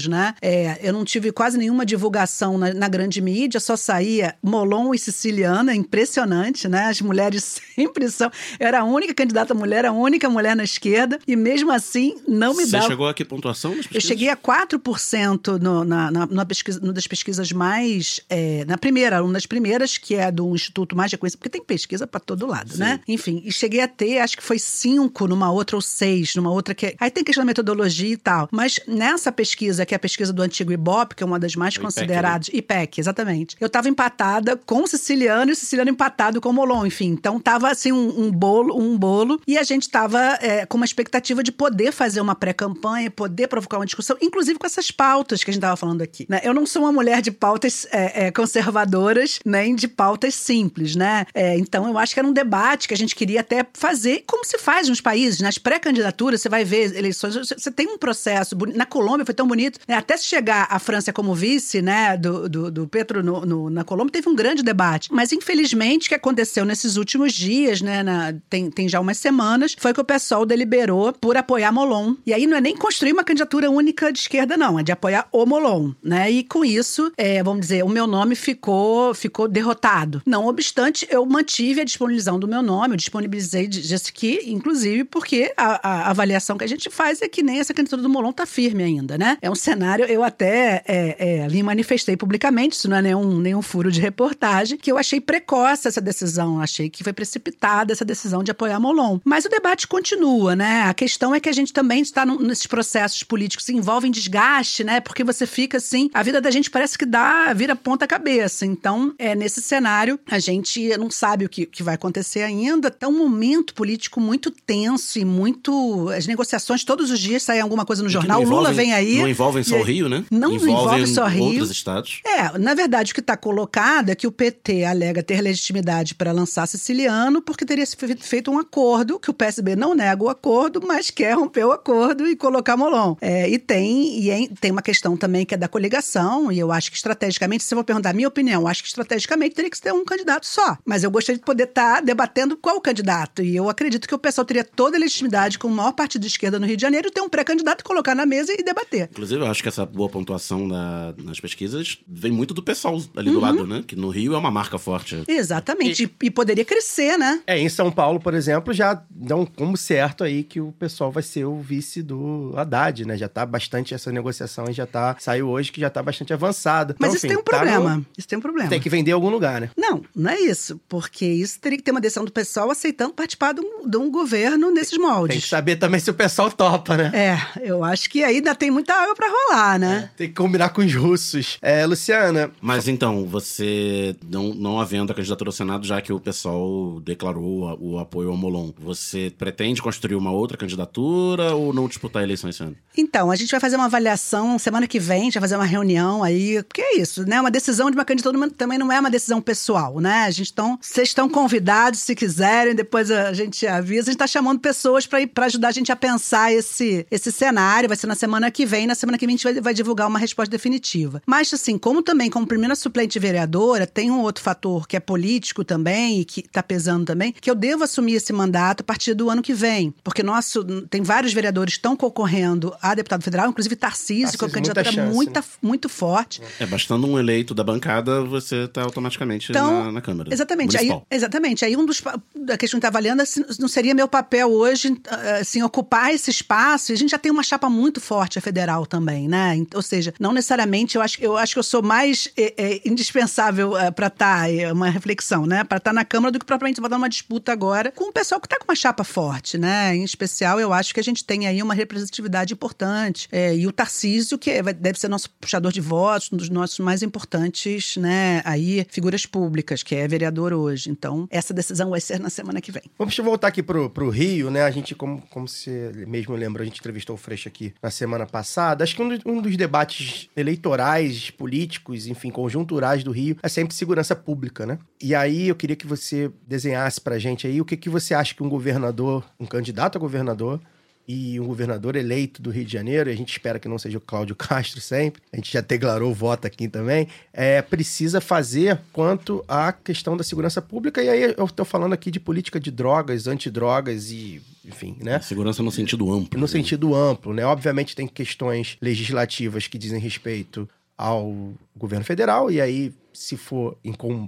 né? 0.09 0.35
É, 0.41 0.79
eu 0.83 0.93
não 0.93 1.05
tive 1.05 1.33
quase 1.33 1.57
nenhuma 1.59 1.85
divulgação 1.87 2.57
na, 2.59 2.73
na 2.75 2.89
grande 2.89 3.21
mídia, 3.21 3.59
só 3.61 3.77
saía 3.77 4.35
Molon 4.43 4.95
e 4.95 4.99
Siciliana, 4.99 5.75
impressionante, 5.75 6.69
né? 6.69 6.85
As 6.87 7.01
mulheres 7.01 7.61
sempre 7.75 8.09
são. 8.11 8.31
Eu 8.59 8.67
era 8.67 8.81
a 8.81 8.85
única 8.85 9.15
candidata 9.15 9.55
mulher, 9.55 9.85
a 9.87 9.93
única 9.93 10.29
mulher 10.29 10.55
na 10.57 10.65
esquerda, 10.65 11.19
e 11.27 11.37
mesmo 11.37 11.71
assim 11.73 12.17
não 12.27 12.55
me 12.55 12.65
Você 12.65 12.73
dava. 12.73 12.87
chegou 12.87 13.09
a 13.09 13.15
que 13.15 13.25
pontuação? 13.25 13.73
Eu 13.73 13.77
pesquisas? 13.79 14.03
cheguei 14.05 14.29
a 14.29 14.37
4% 14.37 15.59
no, 15.61 15.85
na, 15.85 16.11
na, 16.11 16.27
numa 16.27 16.47
pesquisa, 16.47 16.81
numa 16.81 16.93
das 16.93 17.07
pesquisas 17.07 17.53
mais. 17.53 18.21
é, 18.29 18.65
na 18.67 18.79
primeira, 18.79 19.23
uma 19.23 19.33
das 19.33 19.47
primeiras, 19.47 19.99
que 19.99 20.15
é 20.15 20.31
do 20.31 20.55
Instituto 20.55 20.97
mais 20.97 21.11
reconhecido, 21.13 21.39
porque 21.39 21.49
tem 21.51 21.63
pesquisa 21.65 22.07
para 22.07 22.21
todo 22.21 22.47
lado, 22.47 22.77
né? 22.77 23.01
Enfim, 23.07 23.43
e 23.45 23.53
cheguei 23.53 23.81
a 23.81 23.89
ter, 23.89 24.19
acho 24.19 24.37
que 24.37 24.43
foi 24.43 24.59
5 24.59 25.27
numa 25.27 25.51
outra 25.51 25.77
ou 25.77 25.83
6, 25.83 26.37
numa 26.37 26.51
outra 26.51 26.75
que. 26.75 26.87
é, 26.87 26.95
Aí 26.99 27.11
tem 27.11 27.25
questão 27.25 27.43
da 27.43 27.47
metodologia 27.47 28.13
e 28.13 28.17
tal. 28.17 28.49
Mas 28.53 28.81
nessa 28.87 29.30
pesquisa, 29.33 29.85
que 29.87 29.95
é 29.95 29.97
a 29.97 29.99
pesquisa 29.99 30.33
do 30.33 30.43
antigo 30.43 30.73
Ibope, 30.73 31.15
que 31.15 31.23
é 31.23 31.27
uma 31.27 31.39
das 31.39 31.55
mais 31.55 31.75
O 31.75 31.79
IPEC, 31.79 31.85
consideradas. 31.85 32.49
IPEC, 32.53 33.01
exatamente. 33.01 33.57
Eu 33.61 33.69
tava 33.69 33.89
empatada 33.89 34.57
com 34.57 34.83
o 34.83 34.87
siciliano 34.87 35.51
e 35.51 35.53
o 35.53 35.57
siciliano 35.57 35.91
empatado 35.91 36.41
com 36.41 36.49
o 36.51 36.53
Molon, 36.53 36.87
enfim. 36.87 37.09
Então 37.09 37.39
tava 37.41 37.71
assim 37.71 37.93
um, 37.93 38.27
um 38.27 38.31
bolo, 38.31 38.79
um 38.79 38.97
bolo, 38.97 39.41
e 39.47 39.59
a 39.59 39.63
gente 39.63 39.89
tava 39.89 40.21
é, 40.41 40.67
com 40.67 40.77
uma 40.77 40.87
expectativa 40.87 41.43
de 41.43 41.53
poder 41.53 41.93
fazer 41.93 42.21
uma 42.21 42.35
pré-campanha, 42.35 43.11
poder 43.11 43.49
provocar 43.49 43.79
uma 43.79 43.87
discussão, 43.87 44.17
inclusive 44.21 44.59
com 44.59 44.67
essas 44.67 44.91
pautas 44.91 45.43
que 45.45 45.51
a 45.51 45.53
gente 45.53 45.63
tava 45.63 45.77
falando 45.77 46.03
aqui. 46.03 46.27
né? 46.29 46.41
Eu 46.43 46.55
não 46.55 46.67
sou 46.67 46.83
uma 46.83 46.93
mulher 46.93 47.21
de 47.23 47.31
pautas 47.31 47.87
é, 47.91 48.27
é, 48.27 48.31
conservadoras, 48.31 49.39
nem 49.45 49.75
de 49.75 49.89
pautas 49.89 50.35
simples, 50.35 50.95
né? 50.97 51.27
É, 51.35 51.57
então 51.59 51.89
eu 51.89 51.99
acho 51.99 52.15
que 52.15 52.21
era 52.21 52.29
um 52.29 52.33
debate 52.33 52.89
que 52.89 52.95
a 52.95 52.97
gente 52.97 53.15
queria 53.15 53.41
até 53.41 53.67
fazer, 53.75 54.25
como 54.27 54.45
se 54.45 54.59
faz 54.59 54.89
nos 54.89 55.01
países, 55.01 55.41
nas 55.41 55.59
pré-candidaturas, 55.59 56.41
você 56.41 56.49
vai 56.49 56.65
ver 56.65 56.97
eleições, 56.97 57.35
você 57.35 57.71
tem 57.71 57.87
um 57.87 57.99
processo. 57.99 58.57
Na 58.75 58.87
Colômbia 58.87 59.20
foi 59.25 59.35
tão 59.35 59.47
bonito, 59.47 59.79
né? 59.87 59.95
até 59.97 60.17
se 60.17 60.27
chegar 60.27 60.67
a 60.71 60.79
França 60.79 61.13
como 61.13 61.35
vice, 61.35 61.81
né, 61.83 62.17
do, 62.17 62.49
do, 62.49 62.71
do 62.71 62.89
Petro 62.89 63.23
no, 63.23 63.45
no- 63.47 63.71
na 63.71 63.85
Colômbia, 63.85 64.13
teve 64.13 64.29
um 64.29 64.35
grande 64.35 64.63
debate. 64.63 65.09
Mas 65.13 65.33
infelizmente 65.33 66.07
o 66.07 66.09
que 66.09 66.15
aconteceu 66.15 66.65
nesses 66.65 66.97
últimos 66.97 67.33
dias, 67.33 67.81
né, 67.81 68.03
na- 68.03 68.35
tem, 68.49 68.71
tem 68.71 68.89
já 68.89 69.01
umas 69.01 69.19
semanas, 69.19 69.77
foi 69.79 69.93
que 69.93 70.01
o 70.01 70.05
pessoal 70.05 70.45
deliberou 70.47 71.13
por 71.13 71.37
apoiar 71.37 71.73
Molon. 71.73 72.15
E 72.27 72.33
aí 72.33 72.47
não 72.47 72.57
é 72.57 72.61
nem 72.61 72.77
construir 72.77 73.13
uma 73.13 73.25
candidatura 73.25 73.71
única 73.71 74.13
de 74.13 74.19
esquerda, 74.21 74.57
não, 74.57 74.79
é 74.79 74.83
de 74.83 74.93
apoiar 74.93 75.29
o 75.33 75.45
Molon, 75.47 75.93
né? 76.03 76.31
E 76.31 76.45
com 76.45 76.65
isso, 76.65 77.13
é, 77.17 77.43
vamos 77.43 77.61
dizer, 77.63 77.85
o 77.85 77.89
meu 77.89 78.07
nome 78.07 78.35
ficou, 78.35 79.15
ficou 79.15 79.47
derrotado. 79.49 80.23
Não 80.27 80.47
obstante, 80.47 81.07
eu 81.11 81.25
mantive 81.27 81.81
a 81.81 81.85
disponibilização 81.85 82.39
do 82.39 82.49
meu 82.49 82.63
nome, 82.63 82.95
eu 82.95 82.97
disponibilizei 82.97 83.69
que, 84.15 84.43
inclusive, 84.47 85.05
porque 85.05 85.53
a, 85.57 85.89
a 85.89 86.11
avaliação 86.11 86.57
que 86.59 86.65
a 86.65 86.69
gente 86.69 86.89
faz 86.91 87.23
é 87.23 87.29
que 87.29 87.43
nem 87.43 87.59
essa 87.61 87.73
candidatura 87.75 88.03
do 88.03 88.09
Molon 88.09 88.33
tá 88.33 88.47
firme 88.47 88.83
ainda, 88.83 89.10
né? 89.19 89.39
É 89.41 89.51
um 89.51 89.55
cenário, 89.55 90.05
eu 90.07 90.23
até 90.25 90.83
é, 90.87 91.17
é, 91.19 91.45
ali 91.45 91.63
manifestei 91.63 92.17
publicamente, 92.17 92.77
isso 92.77 92.89
não 92.89 92.97
é 92.97 93.03
nenhum, 93.03 93.39
nenhum 93.39 93.63
furo 93.63 93.91
de 93.91 94.01
reportagem, 94.01 94.79
que 94.79 94.91
eu 94.91 94.99
achei 94.99 95.21
precoce 95.21 95.89
essa 95.89 96.01
decisão, 96.01 96.61
achei 96.61 96.89
que 96.91 97.03
foi 97.05 97.13
precipitada 97.13 97.93
essa 97.93 98.05
decisão 98.05 98.43
de 98.43 98.51
apoiar 98.51 98.81
Molon. 98.81 99.19
Mas 99.25 99.45
o 99.45 99.49
debate 99.49 99.87
continua, 99.87 100.55
né? 100.57 100.83
A 100.83 100.95
questão 100.95 101.35
é 101.35 101.41
que 101.41 101.49
a 101.49 101.53
gente 101.53 101.73
também 101.73 102.03
está 102.03 102.25
num- 102.25 102.39
nesses 102.41 102.67
processos 102.67 103.23
políticos 103.23 103.67
que 103.67 103.73
envolvem 103.73 104.11
desgaste, 104.11 104.85
né? 104.85 105.01
Porque 105.01 105.25
você 105.25 105.47
fica 105.47 105.79
assim, 105.79 106.11
a 106.15 106.23
vida 106.23 106.41
da 106.41 106.51
gente 106.51 106.71
parece 106.71 106.97
que 106.97 107.07
dá, 107.07 107.53
vira 107.53 107.75
ponta 107.77 108.07
cabeça. 108.07 108.65
Então, 108.67 109.15
é 109.19 109.35
nesse 109.35 109.61
cenário, 109.63 110.19
a 110.31 110.39
gente 110.39 110.97
não 110.99 111.11
sabe 111.11 111.45
o 111.45 111.49
que, 111.49 111.67
que 111.67 111.83
vai 111.83 111.95
acontecer 111.95 112.43
ainda. 112.43 112.91
Tá 112.91 113.09
um 113.09 113.17
momento 113.19 113.75
político 113.75 114.21
muito 114.21 114.51
tenso 114.51 115.19
e 115.19 115.25
muito. 115.25 116.09
As 116.11 116.27
negociações, 116.27 116.85
todos 116.85 117.11
os 117.11 117.19
dias 117.19 117.43
sai 117.43 117.61
alguma 117.61 117.85
coisa 117.85 118.03
no 118.03 118.09
E 118.09 118.13
jornal. 118.13 118.43
O 118.43 118.49
Lula 118.49 118.73
vem 118.73 118.93
aí. 118.93 119.00
Não 119.01 119.29
envolvem 119.29 119.63
só 119.63 119.77
o 119.77 119.79
aí- 119.79 119.85
Rio, 119.85 120.09
né? 120.09 120.25
Não 120.31 120.53
envolve 120.53 121.07
só 121.07 121.27
Rio. 121.27 121.45
outros 121.45 121.71
estados. 121.71 122.21
É, 122.25 122.59
na 122.59 122.75
verdade, 122.75 123.13
o 123.13 123.15
que 123.15 123.21
está 123.21 123.37
colocado 123.37 124.11
é 124.11 124.15
que 124.15 124.27
o 124.27 124.33
PT 124.33 124.85
alega 124.85 125.23
ter 125.23 125.41
legitimidade 125.41 126.15
para 126.15 126.33
lançar 126.33 126.67
siciliano 126.67 127.41
porque 127.43 127.65
teria 127.65 127.85
feito 128.21 128.51
um 128.51 128.59
acordo, 128.59 129.19
que 129.19 129.31
o 129.31 129.35
PSB 129.35 129.77
não 129.77 129.95
nega 129.95 130.23
o 130.23 130.29
acordo, 130.29 130.83
mas 130.87 131.11
quer 131.11 131.35
romper 131.35 131.65
o 131.65 131.73
acordo 131.73 132.27
e 132.27 132.37
colocar 132.37 132.77
Molon. 132.77 133.15
É, 133.21 133.49
e 133.49 133.59
tem 133.59 134.19
e 134.21 134.31
é- 134.31 134.49
tem 134.61 134.71
uma 134.71 134.83
questão 134.83 135.17
também 135.17 135.45
que 135.45 135.55
é 135.55 135.57
da 135.59 135.69
coligação, 135.69 136.51
e 136.53 136.59
eu 136.59 136.71
acho 136.73 136.91
que 136.91 136.97
estrategicamente, 136.97 137.65
se 137.65 137.75
eu 137.75 137.77
vou 137.77 137.85
perguntar 137.85 138.11
a 138.11 138.13
minha 138.13 138.29
opinião, 138.29 138.63
eu 138.63 138.69
acho 138.69 138.83
que 138.83 138.89
estrategicamente 138.89 139.55
teria 139.55 139.71
que 139.71 139.81
ter 139.81 139.93
um 139.93 140.05
candidato 140.05 140.47
só. 140.47 140.77
Mas 140.85 141.03
eu 141.05 141.11
gostaria 141.11 141.39
de 141.39 141.45
poder 141.45 141.65
estar 141.65 142.01
debatendo 142.03 142.57
qual 142.57 142.81
candidato. 142.81 143.43
E 143.43 143.57
eu 143.57 143.69
acredito 143.69 144.09
que 144.09 144.15
o 144.15 144.19
pessoal 144.19 144.45
teria 144.45 144.65
toda 144.65 144.97
a 144.97 145.01
legitimidade 145.01 145.59
com 145.59 145.69
o 145.69 145.71
maior 145.71 145.93
partido 145.93 146.23
de 146.23 146.29
esquerda 146.29 146.59
no 146.59 146.67
Rio 146.67 146.77
de 146.77 146.83
Janeiro 146.83 147.11
ter 147.11 147.21
um 147.21 147.29
pré-candidato, 147.29 147.85
colocar 147.85 148.15
na 148.15 148.27
mesa 148.27 148.53
e 148.53 148.63
debater. 148.63 148.90
Inclusive, 148.93 149.41
eu 149.43 149.47
acho 149.47 149.63
que 149.63 149.69
essa 149.69 149.85
boa 149.87 150.09
pontuação 150.09 150.67
na- 150.67 151.15
nas 151.23 151.39
pesquisas 151.41 151.99
vem 152.09 152.33
muito 152.33 152.53
do 152.55 152.63
pessoal 152.63 153.01
ali 153.17 153.29
Uhum. 153.29 153.35
do 153.35 153.41
lado, 153.41 153.67
né? 153.67 153.85
Que 153.87 153.95
no 153.97 154.09
Rio 154.09 154.35
é 154.35 154.39
uma 154.39 154.51
marca 154.51 154.79
forte. 154.79 155.23
Exatamente. 155.29 156.05
E, 156.05 156.27
e 156.27 156.31
poderia 156.31 156.65
crescer, 156.65 157.17
né? 157.19 157.41
É, 157.47 157.59
em 157.59 157.69
São 157.69 157.91
Paulo, 157.91 158.21
por 158.21 158.35
exemplo, 158.35 158.73
já 158.73 159.03
dão 159.11 159.45
como 159.47 159.77
certo 159.77 160.25
aí 160.25 160.43
que 160.43 160.61
o 160.61 160.73
pessoal 160.73 161.11
vai 161.11 161.23
ser 161.23 161.45
o 161.45 161.57
vice 161.61 162.03
do 162.03 162.53
Haddad, 162.57 163.05
né? 163.05 163.17
Já 163.17 163.29
tá 163.29 163.45
bastante, 163.47 163.95
essa 163.95 164.11
negociação 164.13 164.73
já 164.73 164.87
tá, 164.87 165.17
saiu 165.19 165.49
hoje 165.49 165.73
que 165.73 165.81
já 165.81 165.91
tá 165.91 166.03
bastante 166.03 166.33
avançada. 166.33 166.95
Mas 166.99 167.09
Então, 167.11 167.17
isso 167.17 167.27
enfim, 167.27 167.35
tem 167.35 167.41
um 167.41 167.45
tá 167.45 167.53
no- 167.53 167.59
problema. 167.71 168.07
Isso 168.17 168.29
tem 168.29 168.39
um 168.39 168.43
problema. 168.43 168.69
Tem 168.71 168.81
que 168.81 168.89
vender 168.91 169.11
em 169.11 169.15
algum 169.15 169.31
lugar, 169.31 169.61
né? 169.61 169.71
Não, 169.77 170.03
não 170.15 170.31
é 170.31 170.41
isso. 170.41 170.81
Porque 170.89 171.25
isso 171.27 171.59
teria 171.61 171.79
que 171.79 171.85
ter 171.85 171.91
uma 171.91 172.01
decisão 172.01 172.25
do 172.25 172.33
pessoal 172.33 172.71
aceitando 172.71 173.13
participar 173.15 173.53
de 173.55 173.61
um, 173.61 173.89
de 173.89 173.97
um 173.97 174.11
governo 174.11 174.71
nesses 174.71 174.99
moldes. 174.99 175.35
Tem 175.37 175.41
que 175.43 175.49
saber 175.49 175.77
também 175.77 176.01
se 176.01 176.11
o 176.11 176.15
pessoal 176.15 176.51
topa, 176.51 176.97
né? 176.97 177.11
É, 177.15 177.69
eu 177.69 177.83
acho 177.85 178.09
que 178.09 178.23
ainda 178.25 178.55
tem 178.55 178.71
muita 178.81 178.95
água 178.95 179.15
pra 179.15 179.29
rolar, 179.29 179.79
né? 179.79 180.11
Tem 180.17 180.29
que 180.29 180.35
combinar 180.35 180.71
com 180.71 180.81
os 180.83 180.95
russos. 180.95 181.59
É, 181.63 181.85
Luciana, 181.87 182.51
Mas 182.61 182.89
então, 182.89 183.27
você, 183.27 184.15
não, 184.29 184.55
não 184.55 184.81
havendo 184.81 185.13
a 185.13 185.15
candidatura 185.15 185.49
ao 185.49 185.53
Senado, 185.53 185.87
já 185.87 186.01
que 186.01 186.13
o 186.13 186.21
pessoal 186.21 187.01
declarou 187.01 187.69
a- 187.69 187.75
o 187.79 187.99
apoio 187.99 188.31
ao 188.31 188.37
Molon, 188.37 188.73
você 188.79 189.33
pretende 189.37 189.83
construir 189.83 190.15
uma 190.15 190.31
outra 190.33 190.57
candidatura 190.57 191.55
ou 191.55 191.73
não 191.73 191.89
disputar 191.89 192.21
a 192.21 192.25
eleição 192.25 192.49
esse 192.51 192.63
ano? 192.63 192.77
Então, 192.97 193.31
a 193.31 193.37
gente 193.37 193.51
vai 193.51 193.61
fazer 193.61 193.77
uma 193.77 193.85
avaliação 193.87 194.59
semana 194.59 194.87
que 194.87 194.99
vem, 194.99 195.21
a 195.21 195.25
gente 195.25 195.35
vai 195.35 195.43
fazer 195.43 195.57
uma 195.57 195.65
reunião 195.65 196.23
aí. 196.23 196.63
Porque 196.63 196.81
é 196.83 196.97
isso, 196.99 197.25
né? 197.27 197.41
Uma 197.41 197.51
decisão 197.51 197.91
de 197.91 197.97
uma 197.97 198.05
candidatura 198.05 198.51
também 198.51 198.79
não 198.79 198.91
é 198.93 198.99
uma 199.01 199.11
decisão 199.11 199.41
pessoal, 199.41 200.01
né? 200.01 200.25
A 200.25 200.31
gente 200.31 200.53
tão, 200.53 200.79
vocês 200.81 201.09
estão 201.09 201.29
convidados, 201.29 202.01
se 202.01 202.15
quiserem, 202.15 202.75
depois 202.75 203.11
a 203.11 203.33
gente 203.33 203.67
avisa. 203.67 204.11
A 204.11 204.13
gente 204.13 204.19
tá 204.19 204.27
chamando 204.27 204.59
pessoas 204.61 205.07
para 205.07 205.21
para 205.27 205.47
ajudar 205.47 205.69
a 205.69 205.73
gente 205.73 205.93
a 205.93 205.97
pensar 205.97 206.53
esse, 206.53 207.07
esse 207.11 207.31
cenário. 207.31 207.89
Vai 207.89 207.97
ser 207.97 208.07
na 208.07 208.15
semana 208.15 208.51
que 208.51 208.60
vem. 208.65 208.87
Na 208.87 208.95
semana 208.95 209.19
que 209.19 209.27
vem 209.27 209.35
a 209.35 209.37
gente 209.37 209.45
vai, 209.45 209.61
vai 209.61 209.75
divulgar 209.75 210.07
uma 210.09 210.19
resposta 210.19 210.51
definitiva. 210.51 211.23
Mas, 211.27 211.53
assim, 211.53 211.79
como 211.79 212.03
também, 212.03 212.31
como 212.31 212.47
primeira 212.47 212.75
suplente 212.75 213.19
vereadora, 213.19 213.87
tem 213.87 214.11
um 214.11 214.21
outro 214.21 214.43
fator 214.43 214.87
que 214.87 214.97
é 214.97 215.01
político 215.01 215.65
também 215.65 216.21
e 216.21 216.25
que 216.25 216.43
tá 216.43 216.63
pesando 216.63 217.05
também, 217.05 217.33
que 217.33 217.51
eu 217.51 217.55
devo 217.55 217.85
assumir 217.85 218.15
esse 218.15 218.33
mandato 218.33 218.81
a 218.81 218.85
partir 218.85 219.15
do 219.15 219.31
ano 219.31 219.43
que 219.43 219.55
vem. 219.55 219.95
Porque 220.03 220.23
nosso, 220.23 220.65
tem 220.89 221.03
vários 221.03 221.33
vereadores 221.33 221.75
que 221.75 221.79
estão 221.79 221.97
concorrendo 221.97 222.75
a 222.81 222.95
deputado 222.95 223.23
federal, 223.23 223.49
inclusive 223.49 223.77
Tarcísio, 223.77 224.39
com 224.39 224.45
a 224.45 224.49
Tarcísio, 224.49 224.75
muita 224.75 224.83
candidatura 224.83 224.93
chance, 224.93 225.15
muita, 225.15 225.41
né? 225.41 225.47
muito 225.63 225.89
forte. 225.89 226.43
É, 226.59 226.67
bastando 226.67 227.07
um 227.07 227.19
eleito 227.19 227.55
da 227.55 227.65
bancada, 227.65 228.23
você 228.23 228.69
tá 228.69 228.83
automaticamente 228.83 229.51
Então, 229.51 229.85
na, 229.85 229.93
na 229.93 230.01
Câmara. 230.01 230.33
Exatamente. 230.33 230.77
Aí, 230.77 230.91
exatamente. 231.11 231.65
Aí 231.65 231.77
um 231.77 231.85
dos 231.85 232.03
da 232.35 232.57
questão 232.57 232.79
que 232.79 232.87
está 232.87 232.89
avaliando 232.89 233.23
é 233.23 233.25
se 233.25 233.45
não 233.59 233.69
seria 233.69 233.95
meu 233.95 234.09
papel 234.09 234.51
hoje 234.51 234.97
assim, 235.41 235.63
ocupar 235.63 236.13
esse 236.15 236.31
espaço. 236.31 236.93
E 236.93 236.95
a 236.95 236.97
gente 236.97 237.11
já 237.11 237.19
tem 237.19 237.31
uma 237.31 237.43
chapa 237.43 237.69
muito 237.69 238.01
forte, 238.01 238.39
a 238.39 238.43
federal 238.51 238.85
também, 238.85 239.29
né? 239.29 239.65
Ou 239.75 239.83
seja, 239.83 240.13
não 240.19 240.33
necessariamente 240.33 240.97
eu 240.97 241.03
acho, 241.03 241.23
eu 241.23 241.37
acho 241.37 241.53
que 241.55 241.59
eu 241.59 241.63
sou 241.63 241.83
mais 241.83 242.29
é, 242.37 242.55
é, 242.57 242.81
indispensável 242.85 243.73
para 243.95 244.09
estar, 244.09 244.53
é 244.53 244.73
uma 244.73 244.91
reflexão, 244.91 245.47
né? 245.47 245.63
Para 245.63 245.79
estar 245.79 245.93
na 245.93 246.05
Câmara 246.05 246.33
do 246.33 246.39
que 246.39 246.45
propriamente 246.45 246.81
votar 246.81 246.99
numa 246.99 247.09
disputa 247.09 247.53
agora 247.53 247.93
com 247.93 248.09
o 248.11 248.13
pessoal 248.13 248.41
que 248.41 248.47
está 248.47 248.59
com 248.59 248.65
uma 248.65 248.75
chapa 248.75 249.05
forte, 249.05 249.57
né? 249.57 249.95
Em 249.95 250.03
especial, 250.03 250.59
eu 250.59 250.73
acho 250.73 250.93
que 250.93 250.99
a 250.99 251.03
gente 251.03 251.25
tem 251.25 251.47
aí 251.47 251.63
uma 251.63 251.75
representatividade 251.75 252.53
importante. 252.53 253.29
É, 253.31 253.55
e 253.55 253.67
o 253.67 253.73
Tarcísio, 253.73 254.37
que 254.37 254.51
é- 254.51 254.63
deve 254.73 254.99
ser 254.99 255.09
nosso 255.09 255.31
puxador 255.31 255.71
de 255.71 255.81
votos, 255.81 256.31
um 256.33 256.37
dos 256.37 256.49
nossos 256.49 256.81
mais 256.81 257.03
importantes, 257.03 257.97
né? 257.97 258.43
Aí, 258.45 258.85
figuras 258.91 259.25
públicas, 259.27 259.83
que 259.85 259.95
é 259.95 260.09
vereador 260.09 260.53
hoje. 260.53 260.91
Então, 260.91 261.29
essa 261.31 261.55
decisão 261.55 261.91
vai 261.91 262.01
ser 262.01 262.19
na 262.19 262.31
semana 262.31 262.61
que 262.61 262.73
vem. 262.73 262.83
Vamos 262.99 263.17
voltar 263.17 263.49
aqui 263.49 263.63
pro, 263.63 263.89
pro 263.89 264.09
Rio, 264.09 264.51
né? 264.51 264.63
A 264.63 264.71
gente, 264.71 264.95
como, 264.95 265.23
como 265.31 265.47
você 265.47 265.93
mesmo 266.09 266.35
lembra, 266.35 266.63
a 266.63 266.67
gente 266.67 266.81
entrevistou 266.81 267.15
o 267.15 267.19
Freixo 267.19 267.49
aqui 267.49 267.73
na 267.83 267.91
semana 267.91 268.27
passada. 268.27 268.40
Acho 268.83 268.97
que 268.97 269.03
um, 269.03 269.19
um 269.27 269.41
dos 269.41 269.57
debates 269.57 270.29
eleitorais, 270.37 271.31
políticos, 271.31 272.07
enfim, 272.07 272.31
conjunturais 272.31 273.05
do 273.05 273.11
Rio 273.11 273.37
é 273.43 273.49
sempre 273.49 273.75
segurança 273.75 274.15
pública, 274.15 274.67
né? 274.67 274.79
E 275.03 275.15
aí 275.15 275.49
eu 275.49 275.55
queria 275.55 275.77
que 275.77 275.87
você 275.87 276.31
desenhasse 276.47 277.01
pra 277.01 277.19
gente 277.19 277.47
aí 277.47 277.61
o 277.61 277.65
que, 277.65 277.77
que 277.77 277.89
você 277.89 278.15
acha 278.15 278.35
que 278.35 278.43
um 278.43 278.49
governador, 278.49 279.25
um 279.39 279.47
candidato 279.47 279.97
a 279.97 280.01
governador 280.01 280.61
e 281.07 281.41
um 281.41 281.47
governador 281.47 281.97
eleito 281.97 282.41
do 282.41 282.51
Rio 282.51 282.65
de 282.65 282.73
Janeiro, 282.73 283.11
e 283.11 283.13
a 283.13 283.17
gente 283.17 283.31
espera 283.31 283.59
que 283.59 283.69
não 283.69 283.79
seja 283.79 283.99
o 283.99 284.01
Cláudio 284.01 284.35
Castro 284.37 284.81
sempre, 284.81 285.23
a 285.33 285.37
gente 285.37 285.53
já 285.53 285.61
declarou 285.61 286.11
o 286.11 286.15
voto 286.15 286.47
aqui 286.47 286.69
também, 286.69 287.09
é, 287.33 287.61
precisa 287.63 288.21
fazer 288.21 288.81
quanto 288.93 289.45
à 289.49 289.73
questão 289.73 290.17
da 290.17 290.23
segurança 290.23 290.63
pública, 290.63 291.03
e 291.03 291.09
aí 291.09 291.35
eu 291.37 291.45
estou 291.45 291.65
falando 291.65 291.93
aqui 291.93 292.11
de 292.11 292.21
política 292.21 292.61
de 292.61 292.71
drogas, 292.71 293.27
antidrogas 293.27 294.11
e, 294.11 294.41
enfim, 294.65 294.97
né? 295.01 295.21
Segurança 295.21 295.63
no 295.63 295.73
sentido 295.73 296.13
amplo. 296.13 296.39
No 296.39 296.47
sentido 296.47 296.95
amplo, 296.95 297.33
né? 297.35 297.45
Obviamente 297.45 297.97
tem 297.97 298.07
questões 298.07 298.77
legislativas 298.81 299.67
que 299.67 299.79
dizem 299.79 299.99
respeito 299.99 300.69
ao 300.97 301.55
governo 301.75 302.05
federal, 302.05 302.51
e 302.51 302.61
aí, 302.61 302.93
se 303.13 303.35
for 303.37 303.77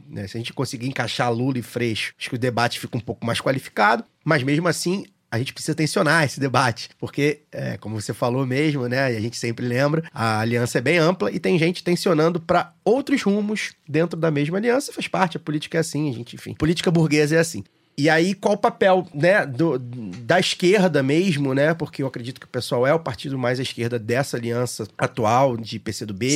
né, 0.08 0.26
se 0.26 0.36
a 0.36 0.40
gente 0.40 0.54
conseguir 0.54 0.88
encaixar 0.88 1.30
Lula 1.30 1.58
e 1.58 1.62
Freixo, 1.62 2.14
acho 2.18 2.30
que 2.30 2.36
o 2.36 2.38
debate 2.38 2.80
fica 2.80 2.96
um 2.96 3.00
pouco 3.00 3.26
mais 3.26 3.40
qualificado, 3.40 4.04
mas 4.24 4.42
mesmo 4.42 4.66
assim. 4.66 5.04
A 5.32 5.38
gente 5.38 5.54
precisa 5.54 5.74
tensionar 5.74 6.24
esse 6.24 6.38
debate, 6.38 6.90
porque, 6.98 7.40
é, 7.50 7.78
como 7.78 7.98
você 7.98 8.12
falou 8.12 8.46
mesmo, 8.46 8.86
né? 8.86 9.14
E 9.14 9.16
a 9.16 9.20
gente 9.20 9.38
sempre 9.38 9.66
lembra, 9.66 10.04
a 10.12 10.40
aliança 10.40 10.76
é 10.76 10.80
bem 10.82 10.98
ampla 10.98 11.32
e 11.32 11.40
tem 11.40 11.58
gente 11.58 11.82
tensionando 11.82 12.38
para 12.38 12.74
outros 12.84 13.22
rumos 13.22 13.72
dentro 13.88 14.20
da 14.20 14.30
mesma 14.30 14.58
aliança. 14.58 14.92
Faz 14.92 15.08
parte, 15.08 15.38
a 15.38 15.40
política 15.40 15.78
é 15.78 15.80
assim, 15.80 16.10
a 16.10 16.12
gente, 16.12 16.36
enfim. 16.36 16.52
Política 16.52 16.90
burguesa 16.90 17.36
é 17.36 17.38
assim. 17.38 17.64
E 17.96 18.08
aí, 18.08 18.32
qual 18.34 18.54
o 18.54 18.58
papel, 18.58 19.06
né, 19.14 19.44
do- 19.44 19.78
da 19.78 20.40
esquerda 20.40 21.02
mesmo, 21.02 21.52
né? 21.52 21.74
Porque 21.74 22.02
eu 22.02 22.06
acredito 22.06 22.40
que 22.40 22.46
o 22.46 22.48
pessoal 22.48 22.86
é 22.86 22.94
o 22.94 22.98
partido 22.98 23.38
mais 23.38 23.58
à 23.60 23.62
esquerda 23.62 23.98
dessa 23.98 24.36
aliança 24.38 24.88
atual 24.96 25.56
de 25.58 25.78
PCdoB, 25.78 26.26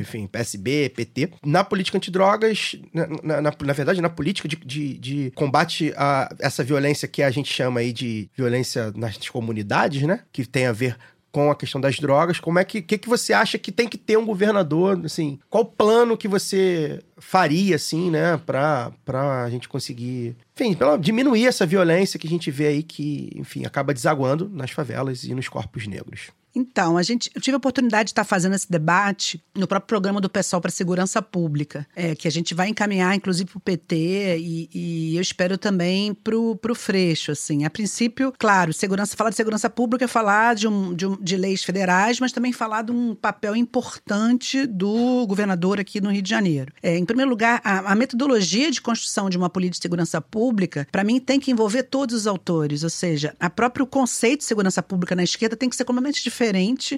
enfim, 0.00 0.26
PSB, 0.28 0.88
PT. 0.94 1.30
Na 1.44 1.64
política 1.64 1.98
antidrogas, 1.98 2.76
na, 2.94 3.06
na, 3.22 3.42
na- 3.42 3.52
na 3.60 3.72
verdade, 3.72 4.00
na 4.00 4.08
política 4.08 4.46
de, 4.48 4.56
de, 4.56 4.98
de 4.98 5.30
combate 5.34 5.92
a 5.96 6.32
essa 6.38 6.62
violência 6.62 7.08
que 7.08 7.22
a 7.24 7.30
gente 7.30 7.52
chama 7.52 7.80
aí 7.80 7.92
de 7.92 8.30
violência 8.36 8.92
nas 8.94 9.16
comunidades, 9.28 10.02
né? 10.02 10.20
Que 10.32 10.46
tem 10.46 10.66
a 10.66 10.72
ver 10.72 10.96
com 11.32 11.50
a 11.50 11.54
questão 11.54 11.80
das 11.80 11.98
drogas, 11.98 12.40
como 12.40 12.58
é 12.58 12.64
que, 12.64 12.82
que, 12.82 12.98
que 12.98 13.08
você 13.08 13.32
acha 13.32 13.58
que 13.58 13.70
tem 13.70 13.88
que 13.88 13.98
ter 13.98 14.18
um 14.18 14.26
governador, 14.26 15.00
assim, 15.04 15.38
qual 15.48 15.64
plano 15.64 16.16
que 16.16 16.26
você 16.26 17.00
faria, 17.18 17.76
assim, 17.76 18.10
né, 18.10 18.40
pra, 18.44 18.92
pra 19.04 19.48
gente 19.50 19.68
conseguir, 19.68 20.36
enfim, 20.54 20.76
diminuir 21.00 21.46
essa 21.46 21.66
violência 21.66 22.18
que 22.18 22.26
a 22.26 22.30
gente 22.30 22.50
vê 22.50 22.66
aí 22.68 22.82
que, 22.82 23.30
enfim, 23.36 23.64
acaba 23.64 23.94
desaguando 23.94 24.48
nas 24.48 24.70
favelas 24.70 25.24
e 25.24 25.34
nos 25.34 25.48
corpos 25.48 25.86
negros. 25.86 26.30
Então, 26.54 26.96
a 26.98 27.02
gente, 27.02 27.30
eu 27.34 27.40
tive 27.40 27.54
a 27.54 27.58
oportunidade 27.58 28.06
de 28.06 28.10
estar 28.10 28.24
fazendo 28.24 28.54
esse 28.54 28.70
debate 28.70 29.42
no 29.54 29.66
próprio 29.66 29.86
programa 29.86 30.20
do 30.20 30.28
Pessoal 30.28 30.60
para 30.60 30.70
Segurança 30.70 31.22
Pública, 31.22 31.86
é, 31.94 32.14
que 32.14 32.26
a 32.26 32.30
gente 32.30 32.54
vai 32.54 32.68
encaminhar, 32.68 33.14
inclusive, 33.14 33.48
para 33.50 33.58
o 33.58 33.60
PT 33.60 34.38
e, 34.38 34.70
e 34.74 35.16
eu 35.16 35.22
espero 35.22 35.56
também 35.56 36.12
para 36.12 36.36
o 36.36 36.74
Freixo. 36.74 37.30
Assim. 37.32 37.64
A 37.64 37.70
princípio, 37.70 38.32
claro, 38.38 38.72
segurança, 38.72 39.16
falar 39.16 39.30
de 39.30 39.36
segurança 39.36 39.70
pública 39.70 40.04
é 40.04 40.08
falar 40.08 40.54
de, 40.54 40.66
um, 40.66 40.94
de, 40.94 41.06
um- 41.06 41.16
de 41.20 41.36
leis 41.36 41.62
federais, 41.62 42.18
mas 42.18 42.32
também 42.32 42.52
falar 42.52 42.82
de 42.82 42.92
um 42.92 43.14
papel 43.14 43.54
importante 43.54 44.66
do 44.66 45.24
governador 45.26 45.78
aqui 45.78 46.00
no 46.00 46.10
Rio 46.10 46.22
de 46.22 46.30
Janeiro. 46.30 46.72
É, 46.82 46.96
em 46.96 47.04
primeiro 47.04 47.30
lugar, 47.30 47.60
a, 47.64 47.92
a 47.92 47.94
metodologia 47.94 48.70
de 48.70 48.80
construção 48.80 49.30
de 49.30 49.36
uma 49.36 49.48
política 49.48 49.78
de 49.78 49.82
segurança 49.82 50.20
pública, 50.20 50.86
para 50.90 51.04
mim, 51.04 51.20
tem 51.20 51.38
que 51.38 51.50
envolver 51.50 51.84
todos 51.84 52.14
os 52.14 52.26
autores, 52.26 52.82
ou 52.82 52.90
seja, 52.90 53.34
a 53.38 53.48
próprio 53.48 53.86
conceito 53.86 54.40
de 54.40 54.46
segurança 54.46 54.82
pública 54.82 55.14
na 55.14 55.22
esquerda 55.22 55.56
tem 55.56 55.68
que 55.68 55.76
ser 55.76 55.84
completamente 55.84 56.22
diferente 56.22 56.39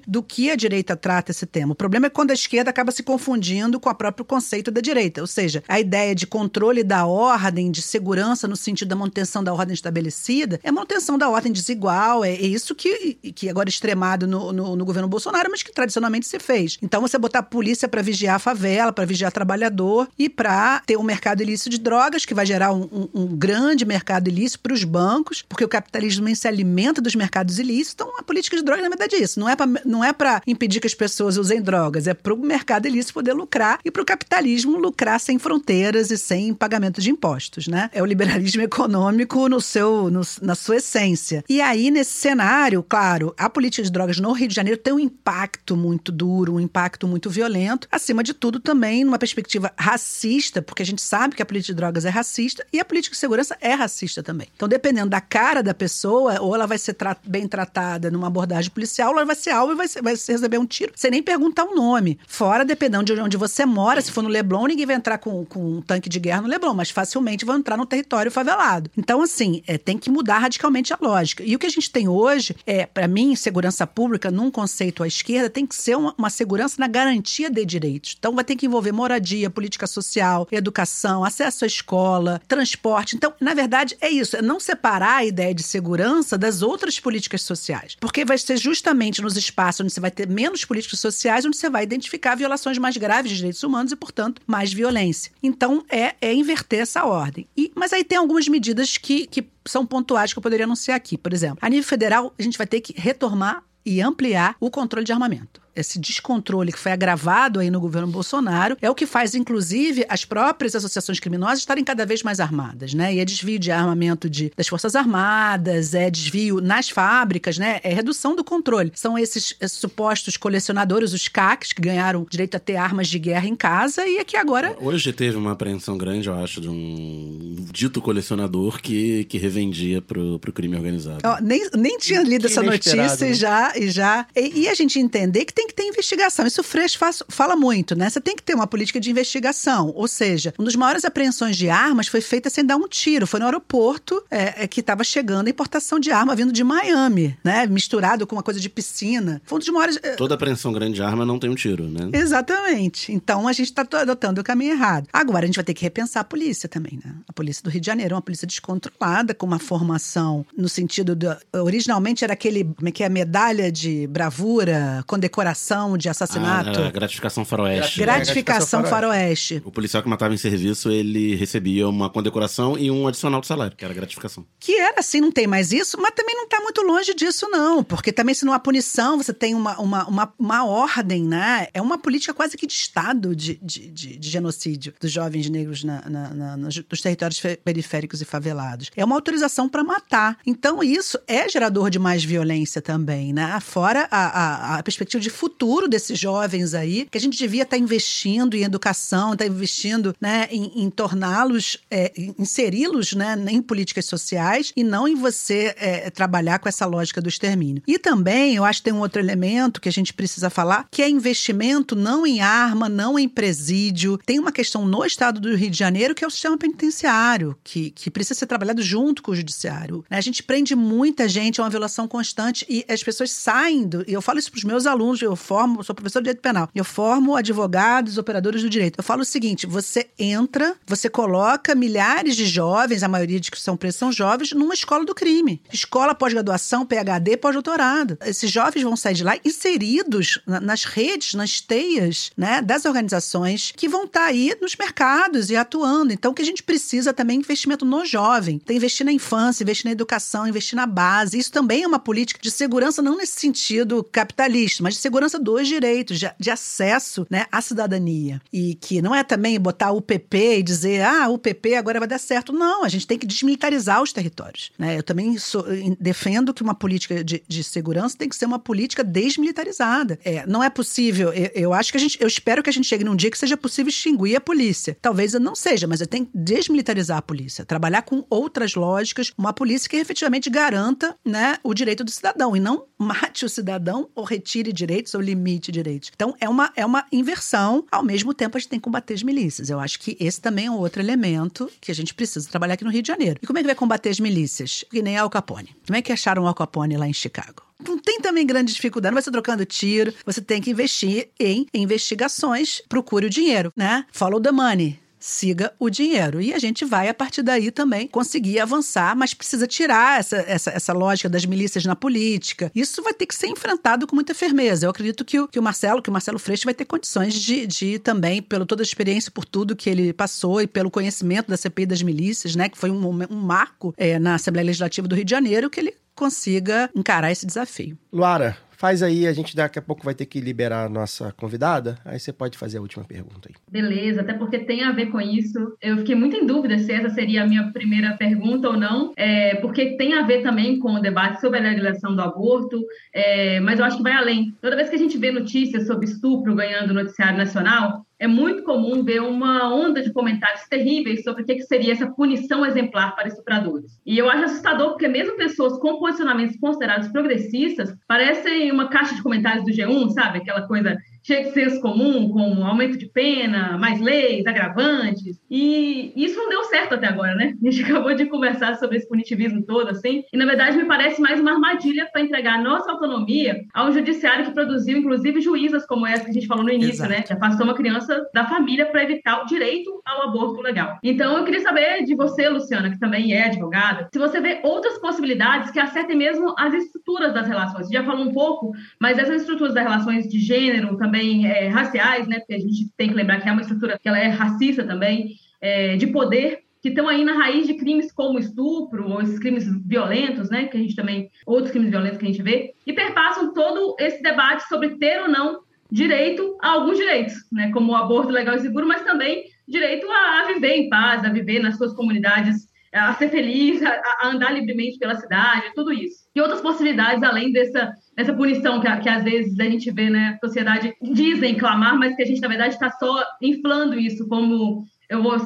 do 0.06 0.22
que 0.22 0.50
a 0.50 0.56
direita 0.56 0.96
trata 0.96 1.30
esse 1.32 1.46
tema. 1.46 1.72
O 1.72 1.76
problema 1.76 2.06
é 2.06 2.10
quando 2.10 2.30
a 2.30 2.34
esquerda 2.34 2.70
acaba 2.70 2.92
se 2.92 3.02
confundindo 3.02 3.80
com 3.80 3.90
o 3.90 3.94
próprio 3.94 4.24
conceito 4.24 4.70
da 4.70 4.80
direita, 4.80 5.20
ou 5.20 5.26
seja, 5.26 5.62
a 5.68 5.80
ideia 5.80 6.14
de 6.14 6.26
controle 6.26 6.82
da 6.84 7.06
ordem, 7.06 7.70
de 7.70 7.82
segurança 7.82 8.46
no 8.48 8.56
sentido 8.56 8.88
da 8.88 8.96
manutenção 8.96 9.42
da 9.42 9.52
ordem 9.52 9.74
estabelecida, 9.74 10.60
é 10.62 10.70
manutenção 10.70 11.16
da 11.18 11.28
ordem 11.28 11.52
desigual, 11.52 12.24
é, 12.24 12.30
é 12.30 12.42
isso 12.46 12.74
que, 12.74 13.14
que 13.34 13.48
agora 13.48 13.68
é 13.68 13.70
extremado 13.70 14.26
no, 14.26 14.52
no, 14.52 14.76
no 14.76 14.84
governo 14.84 15.08
Bolsonaro, 15.08 15.50
mas 15.50 15.62
que 15.62 15.72
tradicionalmente 15.72 16.26
se 16.26 16.38
fez. 16.38 16.78
Então 16.82 17.00
você 17.00 17.18
botar 17.18 17.40
a 17.40 17.42
polícia 17.42 17.88
para 17.88 18.02
vigiar 18.02 18.36
a 18.36 18.38
favela, 18.38 18.92
para 18.92 19.04
vigiar 19.04 19.32
trabalhador 19.32 20.08
e 20.18 20.28
para 20.28 20.80
ter 20.86 20.96
um 20.96 21.02
mercado 21.02 21.42
ilícito 21.42 21.70
de 21.70 21.78
drogas 21.78 22.24
que 22.24 22.34
vai 22.34 22.46
gerar 22.46 22.72
um, 22.72 22.82
um- 22.92 23.08
um 23.22 23.26
grande 23.36 23.84
mercado 23.84 24.28
ilícito 24.28 24.60
para 24.60 24.72
os 24.72 24.84
bancos, 24.84 25.42
porque 25.48 25.64
o 25.64 25.68
capitalismo 25.68 26.34
se 26.34 26.46
alimenta 26.48 27.00
dos 27.00 27.14
mercados 27.14 27.58
ilícitos. 27.58 27.94
Então 27.94 28.18
a 28.18 28.22
política 28.22 28.56
de 28.56 28.62
drogas 28.62 28.82
na 28.82 28.88
verdade 28.88 29.16
é 29.16 29.22
isso. 29.22 29.31
Não 29.38 29.48
é 29.48 29.56
para 29.56 29.66
não 29.84 30.04
é 30.04 30.12
para 30.12 30.40
impedir 30.46 30.80
que 30.80 30.86
as 30.86 30.94
pessoas 30.94 31.36
usem 31.36 31.60
drogas, 31.62 32.06
é 32.06 32.14
para 32.14 32.32
o 32.34 32.36
mercado 32.38 32.86
ilícito 32.86 33.14
poder 33.14 33.32
lucrar 33.32 33.78
e 33.84 33.90
para 33.90 34.02
o 34.02 34.04
capitalismo 34.06 34.78
lucrar 34.78 35.18
sem 35.20 35.38
fronteiras 35.38 36.10
e 36.10 36.18
sem 36.18 36.52
pagamento 36.54 37.00
de 37.00 37.10
impostos, 37.10 37.66
né? 37.68 37.90
É 37.92 38.02
o 38.02 38.06
liberalismo 38.06 38.62
econômico 38.62 39.48
no 39.48 39.60
seu 39.60 40.10
no- 40.10 40.22
na 40.40 40.54
sua 40.54 40.76
essência. 40.76 41.44
E 41.48 41.60
aí 41.60 41.90
nesse 41.90 42.12
cenário, 42.12 42.82
claro, 42.82 43.34
a 43.38 43.48
política 43.50 43.82
de 43.82 43.90
drogas 43.90 44.18
no 44.18 44.32
Rio 44.32 44.48
de 44.48 44.54
Janeiro 44.54 44.78
tem 44.80 44.92
um 44.92 44.98
impacto 45.00 45.76
muito 45.76 46.10
duro, 46.12 46.54
um 46.54 46.60
impacto 46.60 47.06
muito 47.08 47.28
violento, 47.30 47.88
acima 47.90 48.22
de 48.22 48.34
tudo 48.34 48.58
também 48.60 49.04
numa 49.04 49.18
perspectiva 49.18 49.72
racista, 49.78 50.60
porque 50.62 50.82
a 50.82 50.86
gente 50.86 51.00
sabe 51.02 51.34
que 51.36 51.42
a 51.42 51.46
política 51.46 51.72
de 51.72 51.76
drogas 51.76 52.04
é 52.04 52.08
racista 52.10 52.64
e 52.72 52.80
a 52.80 52.84
política 52.84 53.14
de 53.14 53.20
segurança 53.20 53.56
é 53.60 53.74
racista 53.74 54.22
também. 54.22 54.48
Então, 54.56 54.68
dependendo 54.68 55.10
da 55.10 55.20
cara 55.20 55.62
da 55.62 55.72
pessoa, 55.74 56.40
ou 56.40 56.54
ela 56.54 56.66
vai 56.66 56.78
ser 56.78 56.94
tra- 56.94 57.16
bem 57.24 57.46
tratada 57.46 58.10
numa 58.10 58.26
abordagem 58.26 58.70
policial, 58.70 59.12
ela 59.22 59.26
vai 59.26 59.36
ser 59.36 59.50
alvo 59.50 59.72
e 59.72 59.76
vai, 59.76 59.86
vai 60.02 60.12
receber 60.12 60.58
um 60.58 60.66
tiro 60.66 60.92
sem 60.94 61.10
nem 61.10 61.22
perguntar 61.22 61.64
o 61.64 61.74
nome. 61.74 62.18
Fora, 62.26 62.64
dependendo 62.64 63.04
de 63.04 63.20
onde 63.20 63.36
você 63.36 63.64
mora, 63.64 64.00
se 64.00 64.10
for 64.10 64.22
no 64.22 64.28
Leblon, 64.28 64.66
ninguém 64.66 64.86
vai 64.86 64.96
entrar 64.96 65.18
com, 65.18 65.44
com 65.44 65.76
um 65.76 65.82
tanque 65.82 66.08
de 66.08 66.18
guerra 66.18 66.42
no 66.42 66.48
Leblon, 66.48 66.74
mas 66.74 66.90
facilmente 66.90 67.44
vão 67.44 67.56
entrar 67.56 67.76
no 67.76 67.86
território 67.86 68.30
favelado. 68.30 68.90
Então, 68.96 69.22
assim, 69.22 69.62
é, 69.66 69.78
tem 69.78 69.98
que 69.98 70.10
mudar 70.10 70.38
radicalmente 70.38 70.92
a 70.92 70.98
lógica. 71.00 71.42
E 71.44 71.54
o 71.54 71.58
que 71.58 71.66
a 71.66 71.70
gente 71.70 71.90
tem 71.90 72.08
hoje 72.08 72.56
é, 72.66 72.86
para 72.86 73.08
mim, 73.08 73.34
segurança 73.36 73.86
pública, 73.86 74.30
num 74.30 74.50
conceito 74.50 75.02
à 75.02 75.06
esquerda, 75.06 75.50
tem 75.50 75.66
que 75.66 75.74
ser 75.74 75.96
uma, 75.96 76.14
uma 76.16 76.30
segurança 76.30 76.76
na 76.78 76.86
garantia 76.86 77.50
de 77.50 77.64
direitos. 77.64 78.16
Então, 78.18 78.34
vai 78.34 78.44
ter 78.44 78.56
que 78.56 78.66
envolver 78.66 78.92
moradia, 78.92 79.50
política 79.50 79.86
social, 79.86 80.46
educação, 80.50 81.24
acesso 81.24 81.64
à 81.64 81.66
escola, 81.66 82.40
transporte. 82.48 83.16
Então, 83.16 83.32
na 83.40 83.54
verdade, 83.54 83.96
é 84.00 84.08
isso. 84.08 84.36
É 84.36 84.42
não 84.42 84.58
separar 84.60 85.16
a 85.16 85.24
ideia 85.24 85.54
de 85.54 85.62
segurança 85.62 86.38
das 86.38 86.62
outras 86.62 86.98
políticas 86.98 87.42
sociais. 87.42 87.96
Porque 88.00 88.24
vai 88.24 88.38
ser 88.38 88.56
justamente 88.56 89.11
nos 89.20 89.36
espaços 89.36 89.80
onde 89.80 89.92
você 89.92 90.00
vai 90.00 90.10
ter 90.10 90.28
menos 90.28 90.64
políticas 90.64 91.00
sociais, 91.00 91.44
onde 91.44 91.56
você 91.56 91.68
vai 91.68 91.82
identificar 91.82 92.34
violações 92.34 92.78
mais 92.78 92.96
graves 92.96 93.30
de 93.30 93.36
direitos 93.36 93.62
humanos 93.62 93.92
e, 93.92 93.96
portanto, 93.96 94.40
mais 94.46 94.72
violência. 94.72 95.32
Então, 95.42 95.84
é, 95.90 96.14
é 96.20 96.32
inverter 96.32 96.80
essa 96.80 97.04
ordem. 97.04 97.46
E, 97.56 97.72
mas 97.74 97.92
aí 97.92 98.04
tem 98.04 98.18
algumas 98.18 98.48
medidas 98.48 98.96
que, 98.96 99.26
que 99.26 99.46
são 99.66 99.84
pontuais 99.84 100.32
que 100.32 100.38
eu 100.38 100.42
poderia 100.42 100.64
anunciar 100.64 100.96
aqui. 100.96 101.18
Por 101.18 101.32
exemplo, 101.32 101.58
a 101.60 101.68
nível 101.68 101.88
federal, 101.88 102.32
a 102.38 102.42
gente 102.42 102.56
vai 102.56 102.66
ter 102.66 102.80
que 102.80 102.94
retomar 102.96 103.62
e 103.84 104.00
ampliar 104.00 104.56
o 104.60 104.70
controle 104.70 105.04
de 105.04 105.12
armamento. 105.12 105.60
Esse 105.74 105.98
descontrole 105.98 106.72
que 106.72 106.78
foi 106.78 106.92
agravado 106.92 107.60
aí 107.60 107.70
no 107.70 107.80
governo 107.80 108.08
Bolsonaro 108.08 108.76
é 108.80 108.90
o 108.90 108.94
que 108.94 109.06
faz, 109.06 109.34
inclusive, 109.34 110.04
as 110.08 110.24
próprias 110.24 110.74
associações 110.74 111.18
criminosas 111.18 111.60
estarem 111.60 111.84
cada 111.84 112.04
vez 112.04 112.22
mais 112.22 112.40
armadas, 112.40 112.94
né? 112.94 113.14
E 113.14 113.20
é 113.20 113.24
desvio 113.24 113.58
de 113.58 113.70
armamento 113.70 114.28
de, 114.28 114.52
das 114.56 114.68
Forças 114.68 114.94
Armadas, 114.94 115.94
é 115.94 116.10
desvio 116.10 116.60
nas 116.60 116.88
fábricas, 116.88 117.58
né? 117.58 117.80
É 117.82 117.92
redução 117.92 118.36
do 118.36 118.44
controle. 118.44 118.92
São 118.94 119.18
esses, 119.18 119.54
esses 119.60 119.78
supostos 119.78 120.36
colecionadores, 120.36 121.12
os 121.12 121.28
CACs, 121.28 121.72
que 121.72 121.80
ganharam 121.80 122.26
direito 122.28 122.56
a 122.56 122.60
ter 122.60 122.76
armas 122.76 123.08
de 123.08 123.18
guerra 123.18 123.46
em 123.46 123.56
casa 123.56 124.06
e 124.06 124.18
aqui 124.18 124.36
agora 124.36 124.76
Hoje 124.80 125.12
teve 125.12 125.36
uma 125.36 125.52
apreensão 125.52 125.96
grande, 125.96 126.28
eu 126.28 126.34
acho, 126.34 126.60
de 126.60 126.68
um 126.68 127.56
dito 127.70 128.00
colecionador 128.00 128.80
que, 128.80 129.24
que 129.24 129.38
revendia 129.38 130.02
pro, 130.02 130.38
pro 130.38 130.52
crime 130.52 130.76
organizado. 130.76 131.20
Ó, 131.24 131.38
nem, 131.40 131.68
nem 131.76 131.98
tinha 131.98 132.22
lido 132.22 132.46
Que 132.46 132.52
essa 132.52 132.62
notícia 132.62 133.26
né? 133.26 133.30
e 133.30 133.34
já. 133.34 133.72
E, 133.76 133.90
já 133.90 134.26
e, 134.34 134.62
e 134.62 134.68
a 134.68 134.74
gente 134.74 134.98
entender 134.98 135.44
que 135.44 135.52
tem 135.52 135.61
tem 135.62 135.68
que 135.68 135.74
ter 135.74 135.84
investigação. 135.84 136.44
Isso 136.46 136.60
o 136.60 136.64
Freixo 136.64 136.98
faz- 136.98 137.22
fala 137.28 137.54
muito, 137.54 137.94
né? 137.94 138.10
Você 138.10 138.20
tem 138.20 138.34
que 138.34 138.42
ter 138.42 138.54
uma 138.54 138.66
política 138.66 138.98
de 138.98 139.10
investigação. 139.10 139.92
Ou 139.94 140.08
seja, 140.08 140.52
uma 140.58 140.64
das 140.64 140.74
maiores 140.74 141.04
apreensões 141.04 141.56
de 141.56 141.68
armas 141.70 142.08
foi 142.08 142.20
feita 142.20 142.50
sem 142.50 142.64
dar 142.64 142.76
um 142.76 142.88
tiro. 142.88 143.26
Foi 143.26 143.38
no 143.38 143.46
aeroporto 143.46 144.22
é, 144.30 144.64
é, 144.64 144.66
que 144.66 144.80
estava 144.80 145.04
chegando 145.04 145.46
a 145.46 145.50
importação 145.50 146.00
de 146.00 146.10
arma 146.10 146.34
vindo 146.34 146.52
de 146.52 146.64
Miami, 146.64 147.36
né? 147.44 147.66
Misturado 147.66 148.26
com 148.26 148.34
uma 148.36 148.42
coisa 148.42 148.58
de 148.58 148.68
piscina. 148.68 149.40
Foi 149.44 149.56
um 149.56 149.58
dos 149.60 149.68
maiores. 149.68 149.98
é, 150.02 150.14
Toda 150.16 150.34
apreensão 150.34 150.72
grande 150.72 150.94
de 150.94 151.02
arma 151.02 151.24
não 151.24 151.38
tem 151.38 151.48
um 151.48 151.54
tiro, 151.54 151.84
né? 151.88 152.10
Exatamente. 152.12 153.12
Então 153.12 153.46
a 153.46 153.52
gente 153.52 153.68
está 153.70 153.82
adotando 154.00 154.40
o 154.40 154.44
caminho 154.44 154.72
errado. 154.72 155.06
Agora 155.12 155.44
a 155.44 155.46
gente 155.46 155.56
vai 155.56 155.64
ter 155.64 155.74
que 155.74 155.82
repensar 155.82 156.20
a 156.20 156.24
polícia 156.24 156.68
também, 156.68 156.98
né? 157.04 157.14
A 157.28 157.32
polícia 157.32 157.62
do 157.62 157.70
Rio 157.70 157.80
de 157.80 157.86
Janeiro 157.86 158.14
é 158.14 158.16
uma 158.16 158.22
polícia 158.22 158.46
descontrolada, 158.46 159.32
com 159.34 159.46
uma 159.46 159.58
formação 159.58 160.44
no 160.56 160.68
sentido 160.68 161.14
do. 161.14 161.26
Originalmente 161.52 162.24
era 162.24 162.32
aquele. 162.32 162.64
Como 162.64 162.88
é 162.88 162.90
que 162.92 163.04
é? 163.04 163.08
Medalha 163.08 163.70
de 163.70 164.06
bravura, 164.08 165.04
condecoração 165.06 165.51
de 165.98 166.08
assassinato. 166.08 166.80
Ah, 166.80 166.90
gratificação 166.90 167.44
faroeste. 167.44 167.98
Gra- 168.00 168.14
Gratificação 168.14 168.80
Gratificação 168.82 168.84
faroeste. 168.84 169.62
O 169.64 169.70
policial 169.70 170.02
que 170.02 170.08
matava 170.08 170.32
em 170.34 170.36
serviço, 170.36 170.90
ele 170.90 171.34
recebia 171.34 171.88
uma 171.88 172.08
condecoração 172.10 172.78
e 172.78 172.90
um 172.90 173.06
adicional 173.06 173.40
de 173.40 173.46
salário, 173.46 173.76
que 173.76 173.84
era 173.84 173.94
gratificação. 173.94 174.44
Que 174.58 174.72
era 174.78 175.00
assim, 175.00 175.20
não 175.20 175.30
tem 175.32 175.46
mais 175.46 175.72
isso, 175.72 175.98
mas 176.00 176.12
também 176.14 176.34
não 176.34 176.44
está 176.44 176.60
muito 176.60 176.82
longe 176.82 177.14
disso, 177.14 177.48
não. 177.48 177.82
Porque 177.84 178.12
também, 178.12 178.34
se 178.34 178.44
não 178.44 178.52
há 178.52 178.58
punição, 178.58 179.16
você 179.18 179.32
tem 179.32 179.54
uma, 179.54 179.78
uma, 179.78 180.06
uma, 180.08 180.34
uma 180.38 180.64
ordem, 180.64 181.24
né? 181.24 181.66
É 181.74 181.80
uma 181.82 181.98
política 181.98 182.32
quase 182.34 182.56
que 182.56 182.66
de 182.66 182.72
Estado 182.74 183.34
de, 183.34 183.58
de, 183.62 183.88
de- 183.90 184.16
de 184.18 184.28
genocídio 184.30 184.92
dos 185.00 185.10
jovens 185.10 185.48
negros 185.50 185.84
na, 185.84 186.02
na- 186.08 186.28
na- 186.34 186.56
nos, 186.56 186.76
nos 186.90 187.00
territórios 187.00 187.40
periféricos 187.64 188.20
e 188.20 188.24
favelados. 188.24 188.90
É 188.96 189.04
uma 189.04 189.14
autorização 189.14 189.68
para 189.68 189.82
matar. 189.84 190.36
Então, 190.46 190.82
isso 190.82 191.18
é 191.26 191.48
gerador 191.48 191.90
de 191.90 191.98
mais 191.98 192.24
violência 192.24 192.80
também, 192.82 193.32
né? 193.32 193.58
Fora 193.60 194.08
a, 194.10 194.74
a, 194.74 194.78
a 194.78 194.82
perspectiva 194.82 195.20
de 195.20 195.30
futuro 195.42 195.88
desses 195.88 196.16
jovens 196.16 196.72
aí, 196.72 197.08
que 197.10 197.18
a 197.18 197.20
gente 197.20 197.36
devia 197.36 197.64
estar 197.64 197.76
investindo 197.76 198.54
em 198.54 198.62
educação, 198.62 199.32
estar 199.32 199.44
investindo 199.44 200.14
né, 200.20 200.46
em, 200.52 200.84
em 200.84 200.88
torná-los, 200.88 201.78
é, 201.90 202.12
inseri-los 202.38 203.12
né, 203.12 203.36
em 203.48 203.60
políticas 203.60 204.06
sociais 204.06 204.72
e 204.76 204.84
não 204.84 205.08
em 205.08 205.16
você 205.16 205.74
é, 205.76 206.10
trabalhar 206.10 206.60
com 206.60 206.68
essa 206.68 206.86
lógica 206.86 207.20
do 207.20 207.28
extermínio. 207.28 207.82
E 207.88 207.98
também, 207.98 208.54
eu 208.54 208.64
acho 208.64 208.78
que 208.78 208.84
tem 208.84 208.92
um 208.92 209.00
outro 209.00 209.20
elemento 209.20 209.80
que 209.80 209.88
a 209.88 209.92
gente 209.92 210.14
precisa 210.14 210.48
falar, 210.48 210.86
que 210.92 211.02
é 211.02 211.10
investimento 211.10 211.96
não 211.96 212.24
em 212.24 212.40
arma, 212.40 212.88
não 212.88 213.18
em 213.18 213.28
presídio. 213.28 214.20
Tem 214.24 214.38
uma 214.38 214.52
questão 214.52 214.86
no 214.86 215.04
estado 215.04 215.40
do 215.40 215.56
Rio 215.56 215.70
de 215.70 215.78
Janeiro 215.78 216.14
que 216.14 216.22
é 216.22 216.26
o 216.26 216.30
sistema 216.30 216.56
penitenciário, 216.56 217.56
que, 217.64 217.90
que 217.90 218.12
precisa 218.12 218.38
ser 218.38 218.46
trabalhado 218.46 218.80
junto 218.80 219.24
com 219.24 219.32
o 219.32 219.34
judiciário. 219.36 220.04
né? 220.08 220.18
A 220.18 220.20
gente 220.20 220.40
prende 220.40 220.76
muita 220.76 221.28
gente, 221.28 221.60
é 221.60 221.64
uma 221.64 221.70
violação 221.70 222.06
constante 222.06 222.64
e 222.68 222.84
as 222.88 223.02
pessoas 223.02 223.32
saem 223.32 223.88
do. 223.88 224.04
E 224.06 224.12
eu 224.12 224.22
falo 224.22 224.38
isso 224.38 224.52
para 224.52 224.58
os 224.58 224.64
meus 224.64 224.86
alunos, 224.86 225.20
eu 225.20 225.31
formo, 225.36 225.82
sou 225.82 225.94
professor 225.94 226.20
de 226.20 226.24
direito 226.24 226.42
penal, 226.42 226.68
eu 226.74 226.84
formo 226.84 227.36
advogados, 227.36 228.18
operadores 228.18 228.62
do 228.62 228.70
direito. 228.70 228.98
Eu 228.98 229.04
falo 229.04 229.22
o 229.22 229.24
seguinte: 229.24 229.66
você 229.66 230.08
entra, 230.18 230.74
você 230.86 231.08
coloca 231.08 231.74
milhares 231.74 232.36
de 232.36 232.46
jovens, 232.46 233.02
a 233.02 233.08
maioria 233.08 233.40
de 233.40 233.50
que 233.50 233.60
são 233.60 233.76
presos 233.76 233.98
são 233.98 234.12
jovens, 234.12 234.52
numa 234.52 234.74
escola 234.74 235.04
do 235.04 235.14
crime. 235.14 235.60
Escola 235.72 236.14
pós-graduação, 236.14 236.84
PhD, 236.86 237.36
pós-doutorado. 237.36 238.18
Esses 238.24 238.50
jovens 238.50 238.82
vão 238.82 238.96
sair 238.96 239.14
de 239.14 239.24
lá 239.24 239.36
inseridos 239.44 240.40
na- 240.46 240.60
nas 240.60 240.84
redes, 240.84 241.34
nas 241.34 241.60
teias, 241.60 242.30
né, 242.36 242.60
das 242.60 242.84
organizações 242.84 243.72
que 243.76 243.88
vão 243.88 244.04
estar 244.04 244.24
aí 244.26 244.56
nos 244.60 244.76
mercados 244.76 245.50
e 245.50 245.56
atuando. 245.56 246.12
Então, 246.12 246.32
o 246.32 246.34
que 246.34 246.42
a 246.42 246.44
gente 246.44 246.62
precisa 246.62 247.12
também 247.12 247.36
é 247.36 247.40
investimento 247.40 247.84
no 247.84 248.04
jovem. 248.04 248.58
Tem 248.58 248.76
investir 248.76 249.06
na 249.06 249.12
infância, 249.12 249.62
investir 249.62 249.86
na 249.86 249.92
educação, 249.92 250.46
investir 250.46 250.76
na 250.76 250.86
base. 250.86 251.38
Isso 251.38 251.52
também 251.52 251.84
é 251.84 251.86
uma 251.86 251.98
política 251.98 252.40
de 252.42 252.50
segurança, 252.50 253.00
não 253.00 253.16
nesse 253.16 253.38
sentido 253.38 254.02
capitalista, 254.10 254.82
mas 254.82 254.94
de 254.94 255.00
segurança 255.00 255.21
dos 255.42 255.68
direitos, 255.68 256.18
de, 256.18 256.30
de 256.38 256.50
acesso 256.50 257.26
né, 257.30 257.46
à 257.50 257.60
cidadania. 257.60 258.40
E 258.52 258.74
que 258.74 259.00
não 259.02 259.14
é 259.14 259.22
também 259.24 259.58
botar 259.58 259.92
o 259.92 260.00
PP 260.00 260.58
e 260.58 260.62
dizer, 260.62 261.02
ah, 261.02 261.28
o 261.28 261.38
PP 261.38 261.74
agora 261.74 261.98
vai 261.98 262.08
dar 262.08 262.18
certo. 262.18 262.52
Não, 262.52 262.84
a 262.84 262.88
gente 262.88 263.06
tem 263.06 263.18
que 263.18 263.26
desmilitarizar 263.26 264.02
os 264.02 264.12
territórios. 264.12 264.70
né? 264.78 264.98
Eu 264.98 265.02
também 265.02 265.36
sou- 265.38 265.64
defendo 266.00 266.52
que 266.54 266.62
uma 266.62 266.74
política 266.74 267.22
de, 267.24 267.42
de 267.46 267.64
segurança 267.64 268.16
tem 268.16 268.28
que 268.28 268.36
ser 268.36 268.46
uma 268.46 268.58
política 268.58 269.02
desmilitarizada. 269.02 270.18
É, 270.24 270.46
não 270.46 270.62
é 270.62 270.70
possível, 270.70 271.32
eu, 271.32 271.50
eu 271.54 271.72
acho 271.72 271.90
que 271.90 271.96
a 271.96 272.00
gente, 272.00 272.18
eu 272.20 272.26
espero 272.28 272.62
que 272.62 272.70
a 272.70 272.72
gente 272.72 272.86
chegue 272.86 273.04
num 273.04 273.16
dia 273.16 273.30
que 273.30 273.38
seja 273.38 273.56
possível 273.56 273.88
extinguir 273.90 274.36
a 274.36 274.40
polícia. 274.40 274.96
Talvez 275.00 275.32
não 275.34 275.54
seja, 275.54 275.86
mas 275.86 276.00
eu 276.00 276.06
tenho 276.06 276.26
que 276.26 276.32
desmilitarizar 276.34 277.18
a 277.18 277.22
polícia, 277.22 277.64
trabalhar 277.64 278.02
com 278.02 278.24
outras 278.30 278.74
lógicas, 278.74 279.32
uma 279.36 279.52
polícia 279.52 279.88
que 279.88 279.96
efetivamente 279.96 280.48
garanta 280.50 281.16
né, 281.24 281.56
o 281.62 281.74
direito 281.74 282.04
do 282.04 282.10
cidadão 282.10 282.56
e 282.56 282.60
não 282.60 282.84
mate 282.98 283.44
o 283.44 283.48
cidadão 283.48 284.08
ou 284.14 284.24
retire 284.24 284.72
direitos 284.72 285.11
ou 285.16 285.22
limite 285.22 285.72
direitos. 285.72 286.10
Então 286.14 286.34
é 286.40 286.48
uma, 286.48 286.72
é 286.76 286.84
uma 286.84 287.04
inversão, 287.10 287.84
ao 287.90 288.02
mesmo 288.02 288.34
tempo 288.34 288.56
a 288.56 288.60
gente 288.60 288.68
tem 288.68 288.78
que 288.78 288.84
combater 288.84 289.14
as 289.14 289.22
milícias. 289.22 289.70
Eu 289.70 289.80
acho 289.80 289.98
que 289.98 290.16
esse 290.20 290.40
também 290.40 290.66
é 290.66 290.70
um 290.70 290.78
outro 290.78 291.00
elemento 291.00 291.70
que 291.80 291.90
a 291.90 291.94
gente 291.94 292.14
precisa 292.14 292.48
trabalhar 292.48 292.74
aqui 292.74 292.84
no 292.84 292.90
Rio 292.90 293.02
de 293.02 293.08
Janeiro. 293.08 293.38
E 293.42 293.46
como 293.46 293.58
é 293.58 293.62
que 293.62 293.66
vai 293.66 293.74
combater 293.74 294.10
as 294.10 294.20
milícias? 294.20 294.84
Que 294.90 295.02
nem 295.02 295.16
Al 295.16 295.30
Capone. 295.30 295.74
Como 295.86 295.96
é 295.96 296.02
que 296.02 296.12
acharam 296.12 296.46
Al 296.46 296.54
Capone 296.54 296.96
lá 296.96 297.06
em 297.08 297.12
Chicago? 297.12 297.62
Não 297.86 297.98
tem 297.98 298.20
também 298.20 298.46
grande 298.46 298.72
dificuldade, 298.72 299.10
não 299.10 299.16
vai 299.16 299.22
ser 299.22 299.32
trocando 299.32 299.64
tiro. 299.64 300.14
Você 300.24 300.40
tem 300.40 300.60
que 300.60 300.70
investir 300.70 301.30
em 301.38 301.66
investigações, 301.74 302.80
procure 302.88 303.26
o 303.26 303.30
dinheiro, 303.30 303.72
né? 303.76 304.04
Follow 304.12 304.40
the 304.40 304.52
money. 304.52 305.01
Siga 305.24 305.72
o 305.78 305.88
dinheiro. 305.88 306.40
E 306.40 306.52
a 306.52 306.58
gente 306.58 306.84
vai, 306.84 307.08
a 307.08 307.14
partir 307.14 307.44
daí, 307.44 307.70
também 307.70 308.08
conseguir 308.08 308.58
avançar, 308.58 309.14
mas 309.16 309.32
precisa 309.32 309.68
tirar 309.68 310.18
essa, 310.18 310.36
essa, 310.48 310.70
essa 310.70 310.92
lógica 310.92 311.28
das 311.28 311.44
milícias 311.44 311.84
na 311.84 311.94
política. 311.94 312.72
Isso 312.74 313.00
vai 313.04 313.14
ter 313.14 313.26
que 313.26 313.34
ser 313.36 313.46
enfrentado 313.46 314.04
com 314.04 314.16
muita 314.16 314.34
firmeza. 314.34 314.84
Eu 314.84 314.90
acredito 314.90 315.24
que 315.24 315.38
o, 315.38 315.46
que 315.46 315.60
o 315.60 315.62
Marcelo, 315.62 316.02
que 316.02 316.10
o 316.10 316.12
Marcelo 316.12 316.40
Freixo 316.40 316.64
vai 316.64 316.74
ter 316.74 316.86
condições 316.86 317.34
de, 317.34 317.68
de 317.68 318.00
também, 318.00 318.42
pelo 318.42 318.66
toda 318.66 318.82
a 318.82 318.84
experiência, 318.84 319.30
por 319.30 319.44
tudo 319.44 319.76
que 319.76 319.88
ele 319.88 320.12
passou 320.12 320.60
e 320.60 320.66
pelo 320.66 320.90
conhecimento 320.90 321.48
da 321.48 321.56
CPI 321.56 321.86
das 321.86 322.02
milícias, 322.02 322.56
né? 322.56 322.68
Que 322.68 322.76
foi 322.76 322.90
um, 322.90 323.06
um 323.30 323.36
marco 323.36 323.94
é, 323.96 324.18
na 324.18 324.34
Assembleia 324.34 324.66
Legislativa 324.66 325.06
do 325.06 325.14
Rio 325.14 325.24
de 325.24 325.30
Janeiro, 325.30 325.70
que 325.70 325.78
ele 325.78 325.94
consiga 326.16 326.90
encarar 326.94 327.30
esse 327.30 327.46
desafio. 327.46 327.96
Luara, 328.12 328.56
faz 328.82 329.00
aí, 329.00 329.28
a 329.28 329.32
gente 329.32 329.54
daqui 329.54 329.78
a 329.78 329.82
pouco 329.82 330.04
vai 330.04 330.12
ter 330.12 330.26
que 330.26 330.40
liberar 330.40 330.86
a 330.86 330.88
nossa 330.88 331.30
convidada. 331.30 331.96
Aí 332.04 332.18
você 332.18 332.32
pode 332.32 332.58
fazer 332.58 332.78
a 332.78 332.80
última 332.80 333.04
pergunta 333.04 333.48
aí. 333.48 333.54
Beleza, 333.70 334.22
até 334.22 334.34
porque 334.34 334.58
tem 334.58 334.82
a 334.82 334.90
ver 334.90 335.06
com 335.06 335.20
isso. 335.20 335.76
Eu 335.80 335.98
fiquei 335.98 336.16
muito 336.16 336.34
em 336.34 336.44
dúvida 336.44 336.76
se 336.80 336.90
essa 336.90 337.08
seria 337.10 337.44
a 337.44 337.46
minha 337.46 337.70
primeira 337.70 338.16
pergunta 338.16 338.68
ou 338.68 338.76
não, 338.76 339.12
é, 339.16 339.54
porque 339.54 339.96
tem 339.96 340.14
a 340.14 340.22
ver 340.22 340.42
também 340.42 340.80
com 340.80 340.94
o 340.94 341.00
debate 341.00 341.40
sobre 341.40 341.60
a 341.60 341.62
legalização 341.62 342.16
do 342.16 342.22
aborto, 342.22 342.84
é, 343.14 343.60
mas 343.60 343.78
eu 343.78 343.84
acho 343.84 343.98
que 343.98 344.02
vai 344.02 344.14
além. 344.14 344.52
Toda 344.60 344.74
vez 344.74 344.88
que 344.88 344.96
a 344.96 344.98
gente 344.98 345.16
vê 345.16 345.30
notícias 345.30 345.86
sobre 345.86 346.06
estupro 346.06 346.52
ganhando 346.52 346.92
noticiário 346.92 347.38
nacional, 347.38 348.04
é 348.22 348.26
muito 348.28 348.62
comum 348.62 349.02
ver 349.02 349.20
uma 349.20 349.74
onda 349.74 350.00
de 350.00 350.12
comentários 350.12 350.62
terríveis 350.68 351.24
sobre 351.24 351.42
o 351.42 351.44
que 351.44 351.60
seria 351.62 351.92
essa 351.92 352.06
punição 352.06 352.64
exemplar 352.64 353.16
para 353.16 353.26
estupradores. 353.26 354.00
E 354.06 354.16
eu 354.16 354.30
acho 354.30 354.44
assustador 354.44 354.90
porque 354.90 355.08
mesmo 355.08 355.36
pessoas 355.36 355.76
com 355.80 355.98
posicionamentos 355.98 356.56
considerados 356.56 357.08
progressistas 357.08 357.92
parecem 358.06 358.70
uma 358.70 358.88
caixa 358.88 359.16
de 359.16 359.22
comentários 359.24 359.64
do 359.64 359.72
G1, 359.72 360.10
sabe? 360.10 360.38
Aquela 360.38 360.68
coisa 360.68 360.96
cheia 361.22 361.44
de 361.44 361.52
senso 361.52 361.80
comum, 361.80 362.28
como 362.30 362.64
aumento 362.64 362.98
de 362.98 363.06
pena, 363.06 363.78
mais 363.78 364.00
leis, 364.00 364.46
agravantes. 364.46 365.40
E 365.50 366.12
isso 366.16 366.36
não 366.36 366.48
deu 366.48 366.64
certo 366.64 366.94
até 366.94 367.06
agora, 367.06 367.34
né? 367.34 367.54
A 367.60 367.70
gente 367.70 367.82
acabou 367.84 368.14
de 368.14 368.26
conversar 368.26 368.76
sobre 368.76 368.96
esse 368.96 369.08
punitivismo 369.08 369.62
todo, 369.62 369.88
assim. 369.90 370.24
E, 370.32 370.36
na 370.36 370.46
verdade, 370.46 370.76
me 370.76 370.84
parece 370.84 371.20
mais 371.20 371.40
uma 371.40 371.52
armadilha 371.52 372.08
para 372.12 372.22
entregar 372.22 372.54
a 372.54 372.62
nossa 372.62 372.90
autonomia 372.90 373.62
ao 373.72 373.92
judiciário 373.92 374.44
que 374.44 374.52
produziu, 374.52 374.98
inclusive, 374.98 375.40
juízas 375.40 375.86
como 375.86 376.06
essa 376.06 376.24
que 376.24 376.30
a 376.30 376.34
gente 376.34 376.46
falou 376.46 376.64
no 376.64 376.72
início, 376.72 377.04
Exato. 377.04 377.10
né? 377.10 377.22
Que 377.22 377.32
afastou 377.32 377.64
uma 377.64 377.74
criança 377.74 378.26
da 378.34 378.46
família 378.46 378.86
para 378.86 379.02
evitar 379.02 379.42
o 379.42 379.46
direito 379.46 380.02
ao 380.04 380.28
aborto 380.28 380.60
legal. 380.60 380.98
Então, 381.02 381.36
eu 381.36 381.44
queria 381.44 381.60
saber 381.60 382.04
de 382.04 382.14
você, 382.14 382.48
Luciana, 382.48 382.90
que 382.90 382.98
também 382.98 383.32
é 383.32 383.44
advogada, 383.44 384.08
se 384.12 384.18
você 384.18 384.40
vê 384.40 384.60
outras 384.62 384.98
possibilidades 384.98 385.70
que 385.70 385.78
acertem 385.78 386.16
mesmo 386.16 386.54
as 386.58 386.74
estruturas 386.74 387.32
das 387.32 387.46
relações. 387.46 387.86
Você 387.86 387.92
já 387.94 388.04
falou 388.04 388.24
um 388.24 388.32
pouco, 388.32 388.72
mas 389.00 389.18
essas 389.18 389.42
estruturas 389.42 389.74
das 389.74 389.84
relações 389.84 390.28
de 390.28 390.38
gênero, 390.38 390.96
também 390.96 391.11
é, 391.18 391.68
raciais, 391.68 392.26
né? 392.26 392.38
Porque 392.38 392.54
a 392.54 392.58
gente 392.58 392.90
tem 392.96 393.08
que 393.08 393.14
lembrar 393.14 393.40
que 393.40 393.48
é 393.48 393.52
uma 393.52 393.62
estrutura 393.62 393.98
que 393.98 394.08
ela 394.08 394.18
é 394.18 394.28
racista 394.28 394.84
também, 394.84 395.34
é, 395.60 395.96
de 395.96 396.06
poder, 396.08 396.60
que 396.82 396.88
estão 396.88 397.08
aí 397.08 397.24
na 397.24 397.34
raiz 397.34 397.66
de 397.66 397.74
crimes 397.74 398.10
como 398.12 398.38
estupro, 398.38 399.08
ou 399.08 399.22
esses 399.22 399.38
crimes 399.38 399.64
violentos, 399.86 400.50
né? 400.50 400.66
Que 400.66 400.76
a 400.76 400.80
gente 400.80 400.96
também, 400.96 401.30
outros 401.46 401.70
crimes 401.70 401.90
violentos 401.90 402.18
que 402.18 402.24
a 402.24 402.28
gente 402.28 402.42
vê, 402.42 402.74
e 402.86 402.92
perpassam 402.92 403.54
todo 403.54 403.94
esse 404.00 404.22
debate 404.22 404.66
sobre 404.68 404.96
ter 404.98 405.20
ou 405.22 405.28
não 405.28 405.60
direito 405.90 406.56
a 406.60 406.70
alguns 406.70 406.96
direitos, 406.96 407.34
né? 407.52 407.70
Como 407.72 407.92
o 407.92 407.96
aborto 407.96 408.32
legal 408.32 408.56
e 408.56 408.60
seguro, 408.60 408.86
mas 408.86 409.02
também 409.02 409.44
direito 409.68 410.06
a, 410.10 410.40
a 410.40 410.52
viver 410.52 410.76
em 410.76 410.88
paz, 410.88 411.24
a 411.24 411.28
viver 411.28 411.60
nas 411.60 411.76
suas 411.76 411.92
comunidades, 411.92 412.66
a 412.92 413.14
ser 413.14 413.30
feliz, 413.30 413.82
a, 413.82 414.00
a 414.20 414.28
andar 414.28 414.52
livremente 414.52 414.98
pela 414.98 415.14
cidade, 415.14 415.72
tudo 415.74 415.92
isso. 415.92 416.22
E 416.34 416.40
outras 416.40 416.60
possibilidades 416.60 417.22
além 417.22 417.52
dessa, 417.52 417.92
dessa 418.16 418.34
punição 418.34 418.80
que, 418.80 418.96
que 419.00 419.08
às 419.08 419.24
vezes 419.24 419.58
a 419.58 419.64
gente 419.64 419.90
vê, 419.90 420.10
né? 420.10 420.38
A 420.42 420.46
sociedade 420.46 420.94
dizem 421.00 421.56
clamar, 421.56 421.98
mas 421.98 422.14
que 422.14 422.22
a 422.22 422.26
gente, 422.26 422.40
na 422.40 422.48
verdade, 422.48 422.74
está 422.74 422.90
só 422.90 423.24
inflando 423.40 423.98
isso 423.98 424.28
como 424.28 424.84
eu 425.08 425.22
vou, 425.22 425.36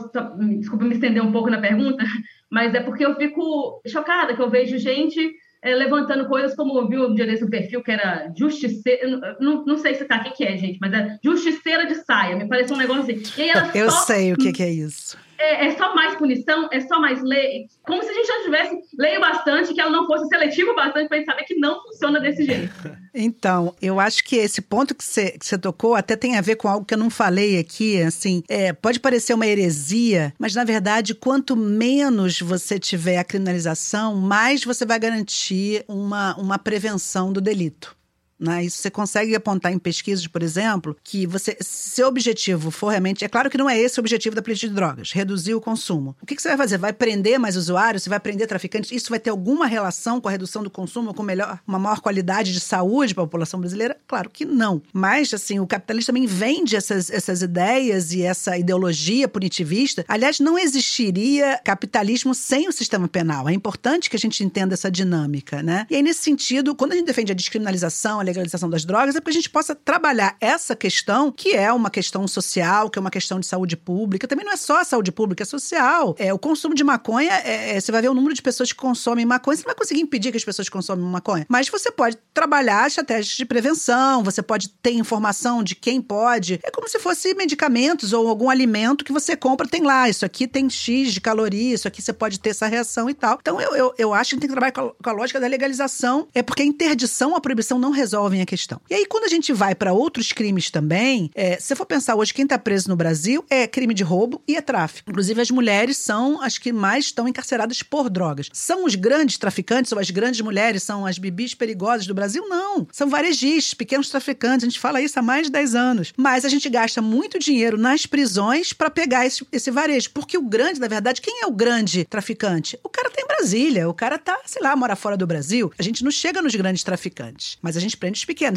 desculpa 0.58 0.84
me 0.84 0.94
estender 0.94 1.22
um 1.22 1.32
pouco 1.32 1.50
na 1.50 1.60
pergunta, 1.60 2.04
mas 2.50 2.72
é 2.74 2.80
porque 2.80 3.04
eu 3.04 3.16
fico 3.16 3.80
chocada 3.86 4.34
que 4.34 4.40
eu 4.40 4.48
vejo 4.48 4.78
gente 4.78 5.34
é, 5.60 5.74
levantando 5.74 6.26
coisas 6.26 6.54
como 6.54 6.78
eu 6.78 6.88
vi 6.88 6.98
um 6.98 7.14
dia 7.14 7.26
desse 7.26 7.48
perfil 7.50 7.82
que 7.82 7.90
era 7.90 8.32
justiceira, 8.38 9.36
não, 9.40 9.64
não 9.64 9.76
sei 9.76 9.96
se 9.96 10.04
tá, 10.04 10.18
o 10.18 10.22
que, 10.22 10.30
que 10.30 10.44
é, 10.44 10.56
gente, 10.56 10.78
mas 10.80 10.92
é 10.92 11.18
justiceira 11.24 11.86
de 11.86 11.96
saia, 11.96 12.36
me 12.36 12.48
parece 12.48 12.72
um 12.72 12.76
negócio 12.76 13.02
assim. 13.02 13.20
E 13.36 13.42
aí 13.42 13.48
ela 13.48 13.70
Eu 13.74 13.90
só- 13.90 14.02
sei 14.02 14.32
o 14.32 14.36
que, 14.36 14.52
que 14.52 14.62
é 14.62 14.70
isso. 14.70 15.18
É, 15.38 15.66
é 15.66 15.76
só 15.76 15.94
mais 15.94 16.16
punição, 16.16 16.68
é 16.72 16.80
só 16.80 17.00
mais 17.00 17.22
lei. 17.22 17.66
Como 17.82 18.02
se 18.02 18.10
a 18.10 18.12
gente 18.12 18.26
já 18.26 18.42
tivesse 18.42 18.80
lei 18.98 19.18
bastante, 19.18 19.74
que 19.74 19.80
ela 19.80 19.90
não 19.90 20.06
fosse 20.06 20.28
seletiva 20.28 20.74
bastante 20.74 21.08
para 21.08 21.18
gente 21.18 21.26
saber 21.26 21.44
que 21.44 21.56
não 21.56 21.82
funciona 21.82 22.20
desse 22.20 22.44
jeito. 22.44 22.72
Então, 23.18 23.74
eu 23.80 23.98
acho 23.98 24.22
que 24.22 24.36
esse 24.36 24.60
ponto 24.60 24.94
que 24.94 25.02
você, 25.02 25.30
que 25.30 25.46
você 25.46 25.56
tocou 25.56 25.94
até 25.94 26.14
tem 26.14 26.36
a 26.36 26.42
ver 26.42 26.56
com 26.56 26.68
algo 26.68 26.84
que 26.84 26.92
eu 26.92 26.98
não 26.98 27.08
falei 27.08 27.58
aqui, 27.58 28.02
assim, 28.02 28.42
é, 28.46 28.74
pode 28.74 29.00
parecer 29.00 29.32
uma 29.32 29.46
heresia, 29.46 30.34
mas 30.38 30.54
na 30.54 30.64
verdade, 30.64 31.14
quanto 31.14 31.56
menos 31.56 32.38
você 32.42 32.78
tiver 32.78 33.16
a 33.16 33.24
criminalização, 33.24 34.16
mais 34.16 34.64
você 34.64 34.84
vai 34.84 34.98
garantir 34.98 35.82
uma, 35.88 36.36
uma 36.36 36.58
prevenção 36.58 37.32
do 37.32 37.40
delito. 37.40 37.95
Né? 38.38 38.64
Isso 38.64 38.78
você 38.78 38.90
consegue 38.90 39.34
apontar 39.34 39.72
em 39.72 39.78
pesquisas, 39.78 40.26
por 40.26 40.42
exemplo, 40.42 40.96
que 41.02 41.26
você, 41.26 41.56
se 41.60 42.02
o 42.02 42.08
objetivo 42.08 42.70
for 42.70 42.88
realmente. 42.88 43.24
É 43.24 43.28
claro 43.28 43.50
que 43.50 43.58
não 43.58 43.68
é 43.68 43.78
esse 43.78 43.98
o 43.98 44.02
objetivo 44.02 44.36
da 44.36 44.42
política 44.42 44.68
de 44.68 44.74
drogas, 44.74 45.12
reduzir 45.12 45.54
o 45.54 45.60
consumo. 45.60 46.14
O 46.20 46.26
que, 46.26 46.36
que 46.36 46.42
você 46.42 46.48
vai 46.48 46.56
fazer? 46.56 46.78
Vai 46.78 46.92
prender 46.92 47.38
mais 47.38 47.56
usuários? 47.56 48.02
Você 48.02 48.10
vai 48.10 48.20
prender 48.20 48.46
traficantes? 48.46 48.92
Isso 48.92 49.10
vai 49.10 49.18
ter 49.18 49.30
alguma 49.30 49.66
relação 49.66 50.20
com 50.20 50.28
a 50.28 50.30
redução 50.30 50.62
do 50.62 50.70
consumo, 50.70 51.14
com 51.14 51.22
melhor, 51.22 51.58
uma 51.66 51.78
maior 51.78 52.00
qualidade 52.00 52.52
de 52.52 52.60
saúde 52.60 53.14
para 53.14 53.24
a 53.24 53.26
população 53.26 53.58
brasileira? 53.58 53.96
Claro 54.06 54.28
que 54.30 54.44
não. 54.44 54.82
Mas, 54.92 55.32
assim, 55.32 55.58
o 55.58 55.66
capitalismo 55.66 56.08
também 56.08 56.26
vende 56.26 56.76
essas, 56.76 57.10
essas 57.10 57.42
ideias 57.42 58.12
e 58.12 58.22
essa 58.22 58.58
ideologia 58.58 59.28
punitivista. 59.28 60.04
Aliás, 60.08 60.40
não 60.40 60.58
existiria 60.58 61.58
capitalismo 61.64 62.34
sem 62.34 62.68
o 62.68 62.72
sistema 62.72 63.08
penal. 63.08 63.48
É 63.48 63.52
importante 63.52 64.10
que 64.10 64.16
a 64.16 64.18
gente 64.18 64.44
entenda 64.44 64.74
essa 64.74 64.90
dinâmica, 64.90 65.62
né? 65.62 65.86
E 65.90 65.96
aí, 65.96 66.02
nesse 66.02 66.22
sentido, 66.22 66.74
quando 66.74 66.92
a 66.92 66.96
gente 66.96 67.06
defende 67.06 67.32
a 67.32 67.34
descriminalização, 67.34 68.20
legalização 68.26 68.68
das 68.68 68.84
drogas, 68.84 69.16
é 69.16 69.20
para 69.20 69.30
a 69.30 69.34
gente 69.34 69.48
possa 69.48 69.74
trabalhar 69.74 70.36
essa 70.40 70.76
questão, 70.76 71.32
que 71.32 71.54
é 71.54 71.72
uma 71.72 71.90
questão 71.90 72.26
social, 72.28 72.90
que 72.90 72.98
é 72.98 73.00
uma 73.00 73.10
questão 73.10 73.40
de 73.40 73.46
saúde 73.46 73.76
pública. 73.76 74.28
Também 74.28 74.44
não 74.44 74.52
é 74.52 74.56
só 74.56 74.80
a 74.80 74.84
saúde 74.84 75.10
pública, 75.10 75.42
é 75.42 75.46
social. 75.46 76.14
É, 76.18 76.32
o 76.32 76.38
consumo 76.38 76.74
de 76.74 76.84
maconha, 76.84 77.32
é, 77.32 77.76
é, 77.76 77.80
você 77.80 77.90
vai 77.90 78.02
ver 78.02 78.08
o 78.08 78.14
número 78.14 78.34
de 78.34 78.42
pessoas 78.42 78.72
que 78.72 78.78
consomem 78.78 79.24
maconha, 79.24 79.56
você 79.56 79.62
não 79.62 79.68
vai 79.68 79.74
conseguir 79.74 80.00
impedir 80.00 80.30
que 80.30 80.36
as 80.36 80.44
pessoas 80.44 80.68
consomem 80.68 81.04
maconha. 81.04 81.46
Mas 81.48 81.68
você 81.68 81.90
pode 81.90 82.18
trabalhar 82.34 82.86
estratégias 82.86 83.36
de 83.36 83.44
prevenção, 83.44 84.22
você 84.22 84.42
pode 84.42 84.68
ter 84.68 84.92
informação 84.92 85.62
de 85.62 85.74
quem 85.74 86.02
pode. 86.02 86.60
É 86.62 86.70
como 86.70 86.88
se 86.88 86.98
fosse 86.98 87.34
medicamentos 87.34 88.12
ou 88.12 88.28
algum 88.28 88.50
alimento 88.50 89.04
que 89.04 89.12
você 89.12 89.36
compra, 89.36 89.66
tem 89.66 89.82
lá, 89.82 90.08
isso 90.08 90.24
aqui 90.24 90.46
tem 90.46 90.68
X 90.68 91.12
de 91.12 91.20
caloria, 91.20 91.74
isso 91.74 91.88
aqui 91.88 92.02
você 92.02 92.12
pode 92.12 92.40
ter 92.40 92.50
essa 92.50 92.66
reação 92.66 93.08
e 93.08 93.14
tal. 93.14 93.38
Então 93.40 93.60
eu, 93.60 93.74
eu, 93.76 93.94
eu 93.96 94.14
acho 94.14 94.34
que 94.34 94.40
tem 94.40 94.48
que 94.48 94.54
trabalhar 94.54 94.72
com 94.72 94.80
a, 94.80 94.92
com 95.02 95.10
a 95.10 95.12
lógica 95.12 95.40
da 95.40 95.46
legalização, 95.46 96.28
é 96.34 96.42
porque 96.42 96.62
a 96.62 96.66
interdição, 96.66 97.34
a 97.34 97.40
proibição 97.40 97.78
não 97.78 97.90
resolvem 98.16 98.40
a 98.40 98.46
questão. 98.46 98.80
E 98.88 98.94
aí, 98.94 99.06
quando 99.06 99.24
a 99.24 99.28
gente 99.28 99.52
vai 99.52 99.74
para 99.74 99.92
outros 99.92 100.32
crimes 100.32 100.70
também, 100.70 101.30
é, 101.34 101.58
se 101.60 101.76
for 101.76 101.84
pensar 101.84 102.16
hoje, 102.16 102.32
quem 102.32 102.44
está 102.44 102.58
preso 102.58 102.88
no 102.88 102.96
Brasil 102.96 103.44
é 103.50 103.66
crime 103.66 103.92
de 103.92 104.02
roubo 104.02 104.42
e 104.48 104.56
é 104.56 104.62
tráfico. 104.62 105.10
Inclusive, 105.10 105.40
as 105.40 105.50
mulheres 105.50 105.98
são 105.98 106.40
as 106.40 106.56
que 106.56 106.72
mais 106.72 107.06
estão 107.06 107.28
encarceradas 107.28 107.82
por 107.82 108.08
drogas. 108.08 108.48
São 108.52 108.86
os 108.86 108.94
grandes 108.94 109.36
traficantes 109.36 109.92
ou 109.92 109.98
as 109.98 110.10
grandes 110.10 110.40
mulheres, 110.40 110.82
são 110.82 111.04
as 111.04 111.18
bibis 111.18 111.54
perigosas 111.54 112.06
do 112.06 112.14
Brasil? 112.14 112.48
Não. 112.48 112.86
São 112.90 113.08
varejistas, 113.10 113.74
pequenos 113.74 114.08
traficantes. 114.08 114.64
A 114.64 114.68
gente 114.68 114.80
fala 114.80 115.02
isso 115.02 115.18
há 115.18 115.22
mais 115.22 115.46
de 115.46 115.52
10 115.52 115.74
anos. 115.74 116.12
Mas 116.16 116.44
a 116.44 116.48
gente 116.48 116.68
gasta 116.70 117.02
muito 117.02 117.38
dinheiro 117.38 117.76
nas 117.76 118.06
prisões 118.06 118.72
para 118.72 118.88
pegar 118.88 119.26
esse, 119.26 119.46
esse 119.52 119.70
varejo. 119.70 120.10
Porque 120.10 120.38
o 120.38 120.42
grande, 120.42 120.80
na 120.80 120.88
verdade, 120.88 121.20
quem 121.20 121.42
é 121.42 121.46
o 121.46 121.52
grande 121.52 122.04
traficante? 122.06 122.78
O 122.82 122.88
cara 122.88 123.10
tá 123.10 123.20
em 123.20 123.26
Brasília, 123.26 123.88
o 123.88 123.94
cara 123.94 124.18
tá, 124.18 124.38
sei 124.46 124.62
lá, 124.62 124.74
mora 124.74 124.96
fora 124.96 125.16
do 125.16 125.26
Brasil. 125.26 125.70
A 125.78 125.82
gente 125.82 126.02
não 126.02 126.10
chega 126.10 126.40
nos 126.40 126.54
grandes 126.54 126.82
traficantes, 126.82 127.58
mas 127.60 127.76
a 127.76 127.80
gente 127.80 127.96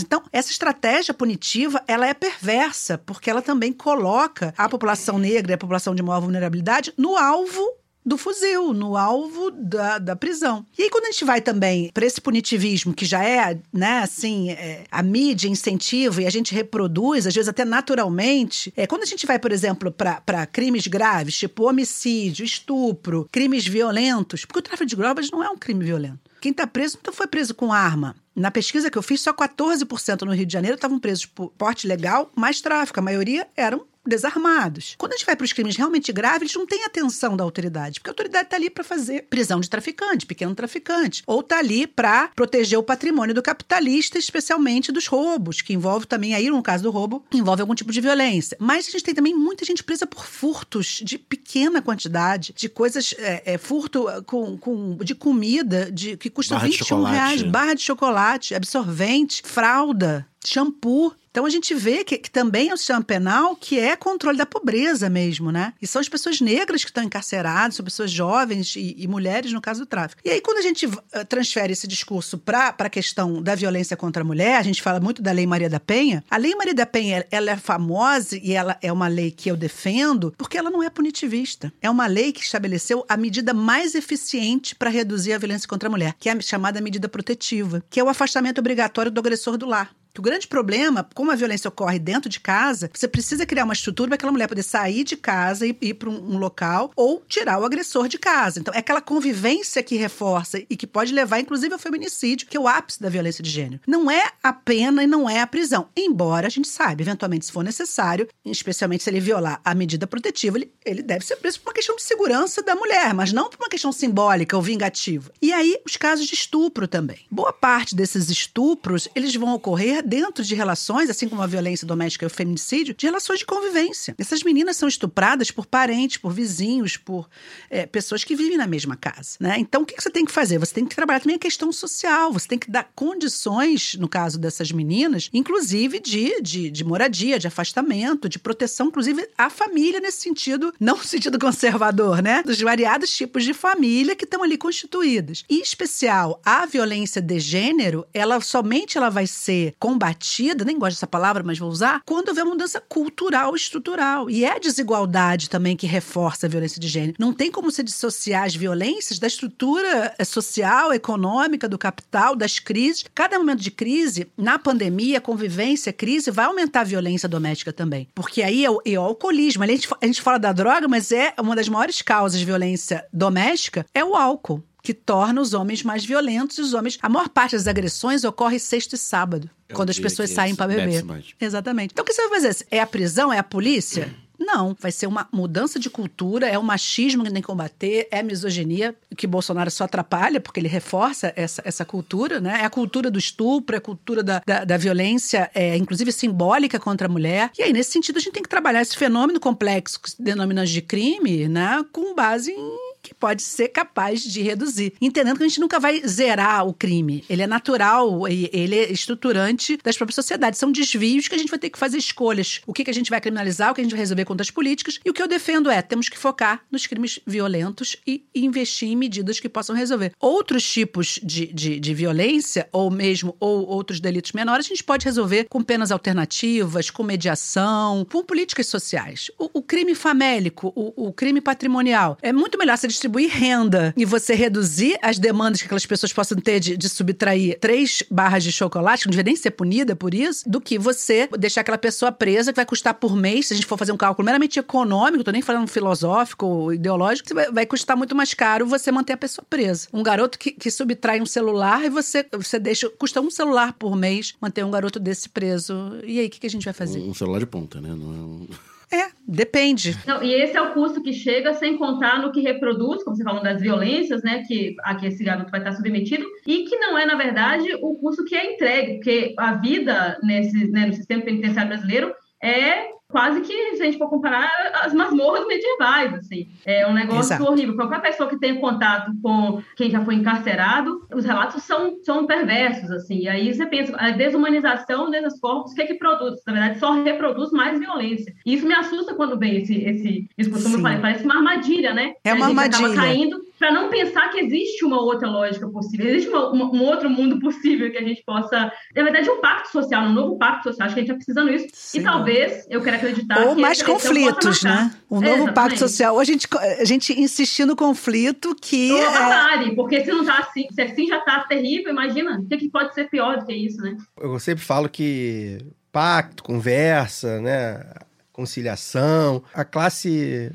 Então, 0.04 0.24
essa 0.32 0.52
estratégia 0.52 1.14
punitiva, 1.14 1.84
ela 1.88 2.08
é 2.08 2.14
perversa, 2.14 2.97
porque 2.97 3.30
ela 3.30 3.41
também 3.41 3.72
coloca 3.72 4.54
a 4.58 4.70
população 4.70 5.18
negra 5.18 5.52
e 5.52 5.56
a 5.56 5.58
população 5.58 5.95
de 5.95 6.04
maior 6.04 6.22
vulnerabilidade 6.22 6.93
no 6.97 7.18
alvo 7.18 7.80
do 8.06 8.18
fuzil, 8.18 8.74
no 8.74 8.97
alvo 8.97 9.52
da, 9.52 10.00
da 10.00 10.16
prisão. 10.16 10.66
E 10.78 10.84
aí, 10.84 10.89
quando 10.89 11.06
a 11.06 11.12
gente 11.12 11.26
vai 11.26 11.41
também 11.41 11.91
para 11.93 12.06
esse 12.06 12.20
punitivismo, 12.20 12.93
que 12.93 13.06
já 13.06 13.24
é, 13.24 13.60
né, 13.72 14.00
assim, 14.00 14.50
é, 14.52 14.84
a 14.89 15.04
mídia 15.04 15.47
incentiva 15.47 16.22
e 16.22 16.26
a 16.26 16.30
gente 16.30 16.54
reproduz, 16.54 17.28
às 17.28 17.36
vezes 17.36 17.50
até 17.50 17.66
naturalmente, 17.66 18.74
é, 18.76 18.88
quando 18.88 19.04
a 19.04 19.06
gente 19.06 19.28
vai, 19.28 19.38
por 19.38 19.52
exemplo, 19.52 19.91
para 19.91 20.45
crimes 20.47 20.88
graves, 20.88 21.38
tipo 21.38 21.70
homicídio, 21.70 22.43
estupro, 22.43 23.28
crimes 23.32 23.68
violentos, 23.68 24.43
porque 24.43 24.60
o 24.60 24.64
tráfico 24.64 24.88
de 24.88 24.95
drogas 24.95 25.30
não 25.30 25.43
é 25.43 25.50
um 25.50 25.58
crime 25.58 25.86
violento. 25.86 26.28
Quem 26.40 26.52
está 26.52 26.66
preso 26.66 26.98
não 27.06 27.14
foi 27.14 27.28
preso 27.28 27.54
com 27.54 27.72
arma. 27.72 28.16
Na 28.36 28.50
pesquisa 28.50 28.90
que 28.90 28.98
eu 28.98 29.02
fiz, 29.02 29.22
só 29.22 29.34
14% 29.34 30.22
no 30.22 30.34
Rio 30.34 30.46
de 30.46 30.54
Janeiro 30.54 30.76
estavam 30.76 31.00
presos 31.00 31.26
por 31.26 31.50
porte 31.52 31.88
legal, 31.88 32.32
mais 32.36 32.62
tráfico. 32.62 33.00
A 33.00 33.04
maioria 33.04 33.48
eram 33.56 33.86
desarmados. 34.10 34.95
Quando 34.97 35.14
a 35.14 35.16
gente 35.16 35.26
vai 35.26 35.36
para 35.36 35.45
os 35.45 35.53
crimes 35.53 35.78
realmente 35.78 36.12
graves, 36.12 36.41
eles 36.41 36.55
não 36.55 36.66
têm 36.66 36.84
atenção 36.84 37.38
da 37.38 37.43
autoridade, 37.43 37.99
porque 37.99 38.10
a 38.10 38.12
autoridade 38.12 38.45
está 38.45 38.57
ali 38.57 38.70
para 38.70 38.84
fazer 38.84 39.24
prisão 39.30 39.60
de 39.60 39.70
traficante, 39.70 40.26
pequeno 40.26 40.53
traficante, 40.55 41.24
ou 41.26 41.41
está 41.41 41.60
ali 41.60 41.88
para 41.88 42.30
proteger 42.36 42.78
o 42.78 42.84
patrimônio 42.84 43.34
do 43.34 43.41
capitalista, 43.41 44.18
especialmente 44.18 44.91
dos 44.91 45.07
roubos, 45.07 45.62
que 45.62 45.74
envolve 45.74 46.05
também 46.05 46.34
aí, 46.34 46.49
no 46.49 46.62
caso 46.62 46.84
do 46.84 46.91
roubo, 46.91 47.24
envolve 47.34 47.62
algum 47.62 47.76
tipo 47.76 47.91
de 47.91 48.01
violência. 48.01 48.57
Mas 48.60 48.88
a 48.88 48.91
gente 48.91 49.03
tem 49.03 49.16
também 49.16 49.36
muita 49.36 49.64
gente 49.64 49.84
presa 49.84 50.07
por 50.07 50.26
furtos 50.26 50.99
de 51.03 51.18
pequena 51.18 51.82
quantidade, 51.82 52.53
de 52.55 52.68
coisas, 52.68 53.14
é, 53.18 53.53
é, 53.53 53.57
furto 53.57 54.05
com, 54.26 54.57
com, 54.57 54.97
de 54.97 55.14
comida, 55.14 55.91
de, 55.91 56.18
que 56.18 56.30
custa 56.30 56.55
Barra 56.55 56.68
de 56.68 56.72
21 56.74 56.86
chocolate. 56.88 57.16
reais, 57.16 57.41
barra 57.43 57.74
de 57.74 57.82
chocolate, 57.82 58.55
absorvente, 58.55 59.41
fralda, 59.45 60.28
shampoo. 60.43 61.14
Então 61.32 61.45
a 61.45 61.49
gente 61.49 61.73
vê 61.75 62.03
que, 62.03 62.17
que 62.17 62.30
também 62.30 62.69
é 62.69 62.73
o 62.73 62.77
sistema 62.77 63.01
penal 63.01 63.55
que 63.55 63.80
é 63.80 63.95
controle 63.95 64.38
da 64.38 64.45
pobreza 64.45 65.09
mesmo, 65.09 65.51
né? 65.51 65.73
E 65.82 65.88
são 65.88 65.99
as 65.99 66.09
pessoas 66.09 66.41
negras 66.41 66.84
que 66.84 66.89
estão 66.89 67.03
encarceradas, 67.03 67.75
são 67.75 67.86
pessoas 67.86 68.11
jovens 68.11 68.75
e, 68.75 68.95
e 68.97 69.07
mulheres 69.07 69.51
no 69.53 69.61
caso 69.61 69.82
do 69.82 69.86
tráfico. 69.86 70.21
E 70.25 70.30
aí 70.30 70.41
quando 70.41 70.57
a 70.57 70.61
gente 70.61 70.89
eh, 71.13 71.23
transfere 71.23 71.73
esse 71.73 71.88
discurso 71.88 72.38
para 72.38 72.75
a 72.77 72.89
questão 72.89 73.41
da 73.41 73.55
violência 73.55 73.95
contra 73.95 74.23
a 74.23 74.25
mulher, 74.25 74.57
a 74.57 74.63
gente 74.63 74.82
fala 74.82 74.99
muito 74.99 75.21
da 75.21 75.32
Lei 75.32 75.45
Maria 75.45 75.69
da 75.69 75.80
Penha. 75.80 76.23
A 76.30 76.38
Lei 76.38 76.55
Maria 76.55 76.73
da 76.73 76.86
Penha, 76.86 77.25
ela 77.32 77.51
é 77.51 77.57
famosa 77.57 78.38
e 78.38 78.53
ela 78.53 78.77
é 78.82 78.91
uma 78.91 79.07
lei 79.07 79.32
que 79.32 79.49
eu 79.49 79.55
defendo 79.55 80.34
porque 80.38 80.57
ela 80.57 80.69
não 80.69 80.82
é 80.82 80.89
punitivista. 80.89 81.71
É 81.82 81.89
uma 81.89 82.07
lei 82.07 82.32
que 82.32 82.41
estabeleceu 82.41 83.05
a 83.07 83.15
medida 83.15 83.53
mais 83.53 83.95
eficiente 83.95 84.75
para 84.75 84.89
reduzir 84.89 85.34
a 85.34 85.38
violência 85.38 85.67
contra 85.67 85.88
a 85.88 85.91
mulher, 85.91 86.15
que 86.19 86.30
é 86.30 86.34
a 86.34 86.41
chamada 86.41 86.82
medida 86.82 87.07
protetiva, 87.07 87.84
que 87.89 87.99
é 87.99 88.03
o 88.03 88.09
afastamento 88.09 88.59
obrigatório 88.59 89.11
do 89.11 89.19
agressor 89.19 89.57
do 89.57 89.65
lar. 89.65 89.91
O 90.20 90.22
grande 90.22 90.49
problema, 90.49 91.07
como 91.15 91.32
a 91.32 91.36
violência 91.36 91.70
ocorre 91.70 91.97
dentro 91.97 92.30
de 92.30 92.41
casa, 92.41 92.91
você 92.93 93.07
precisa 93.07 93.45
criar 93.45 93.63
uma 93.63 93.72
estrutura 93.72 94.09
para 94.09 94.15
aquela 94.15 94.34
mulher 94.34 94.49
poder 94.49 94.63
sair 94.63 95.05
de 95.05 95.15
casa 95.15 95.65
e 95.65 95.74
ir 95.82 95.93
para 95.93 96.09
um, 96.09 96.34
um 96.34 96.38
local 96.38 96.91
ou 96.93 97.24
tirar 97.26 97.57
o 97.57 97.63
agressor 97.63 98.09
de 98.09 98.17
casa. 98.17 98.59
Então, 98.59 98.74
é 98.74 98.80
aquela 98.80 98.99
convivência 98.99 99.82
que 99.82 99.95
reforça 99.95 100.61
e 100.70 100.76
que 100.76 100.86
pode 100.86 101.13
levar, 101.13 101.39
inclusive, 101.39 101.72
ao 101.72 101.80
feminicídio, 101.80 102.49
que 102.49 102.57
é 102.57 102.59
o 102.59 102.67
ápice 102.67 103.01
da 103.01 103.07
violência 103.07 103.41
de 103.41 103.49
gênero. 103.49 103.82
Não 103.88 104.11
é 104.11 104.30
a 104.43 104.51
pena 104.51 105.05
e 105.05 105.07
não 105.07 105.30
é 105.30 105.39
a 105.39 105.47
prisão. 105.47 105.88
Embora 105.95 106.47
a 106.47 106.49
gente 106.49 106.67
saiba, 106.67 107.01
eventualmente, 107.01 107.45
se 107.45 107.53
for 107.53 107.63
necessário, 107.63 108.28
especialmente 108.43 109.05
se 109.05 109.09
ele 109.09 109.22
violar 109.22 109.61
a 109.63 109.74
medida 109.74 110.05
protetiva, 110.05 110.57
ele, 110.57 110.70
ele 110.84 111.01
deve 111.01 111.24
ser 111.24 111.38
preso 111.38 111.61
por 111.61 111.70
uma 111.70 111.76
questão 111.76 111.95
de 111.95 112.03
segurança 112.03 112.61
da 112.61 112.76
mulher, 112.76 113.13
mas 113.13 113.32
não 113.32 113.49
por 113.49 113.57
uma 113.57 113.70
questão 113.70 113.93
simbólica 113.93 114.57
ou 114.57 114.61
vingativa. 114.61 115.32
E 115.41 115.53
aí, 115.53 115.78
os 115.86 115.95
casos 115.95 116.28
de 116.28 116.34
estupro 116.34 116.89
também. 116.89 117.20
Boa 117.32 117.53
parte 117.53 117.95
desses 117.95 118.30
estupros, 118.30 119.07
eles 119.15 119.34
vão 119.34 119.53
ocorrer 119.53 120.09
dentro 120.10 120.43
de 120.43 120.55
relações, 120.55 121.10
assim 121.10 121.30
como 121.30 121.43
a 121.43 121.47
violência 121.47 121.86
doméstica 121.86 122.26
e 122.26 122.28
o 122.28 122.30
feminicídio, 122.30 122.95
de 122.95 123.05
relações 123.05 123.39
de 123.39 123.45
convivência. 123.45 124.16
Essas 124.18 124.41
meninas 124.41 124.76
são 124.76 124.88
estupradas 124.88 125.51
por 125.51 125.68
parentes, 125.68 126.18
por 126.18 126.34
vizinhos, 126.34 126.97
por 126.97 127.30
é, 127.70 127.86
pessoas 127.86 128.24
que 128.24 128.36
vivem 128.36 128.57
na 128.57 128.66
mesma 128.66 128.95
casa. 128.95 129.38
Né? 129.39 129.55
Então, 129.60 129.84
o 129.84 129.86
que 129.86 130.01
você 130.01 130.10
tem 130.10 130.26
que 130.26 130.32
fazer? 130.32 130.57
Você 130.57 130.74
tem 130.74 130.86
que 130.86 130.95
trabalhar 130.95 131.20
também 131.20 131.36
a 131.36 131.39
questão 131.39 131.72
social, 131.72 132.34
você 132.34 132.47
tem 132.47 132.57
que 132.57 132.72
dar 132.72 132.89
condições, 132.95 133.95
no 133.99 134.10
caso 134.10 134.39
dessas 134.39 134.72
meninas, 134.72 135.30
inclusive 135.32 135.99
de, 135.99 136.41
de, 136.41 136.72
de 136.72 136.84
moradia, 136.84 137.38
de 137.38 137.47
afastamento, 137.47 138.28
de 138.28 138.39
proteção, 138.39 138.88
inclusive 138.88 139.30
à 139.38 139.49
família 139.49 139.99
nesse 139.99 140.22
sentido, 140.22 140.74
não 140.80 140.97
no 140.97 141.03
sentido 141.03 141.38
conservador, 141.38 142.22
né? 142.22 142.41
Dos 142.43 142.60
variados 142.60 143.12
tipos 143.12 143.43
de 143.43 143.53
família 143.53 144.16
que 144.16 144.26
estão 144.26 144.41
ali 144.41 144.57
constituídas. 144.57 145.43
Em 145.47 145.62
especial, 145.62 146.41
a 146.43 146.66
violência 146.66 147.22
de 147.22 147.39
gênero, 147.39 148.07
ela 148.14 148.41
somente 148.41 148.97
ela 148.97 149.10
vai 149.10 149.28
ser 149.28 149.76
combatida, 149.90 150.64
nem 150.64 150.78
gosto 150.78 150.98
dessa 150.98 151.08
palavra, 151.08 151.42
mas 151.44 151.58
vou 151.58 151.68
usar, 151.68 152.04
quando 152.06 152.30
houver 152.30 152.46
mudança 152.46 152.80
cultural 152.80 153.56
estrutural. 153.56 154.30
E 154.30 154.46
é 154.46 154.56
a 154.56 154.60
desigualdade 154.60 155.50
também 155.50 155.76
que 155.76 155.88
reforça 155.88 156.46
a 156.46 156.50
violência 156.50 156.80
de 156.80 156.88
gênero. 156.88 157.16
Não 157.18 157.34
tem 157.34 157.52
como 157.52 157.72
se 157.72 157.82
dissociar 157.82 158.44
as 158.44 158.56
violências 158.56 159.18
da 159.18 159.26
estrutura 159.26 160.14
eh, 160.16 160.24
social, 160.24 160.94
econômica, 160.94 161.68
do 161.68 161.76
capital, 161.76 162.36
das 162.36 162.60
crises. 162.60 163.04
Cada 163.16 163.40
momento 163.40 163.62
de 163.62 163.72
crise, 163.72 164.28
na 164.38 164.60
pandemia, 164.60 165.20
convivência, 165.20 165.92
crise, 165.92 166.30
vai 166.30 166.46
aumentar 166.46 166.82
a 166.82 166.84
violência 166.84 167.28
doméstica 167.28 167.74
também. 167.74 168.08
Porque 168.14 168.44
aí 168.44 168.64
é 168.64 168.70
o, 168.70 168.80
é 168.86 169.00
o 169.00 169.02
alcoolismo. 169.02 169.64
A 169.64 169.68
gente, 169.68 169.90
a 170.00 170.06
gente 170.06 170.22
fala 170.22 170.38
da 170.38 170.54
droga, 170.54 170.88
mas 170.88 171.12
é 171.12 171.34
uma 171.40 171.56
das 171.56 171.68
maiores 171.68 172.04
causas 172.04 172.40
de 172.40 172.46
violência 172.46 173.04
doméstica 173.12 173.88
é 173.92 174.06
o 174.06 174.16
álcool. 174.16 174.64
Que 174.90 174.94
torna 174.96 175.40
os 175.40 175.54
homens 175.54 175.84
mais 175.84 176.04
violentos 176.04 176.58
e 176.58 176.62
os 176.62 176.74
homens. 176.74 176.98
A 177.00 177.08
maior 177.08 177.30
parte 177.30 177.56
das 177.56 177.68
agressões 177.68 178.24
ocorre 178.24 178.58
sexta 178.58 178.96
e 178.96 178.98
sábado, 178.98 179.48
É 179.68 179.74
quando 179.76 179.92
as 179.92 180.00
pessoas 180.00 180.32
saem 180.32 180.56
para 180.56 180.66
beber. 180.66 181.06
Exatamente. 181.40 181.92
Então 181.92 182.02
o 182.02 182.06
que 182.08 182.12
você 182.12 182.28
vai 182.28 182.42
fazer? 182.42 182.66
É 182.72 182.80
a 182.80 182.88
prisão? 182.88 183.32
É 183.32 183.38
a 183.38 183.44
polícia? 183.44 184.12
Não, 184.40 184.76
vai 184.80 184.92
ser 184.92 185.06
uma 185.06 185.28
mudança 185.32 185.78
de 185.78 185.90
cultura, 185.90 186.48
é 186.48 186.58
o 186.58 186.64
machismo 186.64 187.24
que 187.24 187.32
tem 187.32 187.42
que 187.42 187.48
combater, 187.48 188.08
é 188.10 188.22
a 188.22 188.24
misoginia, 188.24 188.96
que 189.16 189.28
Bolsonaro 189.28 189.70
só 189.70 189.84
atrapalha, 189.84 190.40
porque 190.40 190.62
ele 190.62 190.70
reforça 190.70 191.34
essa, 191.36 191.62
essa 191.66 191.84
cultura, 191.84 192.40
né? 192.40 192.62
É 192.62 192.66
a 192.66 192.70
cultura 192.70 193.12
do 193.12 193.20
estupro, 193.20 193.76
é 193.76 193.80
a 193.80 193.82
cultura 193.82 194.24
da, 194.24 194.42
da, 194.44 194.64
da 194.64 194.78
violência, 194.78 195.52
é, 195.54 195.76
inclusive 195.76 196.12
simbólica 196.14 196.80
contra 196.80 197.08
a 197.08 197.12
mulher. 197.12 197.52
E 197.60 197.64
aí, 197.64 197.74
nesse 197.74 197.92
sentido, 197.92 198.18
a 198.18 198.22
gente 198.22 198.34
tem 198.34 198.42
que 198.42 198.50
trabalhar 198.50 198.82
esse 198.82 198.98
fenômeno 198.98 199.40
complexo 199.42 200.00
que 200.00 200.10
denominamos 200.18 200.72
de 200.72 200.82
crime, 200.82 201.48
né? 201.50 201.86
Com 201.92 202.16
base 202.16 202.52
em 202.52 202.89
que 203.10 203.16
pode 203.16 203.41
ser 203.41 203.70
capaz 203.70 204.22
de 204.22 204.39
reduzir. 204.41 204.93
Entendendo 205.01 205.38
que 205.38 205.43
a 205.43 205.47
gente 205.47 205.60
nunca 205.60 205.80
vai 205.80 205.99
zerar 206.07 206.68
o 206.68 206.74
crime. 206.74 207.24
Ele 207.28 207.41
é 207.41 207.47
natural, 207.47 208.28
ele 208.28 208.76
é 208.76 208.91
estruturante 208.91 209.80
das 209.84 209.97
próprias 209.97 210.16
sociedades. 210.16 210.60
São 210.60 210.72
desvios 210.72 211.28
que 211.28 211.34
a 211.34 211.38
gente 211.38 211.49
vai 211.49 211.57
ter 211.57 211.72
que 211.72 211.80
fazer 211.80 211.97
escolhas. 211.97 212.62
O 212.68 212.74
que, 212.74 212.89
a 212.89 212.93
gente 212.93 213.10
vai 213.10 213.20
criminalizar, 213.20 213.72
o 213.72 213.76
que 213.76 213.82
a 213.82 213.84
gente 213.84 213.93
vai 213.93 213.99
resolver 213.99 214.26
contra 214.26 214.43
as 214.43 214.51
políticas. 214.51 214.99
E 215.03 215.10
o 215.10 215.14
que 215.14 215.22
eu 215.24 215.28
defendo 215.28 215.72
é, 215.72 215.82
temos 215.82 216.07
que 216.07 216.18
focar 216.20 216.62
nos 216.72 216.86
crimes 216.86 217.20
violentos 217.26 217.95
e 218.05 218.24
investir 218.36 218.89
em 218.89 218.95
medidas 218.95 219.39
que 219.39 219.49
possam 219.49 219.76
resolver. 219.76 220.14
Outros 220.20 220.64
tipos 220.72 221.20
de, 221.24 221.47
de, 221.47 221.80
de 221.80 221.93
violência, 221.95 222.70
ou 222.72 222.91
mesmo 222.91 223.36
ou 223.39 223.68
outros 223.68 223.99
delitos 223.99 224.34
menores, 224.34 224.68
a 224.68 224.70
gente 224.70 224.84
pode 224.84 225.05
resolver 225.05 225.47
com 225.49 225.64
penas 225.64 225.91
alternativas, 225.91 226.91
com 226.91 227.01
mediação, 227.01 228.05
com 228.05 228.24
políticas 228.24 228.68
sociais. 228.68 229.32
O, 229.39 229.49
o 229.55 229.62
crime 229.64 229.95
famélico, 229.95 230.72
o, 230.76 231.07
o 231.07 231.14
crime 231.14 231.41
patrimonial, 231.41 232.18
é 232.22 232.32
muito 232.32 232.57
melhor 232.57 232.78
você 232.78 232.88
distribuir 233.00 233.30
renda 233.32 233.93
e 233.95 234.04
você 234.04 234.34
reduzir 234.36 234.97
as 235.02 235.18
demandas 235.18 235.62
que 235.62 235.66
aquelas 235.66 235.86
pessoas 235.86 236.12
possam 236.12 236.38
ter 236.38 236.60
de, 236.60 236.76
de 236.76 236.89
subtrair 236.89 237.58
três 237.60 238.04
barras 238.12 238.43
de 238.43 238.52
chocolate, 238.52 239.04
que 239.04 239.08
não 239.08 239.12
devia 239.12 239.24
nem 239.24 239.36
ser 239.36 239.52
punida 239.52 239.95
por 239.95 240.14
isso, 240.14 240.47
do 240.50 240.60
que 240.60 240.78
você 240.78 241.30
deixar 241.38 241.62
aquela 241.62 241.78
pessoa 241.78 242.12
presa, 242.12 242.52
que 242.52 242.58
vai 242.58 242.66
custar 242.66 242.93
por 242.93 243.16
mês, 243.16 243.47
se 243.47 243.54
a 243.54 243.56
gente 243.56 243.66
for 243.66 243.78
fazer 243.78 243.91
um 243.91 243.97
cálculo 243.97 244.26
meramente 244.26 244.60
econômico, 244.60 245.24
tô 245.24 245.32
nem 245.32 245.41
falando 245.41 245.68
filosófico 245.68 246.45
ou 246.45 246.74
ideológico, 246.74 247.34
vai, 247.34 247.52
vai 247.52 247.66
custar 247.66 247.95
muito 247.95 248.16
mais 248.16 248.34
caro 248.34 248.66
você 248.66 248.91
manter 248.91 249.14
a 249.14 249.18
pessoa 249.18 249.45
presa. 249.50 249.88
Um 249.93 250.04
garoto 250.04 250.38
que, 250.38 250.52
que 250.52 250.70
subtrai 250.70 251.22
um 251.22 251.26
celular 251.26 251.86
e 251.86 251.89
você, 251.89 252.26
você 252.32 252.60
deixa. 252.60 252.89
Custa 252.89 253.22
um 253.22 253.32
celular 253.32 253.74
por 253.74 253.95
mês 253.95 254.34
manter 254.41 254.66
um 254.66 254.72
garoto 254.72 255.00
desse 255.00 255.30
preso. 255.30 255.74
E 256.04 256.20
aí, 256.20 256.28
o 256.28 256.30
que, 256.30 256.39
que 256.39 256.47
a 256.47 256.50
gente 256.50 256.66
vai 256.66 256.74
fazer? 256.74 257.00
Um 257.00 257.14
celular 257.14 257.39
de 257.39 257.45
ponta, 257.45 257.80
né? 257.80 257.89
Não 257.89 258.14
é 258.14 258.18
um... 258.18 258.47
É, 258.92 259.10
depende. 259.28 259.96
Não, 260.06 260.24
e 260.24 260.34
esse 260.34 260.58
é 260.58 260.62
o 260.62 260.74
custo 260.74 261.02
que 261.02 261.14
chega 261.14 261.54
sem 261.54 261.78
contar 261.78 262.22
no 262.22 262.32
que 262.32 262.42
reproduz, 262.42 263.04
como 263.04 263.16
você 263.16 263.24
falou, 263.24 263.44
das 263.44 263.62
violências, 263.62 264.24
né, 264.24 264.44
que 264.48 264.76
a 264.84 264.96
que 264.96 265.06
esse 265.06 265.24
garoto 265.24 265.52
vai 265.52 265.60
estar 265.60 265.74
submetido, 265.74 266.26
e 266.48 266.64
que 266.64 266.76
não 266.78 266.98
é, 266.98 267.06
na 267.06 267.16
verdade, 267.16 267.68
o 267.82 267.96
custo 267.96 268.26
que 268.26 268.36
é 268.36 268.54
entregue, 268.54 268.96
porque 268.96 269.36
a 269.38 269.54
vida 269.54 270.18
nesse, 270.24 270.72
né, 270.72 270.88
no 270.88 270.94
sistema 270.94 271.24
penitenciário 271.24 271.70
brasileiro 271.70 272.14
é 272.42 273.00
quase 273.10 273.42
que, 273.42 273.76
se 273.76 273.82
a 273.82 273.86
gente 273.86 273.98
for 273.98 274.08
comparar, 274.08 274.50
as 274.84 274.94
masmorras 274.94 275.46
medievais, 275.48 276.14
assim. 276.14 276.48
É 276.64 276.88
um 276.88 276.94
negócio 276.94 277.34
Exato. 277.34 277.52
horrível. 277.52 277.76
Qualquer 277.76 278.02
pessoa 278.02 278.30
que 278.30 278.38
tenha 278.38 278.60
contato 278.60 279.12
com 279.22 279.62
quem 279.76 279.90
já 279.90 280.04
foi 280.06 280.16
encarcerado, 280.16 281.08
os 281.14 281.26
relatos 281.26 281.64
são, 281.64 281.98
são 282.04 282.28
perversos, 282.28 282.92
assim. 282.92 283.22
E 283.22 283.28
aí 283.28 283.54
você 283.54 283.66
pensa, 283.66 283.96
a 283.98 284.12
desumanização 284.12 285.10
desses 285.10 285.40
corpos, 285.40 285.72
o 285.72 285.76
que 285.76 285.82
é 285.82 285.88
que 285.88 285.96
produz? 285.96 286.40
Na 286.46 286.54
verdade, 286.54 286.80
só 286.80 286.94
reproduz 287.04 287.52
mais 287.52 287.80
violência. 287.80 288.34
E 288.46 288.54
isso 288.54 288.68
me 288.68 288.76
assusta 288.76 289.16
quando 289.16 289.40
vem 289.40 289.58
esse, 289.58 289.76
esse 289.84 290.30
discurso, 290.38 290.66
como 290.66 290.78
eu 290.78 290.82
falei, 290.82 291.00
parece 291.00 291.26
uma 291.26 291.38
armadilha, 291.38 291.94
né? 291.94 292.14
É 292.24 292.34
uma 292.34 292.46
a 292.46 292.50
gente 292.50 292.60
acaba 292.60 292.76
armadilha. 292.78 293.02
caindo 293.02 293.49
para 293.60 293.72
não 293.74 293.89
pensar 293.89 294.30
que 294.30 294.39
existe 294.39 294.86
uma 294.86 295.01
outra 295.01 295.28
lógica 295.30 295.68
possível, 295.70 296.07
existe 296.07 296.30
uma- 296.30 296.49
uma- 296.49 296.72
um 296.72 296.82
outro 296.84 297.10
mundo 297.10 297.39
possível 297.39 297.91
que 297.91 297.97
a 297.97 298.03
gente 298.03 298.24
possa. 298.26 298.72
Na 298.95 299.03
verdade, 299.03 299.30
um 299.30 299.41
pacto 299.41 299.70
social, 299.70 300.05
um 300.05 300.14
novo 300.14 300.38
pacto 300.38 300.70
social. 300.70 300.86
Acho 300.86 300.95
que 300.95 301.01
a 301.01 301.03
gente 301.03 301.12
está 301.12 301.16
precisando 301.34 301.51
disso. 301.51 301.68
Sem 301.74 302.01
e 302.01 302.03
talvez, 302.03 302.66
eu 302.70 302.82
quero 302.82 302.95
acreditar. 302.95 303.45
Ou 303.45 303.55
que 303.55 303.62
mais 303.62 303.82
conflitos, 303.84 304.64
né? 304.64 304.91
Um 305.12 305.22
É, 305.22 305.38
novo 305.38 305.53
pacto 305.53 305.78
social. 305.78 306.14
Ou 306.16 306.20
a 306.22 306.24
gente, 306.24 306.47
a 306.80 306.86
gente 306.86 307.20
insistir 307.20 307.66
no 307.66 307.76
conflito 307.76 308.55
que. 308.55 308.91
Ou 308.91 308.97
é, 308.97 309.76
porque 309.76 310.03
se 310.03 310.12
não 310.12 310.24
tá 310.24 310.39
assim, 310.39 310.66
se 310.72 310.82
assim 310.82 311.05
já 311.07 311.20
tá 311.20 311.41
terrível, 311.41 311.91
imagina, 311.91 312.39
o 312.39 312.45
que, 312.47 312.57
que 312.57 312.70
pode 312.70 312.93
ser 312.93 313.10
pior 313.10 313.38
do 313.39 313.45
que 313.45 313.53
isso, 313.53 313.82
né? 313.82 313.97
Eu 314.20 314.39
sempre 314.39 314.64
falo 314.64 314.88
que 314.88 315.57
pacto, 315.91 316.43
conversa, 316.43 317.41
né? 317.41 317.84
Conciliação. 318.32 319.43
A 319.53 319.66
classe 319.66 320.51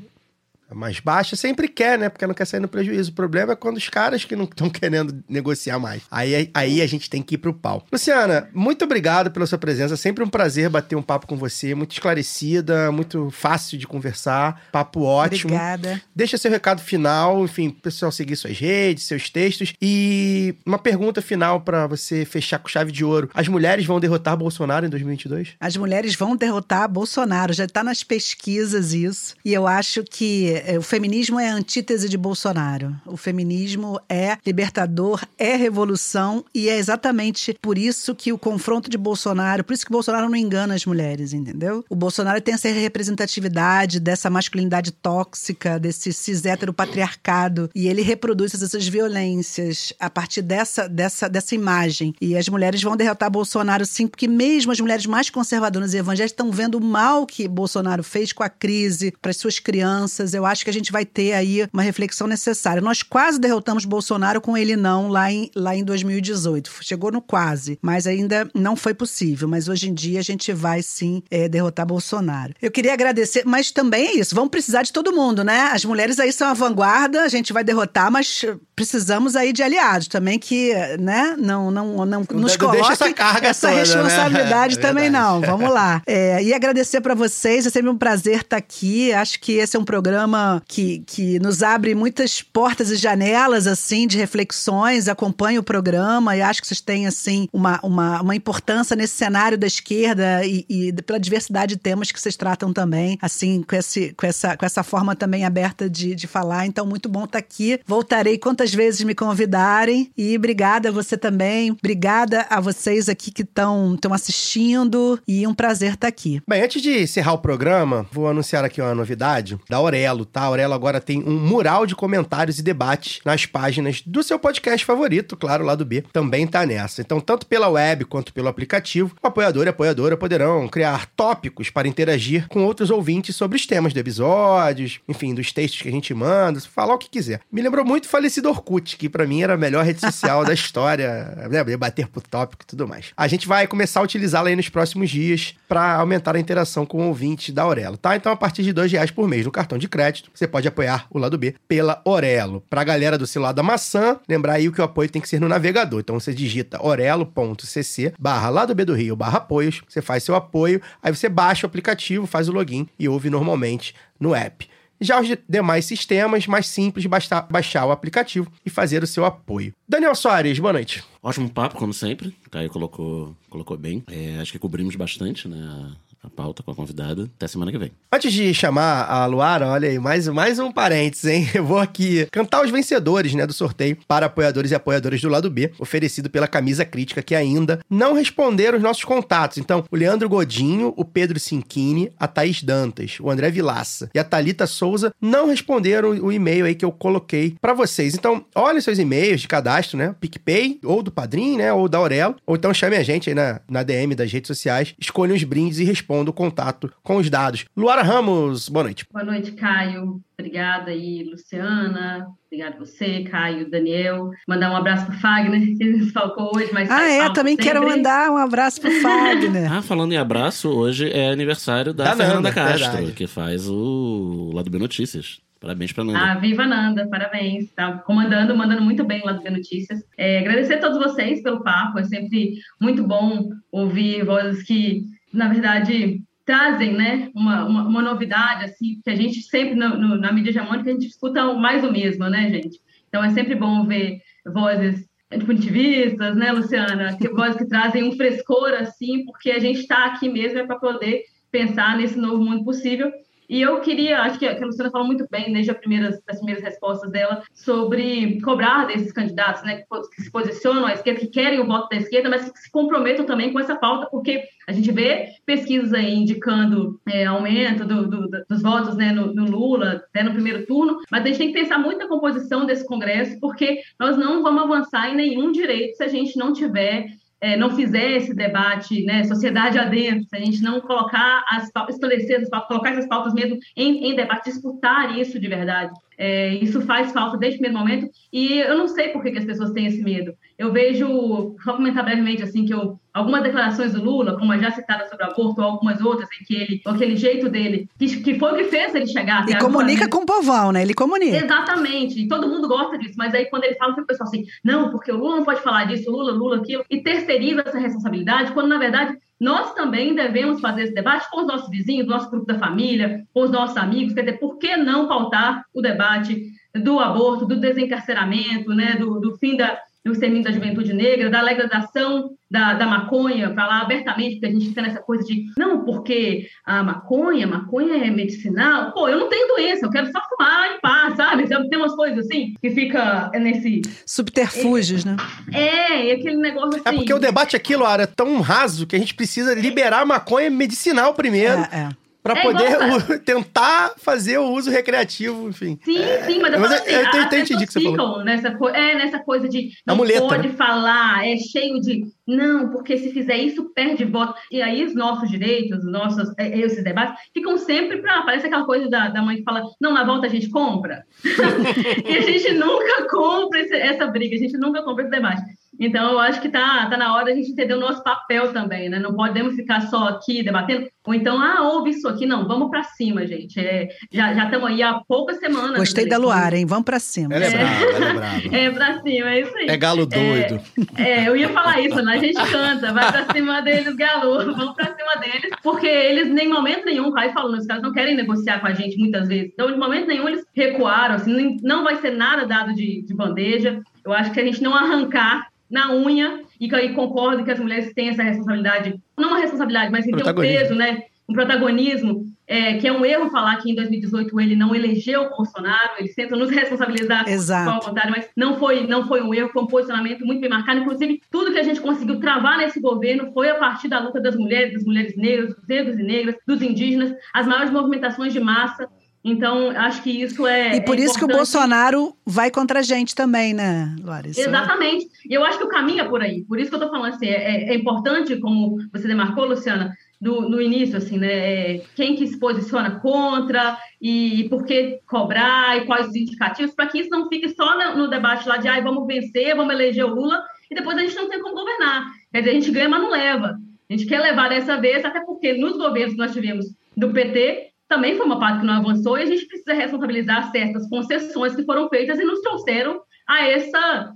mais 0.75 0.99
baixa 0.99 1.35
sempre 1.35 1.67
quer, 1.67 1.97
né? 1.97 2.09
Porque 2.09 2.27
não 2.27 2.33
quer 2.33 2.45
sair 2.45 2.59
no 2.59 2.67
prejuízo. 2.67 3.11
O 3.11 3.15
problema 3.15 3.53
é 3.53 3.55
quando 3.55 3.77
os 3.77 3.89
caras 3.89 4.25
que 4.25 4.35
não 4.35 4.43
estão 4.43 4.69
querendo 4.69 5.23
negociar 5.27 5.79
mais. 5.79 6.03
Aí, 6.11 6.49
aí 6.53 6.81
a 6.81 6.87
gente 6.87 7.09
tem 7.09 7.21
que 7.21 7.35
ir 7.35 7.37
pro 7.37 7.53
pau. 7.53 7.85
Luciana, 7.91 8.49
muito 8.53 8.83
obrigado 8.83 9.31
pela 9.31 9.45
sua 9.45 9.57
presença. 9.57 9.95
Sempre 9.95 10.23
um 10.23 10.29
prazer 10.29 10.69
bater 10.69 10.95
um 10.95 11.01
papo 11.01 11.27
com 11.27 11.37
você. 11.37 11.73
Muito 11.73 11.93
esclarecida, 11.93 12.91
muito 12.91 13.29
fácil 13.31 13.77
de 13.77 13.87
conversar. 13.87 14.63
Papo 14.71 15.01
ótimo. 15.01 15.53
Obrigada. 15.53 16.01
Deixa 16.15 16.37
seu 16.37 16.51
recado 16.51 16.81
final, 16.81 17.43
enfim, 17.43 17.69
pessoal 17.69 18.11
seguir 18.11 18.35
suas 18.35 18.57
redes, 18.57 19.05
seus 19.05 19.29
textos. 19.29 19.73
E 19.81 20.55
uma 20.65 20.77
pergunta 20.77 21.21
final 21.21 21.61
pra 21.61 21.87
você 21.87 22.25
fechar 22.25 22.59
com 22.59 22.67
chave 22.67 22.91
de 22.91 23.05
ouro. 23.05 23.29
As 23.33 23.47
mulheres 23.47 23.85
vão 23.85 23.99
derrotar 23.99 24.35
Bolsonaro 24.35 24.85
em 24.85 24.89
2022? 24.89 25.53
As 25.59 25.77
mulheres 25.77 26.15
vão 26.15 26.35
derrotar 26.35 26.89
Bolsonaro, 26.89 27.53
já 27.53 27.65
está 27.65 27.83
nas 27.83 28.03
pesquisas 28.03 28.93
isso. 28.93 29.35
E 29.43 29.53
eu 29.53 29.67
acho 29.67 30.03
que 30.03 30.64
é, 30.65 30.77
o 30.77 30.81
feminismo 30.81 31.39
é 31.39 31.49
a 31.49 31.55
antítese 31.55 32.09
de 32.09 32.17
Bolsonaro. 32.17 32.95
O 33.05 33.17
feminismo 33.17 33.99
é 34.09 34.37
libertador, 34.45 35.21
é 35.37 35.55
revolução 35.55 36.43
e 36.53 36.69
é 36.69 36.77
exatamente 36.77 37.57
por 37.61 37.77
isso 37.77 38.15
que 38.15 38.33
o 38.33 38.37
confronto 38.37 38.89
de 38.89 38.97
Bolsonaro, 38.97 39.63
por 39.63 39.73
isso 39.73 39.85
que 39.85 39.91
Bolsonaro 39.91 40.29
não 40.29 40.35
engana 40.35 40.73
as 40.73 40.85
mulheres, 40.85 41.33
entendeu? 41.33 41.83
O 41.89 41.95
Bolsonaro 41.95 42.41
tem 42.41 42.53
essa 42.53 42.69
representatividade 42.69 43.99
dessa 43.99 44.29
masculinidade 44.29 44.91
tóxica, 44.91 45.79
desse 45.79 46.11
cis 46.13 46.41
patriarcado 46.75 47.69
e 47.73 47.87
ele 47.87 48.01
reproduz 48.01 48.53
essas 48.53 48.87
violências 48.87 49.93
a 49.99 50.09
partir 50.09 50.41
dessa, 50.41 50.87
dessa, 50.87 51.27
dessa 51.27 51.55
imagem. 51.55 52.13
E 52.21 52.37
as 52.37 52.47
mulheres 52.47 52.81
vão 52.81 52.95
derrotar 52.95 53.29
Bolsonaro 53.29 53.85
sim, 53.85 54.07
porque 54.07 54.27
mesmo 54.27 54.71
as 54.71 54.79
mulheres 54.79 55.05
mais 55.05 55.29
conservadoras 55.29 55.93
e 55.93 55.97
evangélicas 55.97 56.31
estão 56.31 56.51
vendo 56.51 56.75
o 56.75 56.83
mal 56.83 57.25
que 57.25 57.47
Bolsonaro 57.47 58.03
fez 58.03 58.31
com 58.31 58.43
a 58.43 58.49
crise 58.49 59.13
para 59.21 59.31
as 59.31 59.37
suas 59.37 59.59
crianças. 59.59 60.33
Eu 60.33 60.44
acho 60.45 60.63
que 60.63 60.69
a 60.69 60.73
gente 60.73 60.91
vai 60.91 61.05
ter 61.05 61.33
aí 61.33 61.67
uma 61.71 61.81
reflexão 61.81 62.27
necessária. 62.27 62.81
Nós 62.81 63.03
quase 63.03 63.39
derrotamos 63.39 63.85
Bolsonaro 63.85 64.41
com 64.41 64.57
ele 64.57 64.75
não 64.75 65.07
lá 65.07 65.31
em, 65.31 65.49
lá 65.55 65.75
em 65.75 65.83
2018. 65.83 66.71
Chegou 66.81 67.11
no 67.11 67.21
quase, 67.21 67.77
mas 67.81 68.07
ainda 68.07 68.49
não 68.53 68.75
foi 68.75 68.93
possível. 68.93 69.47
Mas 69.47 69.67
hoje 69.67 69.89
em 69.89 69.93
dia 69.93 70.19
a 70.19 70.23
gente 70.23 70.51
vai 70.53 70.81
sim 70.81 71.23
é, 71.29 71.47
derrotar 71.47 71.85
Bolsonaro. 71.85 72.53
Eu 72.61 72.71
queria 72.71 72.93
agradecer, 72.93 73.43
mas 73.45 73.71
também 73.71 74.07
é 74.07 74.15
isso. 74.15 74.35
Vamos 74.35 74.51
precisar 74.51 74.83
de 74.83 74.91
todo 74.91 75.13
mundo, 75.13 75.43
né? 75.43 75.69
As 75.71 75.85
mulheres 75.85 76.19
aí 76.19 76.31
são 76.31 76.47
a 76.47 76.53
vanguarda, 76.53 77.23
a 77.23 77.27
gente 77.27 77.53
vai 77.53 77.63
derrotar, 77.63 78.11
mas 78.11 78.43
precisamos 78.75 79.35
aí 79.35 79.53
de 79.53 79.63
aliados 79.63 80.07
também 80.07 80.37
que, 80.37 80.73
né? 80.99 81.35
Não, 81.37 81.71
não, 81.71 82.05
não, 82.05 82.25
nos 82.31 82.55
deixa 82.55 82.57
coloque 82.57 82.91
essa 82.91 83.13
carga 83.13 83.47
essa 83.49 83.67
toda, 83.67 83.73
né? 83.73 83.79
responsabilidade 83.79 84.75
É 84.79 84.81
também 84.81 85.09
não. 85.09 85.41
Vamos 85.41 85.69
lá. 85.71 86.01
É, 86.05 86.43
e 86.43 86.53
agradecer 86.53 87.01
para 87.01 87.15
vocês, 87.15 87.65
é 87.65 87.69
sempre 87.69 87.89
um 87.89 87.97
prazer 87.97 88.41
estar 88.41 88.57
aqui. 88.57 89.13
Acho 89.13 89.39
que 89.39 89.53
esse 89.53 89.75
é 89.75 89.79
um 89.79 89.85
programa 89.85 90.34
que, 90.67 90.99
que 91.05 91.39
nos 91.39 91.63
abre 91.63 91.95
muitas 91.95 92.41
portas 92.41 92.91
e 92.91 92.95
janelas, 92.95 93.67
assim, 93.67 94.07
de 94.07 94.17
reflexões. 94.17 95.07
Acompanho 95.07 95.61
o 95.61 95.63
programa 95.63 96.35
e 96.35 96.41
acho 96.41 96.61
que 96.61 96.67
vocês 96.67 96.81
têm, 96.81 97.07
assim, 97.07 97.47
uma, 97.51 97.79
uma, 97.83 98.21
uma 98.21 98.35
importância 98.35 98.95
nesse 98.95 99.15
cenário 99.15 99.57
da 99.57 99.67
esquerda 99.67 100.45
e, 100.45 100.65
e 100.69 100.93
pela 101.03 101.19
diversidade 101.19 101.75
de 101.75 101.81
temas 101.81 102.11
que 102.11 102.19
vocês 102.19 102.35
tratam 102.35 102.71
também, 102.73 103.17
assim, 103.21 103.63
com, 103.63 103.75
esse, 103.75 104.13
com, 104.13 104.25
essa, 104.25 104.55
com 104.57 104.65
essa 104.65 104.83
forma 104.83 105.15
também 105.15 105.45
aberta 105.45 105.89
de, 105.89 106.15
de 106.15 106.27
falar. 106.27 106.65
Então, 106.65 106.85
muito 106.85 107.09
bom 107.09 107.25
estar 107.25 107.39
aqui. 107.39 107.79
Voltarei 107.85 108.37
quantas 108.37 108.73
vezes 108.73 109.01
me 109.03 109.15
convidarem. 109.15 110.11
E 110.17 110.35
obrigada 110.35 110.89
a 110.89 110.91
você 110.91 111.17
também. 111.17 111.71
Obrigada 111.71 112.45
a 112.49 112.59
vocês 112.59 113.09
aqui 113.09 113.31
que 113.31 113.43
estão 113.43 113.97
assistindo. 114.11 115.19
E 115.27 115.45
um 115.47 115.53
prazer 115.53 115.93
estar 115.93 116.07
aqui. 116.07 116.41
Bem, 116.47 116.61
antes 116.63 116.81
de 116.81 117.03
encerrar 117.03 117.33
o 117.33 117.39
programa, 117.39 118.05
vou 118.11 118.27
anunciar 118.27 118.63
aqui 118.63 118.81
uma 118.81 118.95
novidade 118.95 119.57
da 119.69 119.77
Aurelo, 119.77 120.24
tá? 120.25 120.41
A 120.41 120.45
Aurelo 120.45 120.73
agora 120.73 120.99
tem 120.99 121.23
um 121.23 121.37
mural 121.39 121.85
de 121.85 121.95
comentários 121.95 122.59
e 122.59 122.63
debates 122.63 123.19
nas 123.23 123.45
páginas 123.45 124.01
do 124.05 124.23
seu 124.23 124.37
podcast 124.39 124.85
favorito, 124.85 125.37
claro, 125.37 125.63
lá 125.63 125.75
do 125.75 125.85
B, 125.85 126.03
também 126.11 126.45
tá 126.45 126.65
nessa. 126.65 127.01
Então, 127.01 127.19
tanto 127.19 127.45
pela 127.45 127.69
web 127.69 128.05
quanto 128.05 128.33
pelo 128.33 128.47
aplicativo, 128.47 129.15
o 129.21 129.27
apoiador 129.27 129.65
e 129.65 129.69
apoiadora 129.69 130.17
poderão 130.17 130.67
criar 130.67 131.07
tópicos 131.15 131.69
para 131.69 131.87
interagir 131.87 132.47
com 132.47 132.63
outros 132.63 132.89
ouvintes 132.89 133.35
sobre 133.35 133.57
os 133.57 133.65
temas 133.65 133.93
do 133.93 133.99
episódios, 133.99 134.99
enfim, 135.07 135.33
dos 135.33 135.51
textos 135.51 135.81
que 135.81 135.89
a 135.89 135.91
gente 135.91 136.13
manda, 136.13 136.59
falar 136.61 136.95
o 136.95 136.97
que 136.97 137.09
quiser. 137.09 137.41
Me 137.51 137.61
lembrou 137.61 137.85
muito 137.85 138.05
o 138.05 138.09
falecido 138.09 138.49
Orkut, 138.49 138.97
que 138.97 139.09
pra 139.09 139.27
mim 139.27 139.41
era 139.41 139.53
a 139.53 139.57
melhor 139.57 139.83
rede 139.83 139.99
social 139.99 140.43
da 140.45 140.53
história, 140.53 141.47
né? 141.49 141.63
Debater 141.63 142.07
por 142.07 142.23
tópico 142.23 142.63
e 142.63 142.67
tudo 142.67 142.87
mais. 142.87 143.07
A 143.17 143.27
gente 143.27 143.47
vai 143.47 143.67
começar 143.67 143.99
a 143.99 144.03
utilizá-la 144.03 144.49
aí 144.49 144.55
nos 144.55 144.69
próximos 144.69 145.09
dias 145.09 145.55
para 145.67 145.95
aumentar 145.95 146.35
a 146.35 146.39
interação 146.39 146.85
com 146.85 147.03
o 147.03 147.07
ouvinte 147.07 147.51
da 147.51 147.63
Aurelo, 147.63 147.97
tá? 147.97 148.15
Então, 148.15 148.31
a 148.31 148.35
partir 148.35 148.63
de 148.63 148.73
dois 148.73 148.91
reais 148.91 149.11
por 149.11 149.27
mês 149.27 149.45
no 149.45 149.51
cartão 149.51 149.77
de 149.77 149.87
crédito, 149.87 150.14
crédito, 150.15 150.31
você 150.33 150.47
pode 150.47 150.67
apoiar 150.67 151.07
o 151.09 151.17
lado 151.17 151.37
B 151.37 151.55
pela 151.67 152.01
Orelo. 152.05 152.63
Pra 152.69 152.83
galera 152.83 153.17
do 153.17 153.27
seu 153.27 153.41
lado 153.41 153.55
da 153.55 153.63
maçã, 153.63 154.19
lembrar 154.27 154.53
aí 154.53 154.71
que 154.71 154.81
o 154.81 154.83
apoio 154.83 155.09
tem 155.09 155.21
que 155.21 155.29
ser 155.29 155.39
no 155.39 155.47
navegador. 155.47 155.99
Então 155.99 156.19
você 156.19 156.33
digita 156.33 156.83
orelo.cc 156.85 158.13
barra 158.19 158.49
lado 158.49 158.73
B 158.75 158.85
do 158.85 158.93
Rio 158.93 159.15
barra 159.15 159.37
apoios, 159.39 159.81
você 159.87 160.01
faz 160.01 160.23
seu 160.23 160.35
apoio, 160.35 160.81
aí 161.01 161.13
você 161.13 161.27
baixa 161.29 161.65
o 161.65 161.69
aplicativo, 161.69 162.25
faz 162.25 162.47
o 162.49 162.51
login 162.53 162.87
e 162.99 163.07
ouve 163.07 163.29
normalmente 163.29 163.93
no 164.19 164.33
app. 164.33 164.67
Já 165.01 165.19
os 165.19 165.27
de- 165.27 165.37
demais 165.47 165.83
sistemas, 165.85 166.47
mais 166.47 166.67
simples, 166.67 167.05
basta 167.05 167.41
baixar 167.41 167.85
o 167.85 167.91
aplicativo 167.91 168.49
e 168.65 168.69
fazer 168.69 169.03
o 169.03 169.07
seu 169.07 169.25
apoio. 169.25 169.73
Daniel 169.87 170.15
Soares, 170.15 170.57
boa 170.57 170.71
noite. 170.71 171.03
Ótimo 171.21 171.49
papo, 171.49 171.75
como 171.75 171.93
sempre. 171.93 172.33
O 172.47 172.49
Caio 172.49 172.69
colocou, 172.69 173.35
colocou 173.49 173.77
bem. 173.77 174.03
É, 174.09 174.37
acho 174.39 174.53
que 174.53 174.59
cobrimos 174.59 174.95
bastante, 174.95 175.49
né? 175.49 175.91
A, 176.25 176.29
pauta 176.29 176.63
com 176.63 176.71
a 176.71 176.75
convidada. 176.75 177.23
Até 177.35 177.47
semana 177.47 177.71
que 177.71 177.77
vem. 177.77 177.91
Antes 178.11 178.33
de 178.33 178.53
chamar 178.53 179.03
a 179.03 179.25
Luara, 179.25 179.67
olha 179.67 179.89
aí, 179.89 179.99
mais, 179.99 180.27
mais 180.27 180.59
um 180.59 180.71
parênteses, 180.71 181.25
hein? 181.25 181.49
Eu 181.53 181.65
vou 181.65 181.77
aqui 181.77 182.27
cantar 182.31 182.63
os 182.63 182.71
vencedores, 182.71 183.33
né, 183.33 183.45
do 183.45 183.53
sorteio 183.53 183.97
para 184.07 184.25
apoiadores 184.25 184.71
e 184.71 184.75
apoiadoras 184.75 185.21
do 185.21 185.29
lado 185.29 185.49
B, 185.49 185.71
oferecido 185.79 186.29
pela 186.29 186.47
Camisa 186.47 186.83
Crítica, 186.83 187.21
que 187.21 187.35
ainda 187.35 187.79
não 187.89 188.13
responderam 188.13 188.77
os 188.77 188.83
nossos 188.83 189.03
contatos. 189.03 189.57
Então, 189.57 189.83
o 189.89 189.95
Leandro 189.95 190.27
Godinho, 190.27 190.93
o 190.97 191.05
Pedro 191.05 191.39
Cinquini, 191.39 192.11
a 192.19 192.27
Thaís 192.27 192.63
Dantas, 192.63 193.17
o 193.19 193.29
André 193.29 193.51
Vilaça 193.51 194.09
e 194.13 194.19
a 194.19 194.23
Thalita 194.23 194.65
Souza 194.65 195.13
não 195.21 195.47
responderam 195.47 196.09
o 196.09 196.31
e-mail 196.31 196.65
aí 196.65 196.75
que 196.75 196.85
eu 196.85 196.91
coloquei 196.91 197.55
para 197.61 197.73
vocês. 197.73 198.15
Então, 198.15 198.45
olhem 198.55 198.81
seus 198.81 198.97
e-mails 198.97 199.41
de 199.41 199.47
cadastro, 199.47 199.97
né? 199.97 200.15
PicPay, 200.19 200.79
ou 200.83 201.03
do 201.03 201.11
Padrim, 201.11 201.57
né? 201.57 201.71
Ou 201.71 201.87
da 201.87 201.97
Aurelo. 201.97 202.35
Ou 202.45 202.55
então 202.55 202.73
chame 202.73 202.95
a 202.95 203.03
gente 203.03 203.29
aí 203.29 203.35
na, 203.35 203.61
na 203.69 203.83
DM 203.83 204.15
das 204.15 204.31
redes 204.31 204.47
sociais, 204.47 204.93
escolham 204.99 205.35
os 205.35 205.43
brindes 205.43 205.79
e 205.79 205.83
respondam 205.83 206.14
o 206.21 206.33
contato 206.33 206.91
com 207.03 207.17
os 207.17 207.29
dados. 207.29 207.65
Luara 207.75 208.01
Ramos, 208.01 208.69
boa 208.69 208.83
noite. 208.83 209.05
Boa 209.11 209.25
noite, 209.25 209.51
Caio. 209.53 210.21
Obrigada 210.37 210.91
aí, 210.91 211.23
Luciana. 211.23 212.27
Obrigada 212.47 212.77
você, 212.77 213.23
Caio, 213.23 213.69
Daniel. 213.69 214.29
Mandar 214.47 214.71
um 214.71 214.75
abraço 214.75 215.05
pro 215.05 215.15
Fagner, 215.19 215.61
que 215.77 215.85
nos 215.85 216.11
faltou 216.11 216.51
hoje, 216.55 216.69
mas 216.73 216.89
Ah, 216.91 217.03
é, 217.09 217.33
também 217.33 217.55
quero 217.57 217.79
sempre. 217.79 217.95
mandar 217.97 218.31
um 218.31 218.37
abraço 218.37 218.79
pro 218.81 218.91
Fagner. 219.01 219.71
Ah, 219.75 219.81
falando 219.81 220.11
em 220.13 220.17
abraço, 220.17 220.69
hoje 220.69 221.09
é 221.11 221.29
aniversário 221.31 221.93
da, 221.93 222.05
Da 222.05 222.15
Fernanda 222.15 222.35
Nanda, 222.41 222.51
Castro, 222.53 222.91
verdade. 222.91 223.11
que 223.13 223.27
faz 223.27 223.67
o 223.69 224.51
Lado 224.53 224.69
B 224.69 224.77
Notícias. 224.77 225.39
Parabéns 225.59 225.91
pra 225.93 226.03
Nanda. 226.03 226.19
Ah, 226.19 226.35
viva 226.35 226.65
Nanda, 226.67 227.07
parabéns. 227.09 227.71
Tá 227.73 227.93
comandando, 228.05 228.55
mandando 228.55 228.81
muito 228.81 229.03
bem 229.03 229.23
lá 229.25 229.31
do 229.31 229.41
B 229.41 229.49
Notícias. 229.49 230.03
É, 230.17 230.39
agradecer 230.39 230.75
a 230.75 230.79
todos 230.79 230.97
vocês 230.97 231.41
pelo 231.41 231.63
papo. 231.63 231.97
É 231.97 232.03
sempre 232.03 232.55
muito 232.79 233.03
bom 233.07 233.49
ouvir 233.71 234.23
vozes 234.23 234.63
que, 234.63 235.03
na 235.35 235.47
verdade, 235.49 236.21
trazem 236.45 236.93
né, 236.93 237.29
uma, 237.35 237.65
uma, 237.65 237.87
uma 237.87 238.01
novidade, 238.01 238.65
assim, 238.65 238.99
que 239.03 239.09
a 239.09 239.15
gente 239.15 239.41
sempre, 239.41 239.75
no- 239.75 239.97
no- 239.97 240.17
na 240.17 240.31
mídia 240.31 240.51
hegemônica, 240.51 240.89
a 240.89 240.93
gente 240.93 241.07
escuta 241.07 241.53
mais 241.53 241.83
o 241.83 241.91
mesmo, 241.91 242.27
né, 242.29 242.49
gente? 242.49 242.79
Então 243.07 243.23
é 243.23 243.29
sempre 243.31 243.55
bom 243.55 243.85
ver 243.85 244.19
vozes 244.45 245.05
punitivistas, 245.45 246.35
né, 246.35 246.51
Luciana? 246.51 247.17
Que, 247.17 247.27
vozes 247.29 247.57
que 247.57 247.67
trazem 247.67 248.03
um 248.03 248.15
frescor, 248.15 248.73
assim, 248.73 249.25
porque 249.25 249.51
a 249.51 249.59
gente 249.59 249.79
está 249.79 250.05
aqui 250.05 250.29
mesmo 250.29 250.59
é 250.59 250.65
para 250.65 250.77
poder 250.79 251.23
pensar 251.51 251.97
nesse 251.97 252.17
novo 252.17 252.43
mundo 252.43 252.63
possível. 252.63 253.11
E 253.49 253.61
eu 253.61 253.79
queria, 253.81 254.21
acho 254.21 254.39
que 254.39 254.47
a 254.47 254.57
Luciana 254.65 254.89
falou 254.91 255.07
muito 255.07 255.25
bem 255.29 255.51
desde 255.53 255.71
as 255.71 255.77
primeiras, 255.77 256.19
das 256.25 256.37
primeiras 256.37 256.63
respostas 256.63 257.11
dela, 257.11 257.43
sobre 257.53 258.41
cobrar 258.41 258.85
desses 258.85 259.11
candidatos, 259.11 259.63
né, 259.63 259.83
que, 260.15 260.21
se 260.21 260.31
posicionam 260.31 260.85
à 260.85 260.93
esquerda, 260.93 261.19
que 261.19 261.27
querem 261.27 261.59
o 261.59 261.65
voto 261.67 261.89
da 261.89 261.97
esquerda, 261.97 262.29
mas 262.29 262.49
que 262.49 262.57
se 262.59 262.71
comprometam 262.71 263.25
também 263.25 263.51
com 263.53 263.59
essa 263.59 263.75
pauta, 263.75 264.07
porque 264.09 264.43
a 264.67 264.71
gente 264.71 264.91
vê 264.91 265.27
pesquisas 265.45 265.93
aí 265.93 266.13
indicando 266.15 266.99
é, 267.07 267.25
aumento 267.25 267.85
do- 267.85 268.07
do- 268.07 268.29
dos 268.49 268.61
votos 268.61 268.95
né, 268.95 269.11
no, 269.11 269.33
no 269.33 269.45
Lula, 269.45 270.03
até 270.09 270.23
no 270.23 270.31
primeiro 270.33 270.65
turno, 270.65 270.99
mas 271.11 271.23
a 271.23 271.27
gente 271.27 271.37
tem 271.37 271.53
que 271.53 271.59
pensar 271.59 271.77
muito 271.77 271.99
na 271.99 272.07
composição 272.07 272.65
desse 272.65 272.85
Congresso, 272.85 273.39
porque 273.39 273.79
nós 273.99 274.17
não 274.17 274.41
vamos 274.41 274.63
avançar 274.63 275.09
em 275.11 275.15
nenhum 275.15 275.51
direito 275.51 275.95
se 275.97 276.03
a 276.03 276.07
gente 276.07 276.37
não 276.37 276.53
tiver 276.53 277.07
é, 277.45 277.55
não 277.55 277.75
fizer 277.75 278.13
esse 278.13 278.33
debate, 278.33 279.05
né, 279.05 279.23
sociedade 279.23 279.77
adentro, 279.77 280.27
se 280.27 280.35
a 280.35 280.39
gente 280.39 280.63
não 280.63 280.81
colocar 280.81 281.45
as 281.47 281.71
pautas, 281.71 281.93
esclarecer 281.93 282.41
as 282.41 282.49
pautas, 282.49 282.67
colocar 282.67 282.89
essas 282.89 283.07
pautas 283.07 283.35
mesmo 283.35 283.59
em, 283.77 284.09
em 284.09 284.15
debate, 284.15 284.49
disputar 284.49 285.15
isso 285.15 285.39
de 285.39 285.47
verdade. 285.47 285.93
É, 286.17 286.55
isso 286.55 286.81
faz 286.81 287.11
falta 287.11 287.37
desde 287.37 287.59
o 287.59 287.61
primeiro 287.61 287.77
momento 287.77 288.09
e 288.33 288.53
eu 288.53 288.75
não 288.75 288.87
sei 288.87 289.09
por 289.09 289.21
que, 289.21 289.31
que 289.31 289.37
as 289.37 289.45
pessoas 289.45 289.69
têm 289.73 289.85
esse 289.85 290.01
medo. 290.01 290.33
Eu 290.57 290.73
vejo, 290.73 291.55
só 291.63 291.73
comentar 291.75 292.03
brevemente 292.03 292.41
assim, 292.41 292.65
que 292.65 292.73
eu, 292.73 292.99
algumas 293.15 293.41
declarações 293.43 293.93
do 293.93 294.03
Lula, 294.03 294.37
como 294.37 294.51
a 294.51 294.57
já 294.57 294.71
citada 294.71 295.07
sobre 295.07 295.25
o 295.25 295.31
aborto, 295.31 295.61
ou 295.61 295.67
algumas 295.67 296.01
outras, 296.01 296.27
em 296.39 296.43
que 296.43 296.53
ele, 296.53 296.81
aquele 296.85 297.15
jeito 297.15 297.47
dele, 297.47 297.89
que, 297.97 298.21
que 298.21 298.37
foi 298.37 298.51
o 298.51 298.55
que 298.57 298.65
fez 298.65 298.93
ele 298.93 299.07
chegar 299.07 299.43
até 299.43 299.53
E 299.53 299.57
comunica 299.57 300.09
com 300.09 300.17
o 300.17 300.25
povão, 300.25 300.73
né? 300.73 300.81
Ele 300.81 300.93
comunica. 300.93 301.37
Exatamente, 301.37 302.19
e 302.19 302.27
todo 302.27 302.49
mundo 302.49 302.67
gosta 302.67 302.97
disso, 302.97 303.15
mas 303.17 303.33
aí 303.33 303.45
quando 303.45 303.63
ele 303.63 303.75
fala, 303.75 303.91
fica 303.91 304.03
o 304.03 304.07
pessoal 304.07 304.27
assim, 304.27 304.43
não, 304.61 304.91
porque 304.91 305.13
o 305.13 305.17
Lula 305.17 305.37
não 305.37 305.45
pode 305.45 305.61
falar 305.61 305.85
disso, 305.85 306.11
Lula, 306.11 306.33
Lula, 306.33 306.57
aquilo, 306.57 306.83
e 306.89 307.01
terceiriza 307.01 307.63
essa 307.65 307.79
responsabilidade, 307.79 308.51
quando 308.51 308.67
na 308.67 308.77
verdade 308.77 309.17
nós 309.39 309.73
também 309.73 310.13
devemos 310.13 310.59
fazer 310.59 310.83
esse 310.83 310.93
debate 310.93 311.29
com 311.31 311.41
os 311.41 311.47
nossos 311.47 311.69
vizinhos, 311.69 312.07
nosso 312.07 312.29
grupo 312.29 312.45
da 312.45 312.59
família, 312.59 313.23
com 313.33 313.43
os 313.43 313.51
nossos 313.51 313.77
amigos, 313.77 314.13
quer 314.13 314.25
dizer, 314.25 314.39
por 314.39 314.57
que 314.57 314.75
não 314.75 315.07
pautar 315.07 315.63
o 315.73 315.81
debate 315.81 316.51
do 316.73 316.99
aborto, 316.99 317.45
do 317.45 317.55
desencarceramento, 317.55 318.73
né, 318.73 318.97
do, 318.97 319.19
do 319.21 319.37
fim 319.37 319.55
da, 319.55 319.79
do 320.05 320.11
extermínio 320.11 320.43
da 320.43 320.51
juventude 320.51 320.93
negra, 320.93 321.31
da 321.31 321.41
legalização 321.41 322.29
da, 322.49 322.75
da 322.75 322.85
maconha, 322.85 323.55
falar 323.55 323.81
abertamente, 323.81 324.35
porque 324.35 324.45
a 324.45 324.51
gente 324.51 324.67
fica 324.67 324.81
nessa 324.83 325.01
coisa 325.01 325.23
de, 325.25 325.45
não, 325.57 325.83
porque 325.83 326.47
a 326.63 326.83
maconha, 326.83 327.47
maconha 327.47 328.05
é 328.05 328.11
medicinal, 328.11 328.91
pô, 328.93 329.09
eu 329.09 329.17
não 329.17 329.27
tenho 329.27 329.47
doença, 329.47 329.85
eu 329.85 329.89
quero 329.89 330.11
só 330.11 330.21
fumar 330.29 330.75
em 330.75 330.79
paz, 330.79 331.15
sabe? 331.17 331.47
Tem 331.47 331.77
umas 331.77 331.95
coisas 331.95 332.19
assim, 332.19 332.53
que 332.61 332.69
fica 332.69 333.31
nesse... 333.33 333.81
Subterfúgios, 334.05 335.03
né? 335.03 335.17
É, 335.51 336.05
e 336.05 336.11
aquele 336.11 336.37
negócio 336.37 336.81
É 336.85 336.89
assim... 336.89 336.97
porque 336.99 337.13
o 337.13 337.19
debate 337.19 337.55
aqui, 337.55 337.75
Luara, 337.75 338.03
é 338.03 338.07
tão 338.07 338.39
raso 338.41 338.85
que 338.85 338.95
a 338.95 338.99
gente 338.99 339.15
precisa 339.15 339.55
liberar 339.55 340.01
a 340.01 340.05
maconha 340.05 340.51
medicinal 340.51 341.15
primeiro 341.15 341.53
É, 341.53 341.69
é. 341.71 342.04
Pra 342.25 342.39
É 342.39 342.41
poder 342.41 342.75
o- 343.13 343.19
tentar 343.19 343.93
fazer 343.97 344.39
o 344.39 344.49
uso 344.49 344.71
recreativo, 344.71 345.47
enfim. 345.47 345.77
Sim, 345.85 345.99
sim, 346.25 346.39
mas 346.39 346.53
eu 346.55 346.59
Mas 346.59 346.71
falo 346.71 346.73
eu- 346.73 346.81
assim, 346.81 346.91
eu 347.17 347.21
as 347.21 347.25
entendi 347.27 347.67
que 347.67 347.71
você 347.73 347.79
ficam 347.79 348.23
nessa, 348.25 348.47
é, 348.73 348.95
nessa 348.95 349.19
coisa 349.19 349.47
de 349.47 349.69
não 349.85 349.95
muleta, 349.95 350.21
pode 350.21 350.47
né? 350.47 350.53
falar, 350.55 351.23
é 351.27 351.37
cheio 351.37 351.79
de 351.79 352.03
não, 352.27 352.69
porque 352.71 352.97
se 352.97 353.11
fizer 353.13 353.37
isso, 353.37 353.71
perde 353.75 354.03
voto. 354.05 354.33
E 354.51 354.59
aí 354.59 354.83
os 354.83 354.95
nossos 354.95 355.29
direitos, 355.29 355.83
os 355.85 355.91
nossos, 355.91 356.33
é, 356.39 356.57
esses 356.59 356.83
debates, 356.83 357.21
ficam 357.31 357.55
sempre 357.59 358.01
para. 358.01 358.23
Parece 358.23 358.47
aquela 358.47 358.65
coisa 358.65 358.89
da, 358.89 359.09
da 359.09 359.21
mãe 359.21 359.37
que 359.37 359.43
fala, 359.43 359.61
não, 359.79 359.93
na 359.93 360.03
volta 360.03 360.25
a 360.25 360.29
gente 360.29 360.49
compra. 360.49 361.03
e 361.23 362.17
a 362.17 362.21
gente 362.21 362.51
nunca 362.55 363.07
compra 363.07 363.59
esse- 363.59 363.75
essa 363.75 364.07
briga, 364.07 364.35
a 364.35 364.39
gente 364.39 364.57
nunca 364.57 364.81
compra 364.81 365.03
esse 365.03 365.11
debate. 365.11 365.41
Então, 365.79 366.13
eu 366.13 366.19
acho 366.19 366.41
que 366.41 366.49
tá, 366.49 366.87
tá 366.89 366.97
na 366.97 367.15
hora 367.15 367.31
a 367.31 367.35
gente 367.35 367.51
entender 367.51 367.73
o 367.73 367.79
nosso 367.79 368.03
papel 368.03 368.53
também, 368.53 368.89
né? 368.89 368.99
Não 368.99 369.15
podemos 369.15 369.55
ficar 369.55 369.81
só 369.81 370.09
aqui 370.09 370.43
debatendo, 370.43 370.87
ou 371.05 371.13
então, 371.13 371.39
ah, 371.39 371.61
ouve 371.61 371.91
isso 371.91 372.07
aqui. 372.07 372.25
Não, 372.25 372.47
vamos 372.47 372.69
para 372.69 372.83
cima, 372.83 373.27
gente. 373.27 373.59
É, 373.59 373.87
já 374.11 374.31
estamos 374.33 374.69
aí 374.69 374.81
há 374.81 375.01
poucas 375.07 375.37
semanas. 375.37 375.77
Gostei 375.77 376.07
da 376.07 376.17
Luara, 376.17 376.57
hein? 376.57 376.65
Vamos 376.65 376.85
pra 376.85 376.99
cima. 376.99 377.35
Ela 377.35 377.45
é, 377.45 377.49
brava, 377.51 377.83
ela 377.83 378.09
é 378.09 378.13
brava. 378.13 378.35
É 378.55 378.69
pra 378.71 379.01
cima, 379.01 379.29
é 379.29 379.41
isso 379.41 379.57
aí. 379.57 379.67
É 379.67 379.77
galo 379.77 380.05
doido. 380.05 380.59
É, 380.97 381.27
eu 381.27 381.35
ia 381.35 381.49
falar 381.49 381.79
isso, 381.81 382.01
né? 382.01 382.13
A 382.13 382.17
gente 382.17 382.51
canta, 382.51 382.91
vai 382.91 383.11
pra 383.11 383.33
cima 383.33 383.61
deles, 383.61 383.95
galo, 383.95 384.37
vamos 384.55 384.75
pra 384.75 384.95
cima 384.95 385.15
deles, 385.21 385.51
porque 385.61 385.87
eles, 385.87 386.27
em 386.27 386.49
momento 386.49 386.85
nenhum, 386.85 387.11
vai 387.11 387.31
falando, 387.31 387.59
os 387.59 387.67
caras 387.67 387.83
não 387.83 387.91
querem 387.91 388.15
negociar 388.15 388.59
com 388.59 388.67
a 388.67 388.73
gente 388.73 388.97
muitas 388.97 389.27
vezes. 389.27 389.51
Então, 389.53 389.69
em 389.69 389.77
momento 389.77 390.07
nenhum, 390.07 390.27
eles 390.27 390.43
recuaram, 390.55 391.15
assim, 391.15 391.57
não 391.61 391.83
vai 391.83 391.97
ser 391.97 392.11
nada 392.11 392.45
dado 392.45 392.73
de, 392.73 393.03
de 393.03 393.13
bandeja. 393.13 393.81
Eu 394.03 394.13
acho 394.13 394.31
que 394.31 394.39
a 394.39 394.45
gente 394.45 394.61
não 394.61 394.75
arrancar 394.75 395.47
na 395.69 395.93
unha, 395.93 396.41
e 396.59 396.67
que 396.67 396.75
aí 396.75 396.93
concordo 396.93 397.43
que 397.43 397.51
as 397.51 397.59
mulheres 397.59 397.93
têm 397.93 398.09
essa 398.09 398.23
responsabilidade, 398.23 398.99
não 399.17 399.29
uma 399.29 399.39
responsabilidade, 399.39 399.91
mas 399.91 400.05
que 400.05 400.11
tem 400.11 400.31
um 400.31 400.35
peso, 400.35 400.75
né? 400.75 401.03
Um 401.27 401.33
protagonismo, 401.33 402.23
é, 402.47 402.77
que 402.77 402.87
é 402.87 402.91
um 402.91 403.03
erro 403.03 403.29
falar 403.29 403.57
que 403.57 403.71
em 403.71 403.75
2018 403.75 404.39
ele 404.39 404.55
não 404.55 404.75
elegeu 404.75 405.23
o 405.23 405.29
Bolsonaro, 405.29 405.93
eles 405.97 406.13
tentam 406.13 406.37
nos 406.37 406.49
responsabilizar 406.51 407.27
Exato. 407.27 407.71
ao 407.71 407.79
contrário, 407.81 408.13
mas 408.15 408.29
não 408.37 408.59
foi, 408.59 408.85
não 408.85 409.07
foi 409.07 409.21
um 409.21 409.33
erro, 409.33 409.49
foi 409.49 409.63
um 409.63 409.67
posicionamento 409.67 410.25
muito 410.25 410.41
bem 410.41 410.49
marcado. 410.49 410.81
Inclusive, 410.81 411.21
tudo 411.31 411.51
que 411.51 411.59
a 411.59 411.63
gente 411.63 411.81
conseguiu 411.81 412.19
travar 412.19 412.57
nesse 412.57 412.79
governo 412.79 413.31
foi 413.33 413.49
a 413.49 413.55
partir 413.55 413.87
da 413.87 413.99
luta 413.99 414.21
das 414.21 414.35
mulheres, 414.35 414.73
das 414.73 414.83
mulheres 414.83 415.15
negras, 415.17 415.55
dos 415.55 415.67
negros 415.67 415.99
e 415.99 416.03
negras, 416.03 416.35
dos 416.45 416.61
indígenas, 416.61 417.13
as 417.33 417.47
maiores 417.47 417.71
movimentações 417.71 418.31
de 418.31 418.39
massa. 418.39 418.87
Então, 419.27 419.71
acho 419.71 420.03
que 420.03 420.11
isso 420.21 420.45
é. 420.45 420.75
E 420.75 420.81
por 420.81 420.99
é 420.99 421.01
isso 421.01 421.15
que 421.15 421.23
o 421.23 421.25
importante. 421.25 421.37
Bolsonaro 421.37 422.15
vai 422.23 422.51
contra 422.51 422.79
a 422.79 422.83
gente 422.83 423.15
também, 423.15 423.55
né, 423.55 423.95
é- 424.23 424.39
Exatamente. 424.39 425.07
E 425.27 425.33
eu 425.33 425.43
acho 425.43 425.57
que 425.57 425.63
o 425.63 425.67
caminho 425.67 426.01
é 426.01 426.07
por 426.07 426.21
aí. 426.21 426.43
Por 426.43 426.59
isso 426.59 426.69
que 426.69 426.75
eu 426.75 426.79
estou 426.79 426.91
falando 426.91 427.15
assim, 427.15 427.25
é, 427.25 427.71
é 427.71 427.75
importante, 427.75 428.37
como 428.37 428.77
você 428.93 429.07
demarcou, 429.07 429.45
Luciana, 429.45 429.97
no, 430.21 430.47
no 430.47 430.61
início, 430.61 430.95
assim, 430.97 431.17
né? 431.17 431.27
é, 431.27 431.81
Quem 431.95 432.15
que 432.15 432.27
se 432.27 432.39
posiciona 432.39 432.99
contra 432.99 433.75
e, 433.99 434.41
e 434.41 434.49
por 434.49 434.63
que 434.63 434.99
cobrar 435.07 435.75
e 435.75 435.85
quais 435.87 436.07
os 436.07 436.15
indicativos, 436.15 436.75
para 436.75 436.85
que 436.85 436.99
isso 436.99 437.09
não 437.09 437.27
fique 437.27 437.49
só 437.49 437.75
no, 437.77 438.03
no 438.03 438.07
debate 438.07 438.47
lá 438.47 438.57
de 438.57 438.67
ai, 438.67 438.83
vamos 438.83 439.07
vencer, 439.07 439.55
vamos 439.55 439.73
eleger 439.73 440.05
o 440.05 440.13
Lula, 440.13 440.39
e 440.69 440.75
depois 440.75 440.95
a 440.97 441.01
gente 441.01 441.15
não 441.15 441.27
tem 441.27 441.41
como 441.41 441.55
governar. 441.55 442.05
Quer 442.31 442.41
dizer, 442.41 442.51
a 442.51 442.53
gente 442.53 442.71
ganha, 442.71 442.89
mas 442.89 443.01
não 443.01 443.09
leva. 443.09 443.57
A 443.89 443.93
gente 443.93 444.05
quer 444.05 444.19
levar 444.19 444.49
dessa 444.49 444.77
vez, 444.77 445.03
até 445.03 445.19
porque 445.21 445.53
nos 445.53 445.77
governos 445.77 446.13
que 446.13 446.19
nós 446.19 446.31
tivemos 446.31 446.67
do 446.95 447.11
PT, 447.11 447.71
também 447.95 448.17
foi 448.17 448.25
uma 448.25 448.39
parte 448.39 448.59
que 448.59 448.65
não 448.65 448.73
avançou 448.73 449.17
e 449.17 449.23
a 449.23 449.25
gente 449.25 449.47
precisa 449.47 449.73
responsabilizar 449.73 450.51
certas 450.51 450.87
concessões 450.89 451.55
que 451.55 451.63
foram 451.63 451.87
feitas 451.87 452.19
e 452.19 452.25
nos 452.25 452.41
trouxeram 452.41 453.01
a 453.27 453.47
essa 453.47 454.11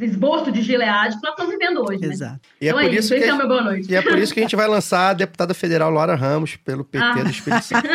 esboço 0.00 0.50
de 0.52 0.62
Gilead 0.62 1.16
que 1.16 1.22
nós 1.22 1.32
estamos 1.32 1.52
vivendo 1.52 1.82
hoje. 1.82 2.00
Né? 2.00 2.12
Exato. 2.14 2.40
E 2.60 2.66
é, 2.66 2.70
Então 2.70 2.80
por 2.80 2.86
é 2.86 2.90
isso 2.90 2.98
isso, 3.00 3.08
que 3.14 3.14
esse 3.20 3.28
é 3.42 3.46
boa 3.46 3.62
noite. 3.62 3.90
e 3.90 3.94
é 3.94 4.02
por 4.02 4.18
isso 4.18 4.34
que 4.34 4.40
a 4.40 4.42
gente 4.42 4.56
vai 4.56 4.66
lançar 4.66 5.10
a 5.10 5.12
deputada 5.14 5.54
federal 5.54 5.90
Laura 5.90 6.14
Ramos 6.14 6.56
pelo 6.56 6.84
PT 6.84 7.04
Ah. 7.04 7.22
do 7.22 7.30
Espírito 7.30 7.62
Santo. 7.66 7.88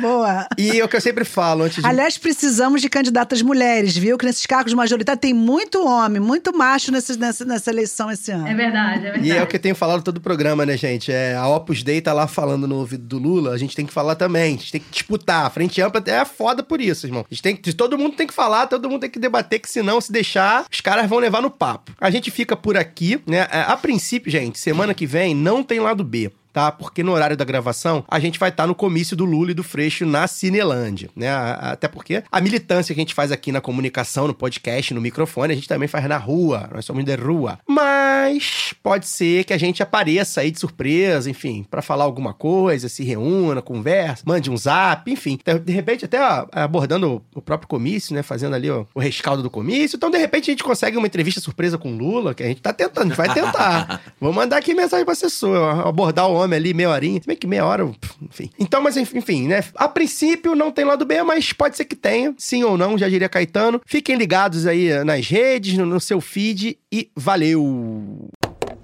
Boa. 0.00 0.46
E 0.58 0.80
é 0.80 0.84
o 0.84 0.88
que 0.88 0.96
eu 0.96 1.00
sempre 1.00 1.24
falo 1.24 1.62
antes 1.64 1.82
de 1.82 1.88
Aliás, 1.88 2.18
precisamos 2.18 2.80
de 2.80 2.88
candidatas 2.88 3.42
mulheres, 3.42 3.96
viu? 3.96 4.16
Que 4.18 4.24
nesses 4.26 4.46
cargos 4.46 4.72
majoritários 4.74 5.20
tem 5.20 5.32
muito 5.34 5.86
homem, 5.86 6.20
muito 6.20 6.56
macho 6.56 6.90
nessa, 6.92 7.16
nessa, 7.16 7.44
nessa 7.44 7.70
eleição 7.70 8.10
esse 8.10 8.30
ano. 8.30 8.46
É 8.48 8.54
verdade, 8.54 8.98
é 8.98 9.10
verdade. 9.12 9.26
E 9.28 9.32
é 9.32 9.42
o 9.42 9.46
que 9.46 9.56
eu 9.56 9.60
tenho 9.60 9.74
falado 9.74 10.02
todo 10.02 10.16
o 10.18 10.20
programa, 10.20 10.64
né, 10.66 10.76
gente? 10.76 11.12
É, 11.12 11.34
a 11.34 11.46
Opus 11.48 11.82
Dei 11.82 12.00
tá 12.00 12.12
lá 12.12 12.26
falando 12.26 12.66
no 12.66 12.76
ouvido 12.76 13.04
do 13.04 13.18
Lula, 13.18 13.52
a 13.52 13.58
gente 13.58 13.74
tem 13.76 13.86
que 13.86 13.92
falar 13.92 14.14
também. 14.14 14.54
A 14.54 14.58
gente 14.58 14.72
tem 14.72 14.80
que 14.80 14.90
disputar. 14.90 15.46
A 15.46 15.50
frente 15.50 15.80
ampla 15.80 16.02
é 16.06 16.24
foda 16.24 16.62
por 16.62 16.80
isso, 16.80 17.06
irmão. 17.06 17.24
A 17.30 17.34
gente 17.34 17.42
tem 17.42 17.56
que, 17.56 17.72
todo 17.72 17.96
mundo 17.98 18.16
tem 18.16 18.26
que 18.26 18.34
falar, 18.34 18.66
todo 18.66 18.88
mundo 18.88 19.00
tem 19.00 19.10
que 19.10 19.18
debater, 19.18 19.60
que 19.60 19.70
senão, 19.70 20.00
se 20.00 20.10
deixar, 20.12 20.64
os 20.70 20.80
caras 20.80 21.08
vão 21.12 21.20
levar 21.20 21.42
no 21.42 21.50
papo. 21.50 21.92
A 22.00 22.10
gente 22.10 22.30
fica 22.30 22.56
por 22.56 22.76
aqui, 22.76 23.20
né? 23.26 23.46
É, 23.50 23.60
A 23.60 23.76
princípio, 23.76 24.32
gente, 24.32 24.58
semana 24.58 24.94
que 24.94 25.06
vem 25.06 25.34
não 25.34 25.62
tem 25.62 25.78
lado 25.78 26.02
B. 26.02 26.32
Tá? 26.52 26.70
Porque 26.70 27.02
no 27.02 27.12
horário 27.12 27.36
da 27.36 27.44
gravação, 27.44 28.04
a 28.08 28.18
gente 28.18 28.38
vai 28.38 28.50
estar 28.50 28.66
no 28.66 28.74
comício 28.74 29.16
do 29.16 29.24
Lula 29.24 29.52
e 29.52 29.54
do 29.54 29.62
Freixo 29.62 30.04
na 30.04 30.26
Cinelândia, 30.26 31.10
né? 31.16 31.30
Até 31.30 31.88
porque 31.88 32.22
a 32.30 32.40
militância 32.40 32.94
que 32.94 33.00
a 33.00 33.02
gente 33.02 33.14
faz 33.14 33.32
aqui 33.32 33.50
na 33.50 33.60
comunicação, 33.60 34.26
no 34.26 34.34
podcast, 34.34 34.92
no 34.92 35.00
microfone, 35.00 35.52
a 35.52 35.56
gente 35.56 35.68
também 35.68 35.88
faz 35.88 36.06
na 36.06 36.18
rua. 36.18 36.68
Nós 36.72 36.84
somos 36.84 37.04
de 37.04 37.14
rua. 37.14 37.58
Mas 37.66 38.74
pode 38.82 39.06
ser 39.06 39.44
que 39.44 39.52
a 39.52 39.58
gente 39.58 39.82
apareça 39.82 40.40
aí 40.40 40.50
de 40.50 40.58
surpresa, 40.58 41.30
enfim, 41.30 41.64
pra 41.70 41.82
falar 41.82 42.04
alguma 42.04 42.34
coisa, 42.34 42.88
se 42.88 43.02
reúna, 43.04 43.62
conversa, 43.62 44.22
mande 44.26 44.50
um 44.50 44.56
zap, 44.56 45.10
enfim. 45.10 45.38
Então, 45.40 45.58
De 45.58 45.72
repente, 45.72 46.04
até 46.04 46.20
ó, 46.20 46.46
abordando 46.52 47.22
o 47.34 47.40
próprio 47.40 47.68
comício, 47.68 48.14
né? 48.14 48.22
Fazendo 48.22 48.54
ali 48.54 48.70
ó, 48.70 48.84
o 48.94 49.00
rescaldo 49.00 49.42
do 49.42 49.50
comício. 49.50 49.96
Então, 49.96 50.10
de 50.10 50.18
repente, 50.18 50.50
a 50.50 50.52
gente 50.52 50.64
consegue 50.64 50.96
uma 50.96 51.06
entrevista 51.06 51.40
surpresa 51.40 51.78
com 51.78 51.92
o 51.92 51.96
Lula, 51.96 52.34
que 52.34 52.42
a 52.42 52.46
gente 52.46 52.60
tá 52.60 52.72
tentando, 52.72 53.06
a 53.06 53.08
gente 53.08 53.16
vai 53.16 53.32
tentar. 53.32 54.00
Vou 54.20 54.32
mandar 54.32 54.58
aqui 54.58 54.74
mensagem 54.74 55.04
pro 55.04 55.12
assessor, 55.12 55.86
abordar 55.86 56.28
o 56.28 56.41
homem 56.42 56.56
ali 56.56 56.74
meia 56.74 56.90
horinha. 56.90 57.20
Se 57.20 57.26
bem 57.26 57.36
que 57.36 57.46
meia 57.46 57.64
hora, 57.64 57.90
enfim. 58.20 58.50
Então, 58.58 58.82
mas 58.82 58.96
enfim, 58.96 59.48
né? 59.48 59.64
A 59.74 59.88
princípio 59.88 60.54
não 60.54 60.70
tem 60.70 60.84
lado 60.84 61.04
B, 61.04 61.22
mas 61.22 61.52
pode 61.52 61.76
ser 61.76 61.84
que 61.84 61.96
tenha, 61.96 62.34
sim 62.36 62.62
ou 62.64 62.76
não, 62.76 62.98
já 62.98 63.08
diria 63.08 63.28
Caetano. 63.28 63.80
Fiquem 63.86 64.16
ligados 64.16 64.66
aí 64.66 64.88
eh, 64.88 65.04
nas 65.04 65.26
redes, 65.26 65.76
no, 65.76 65.86
no 65.86 66.00
seu 66.00 66.20
feed 66.20 66.78
e 66.92 67.10
valeu! 67.16 68.28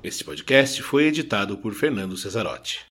Esse 0.03 0.25
podcast 0.25 0.83
foi 0.83 1.07
editado 1.07 1.59
por 1.59 1.75
Fernando 1.75 2.17
Cesarotti. 2.17 2.87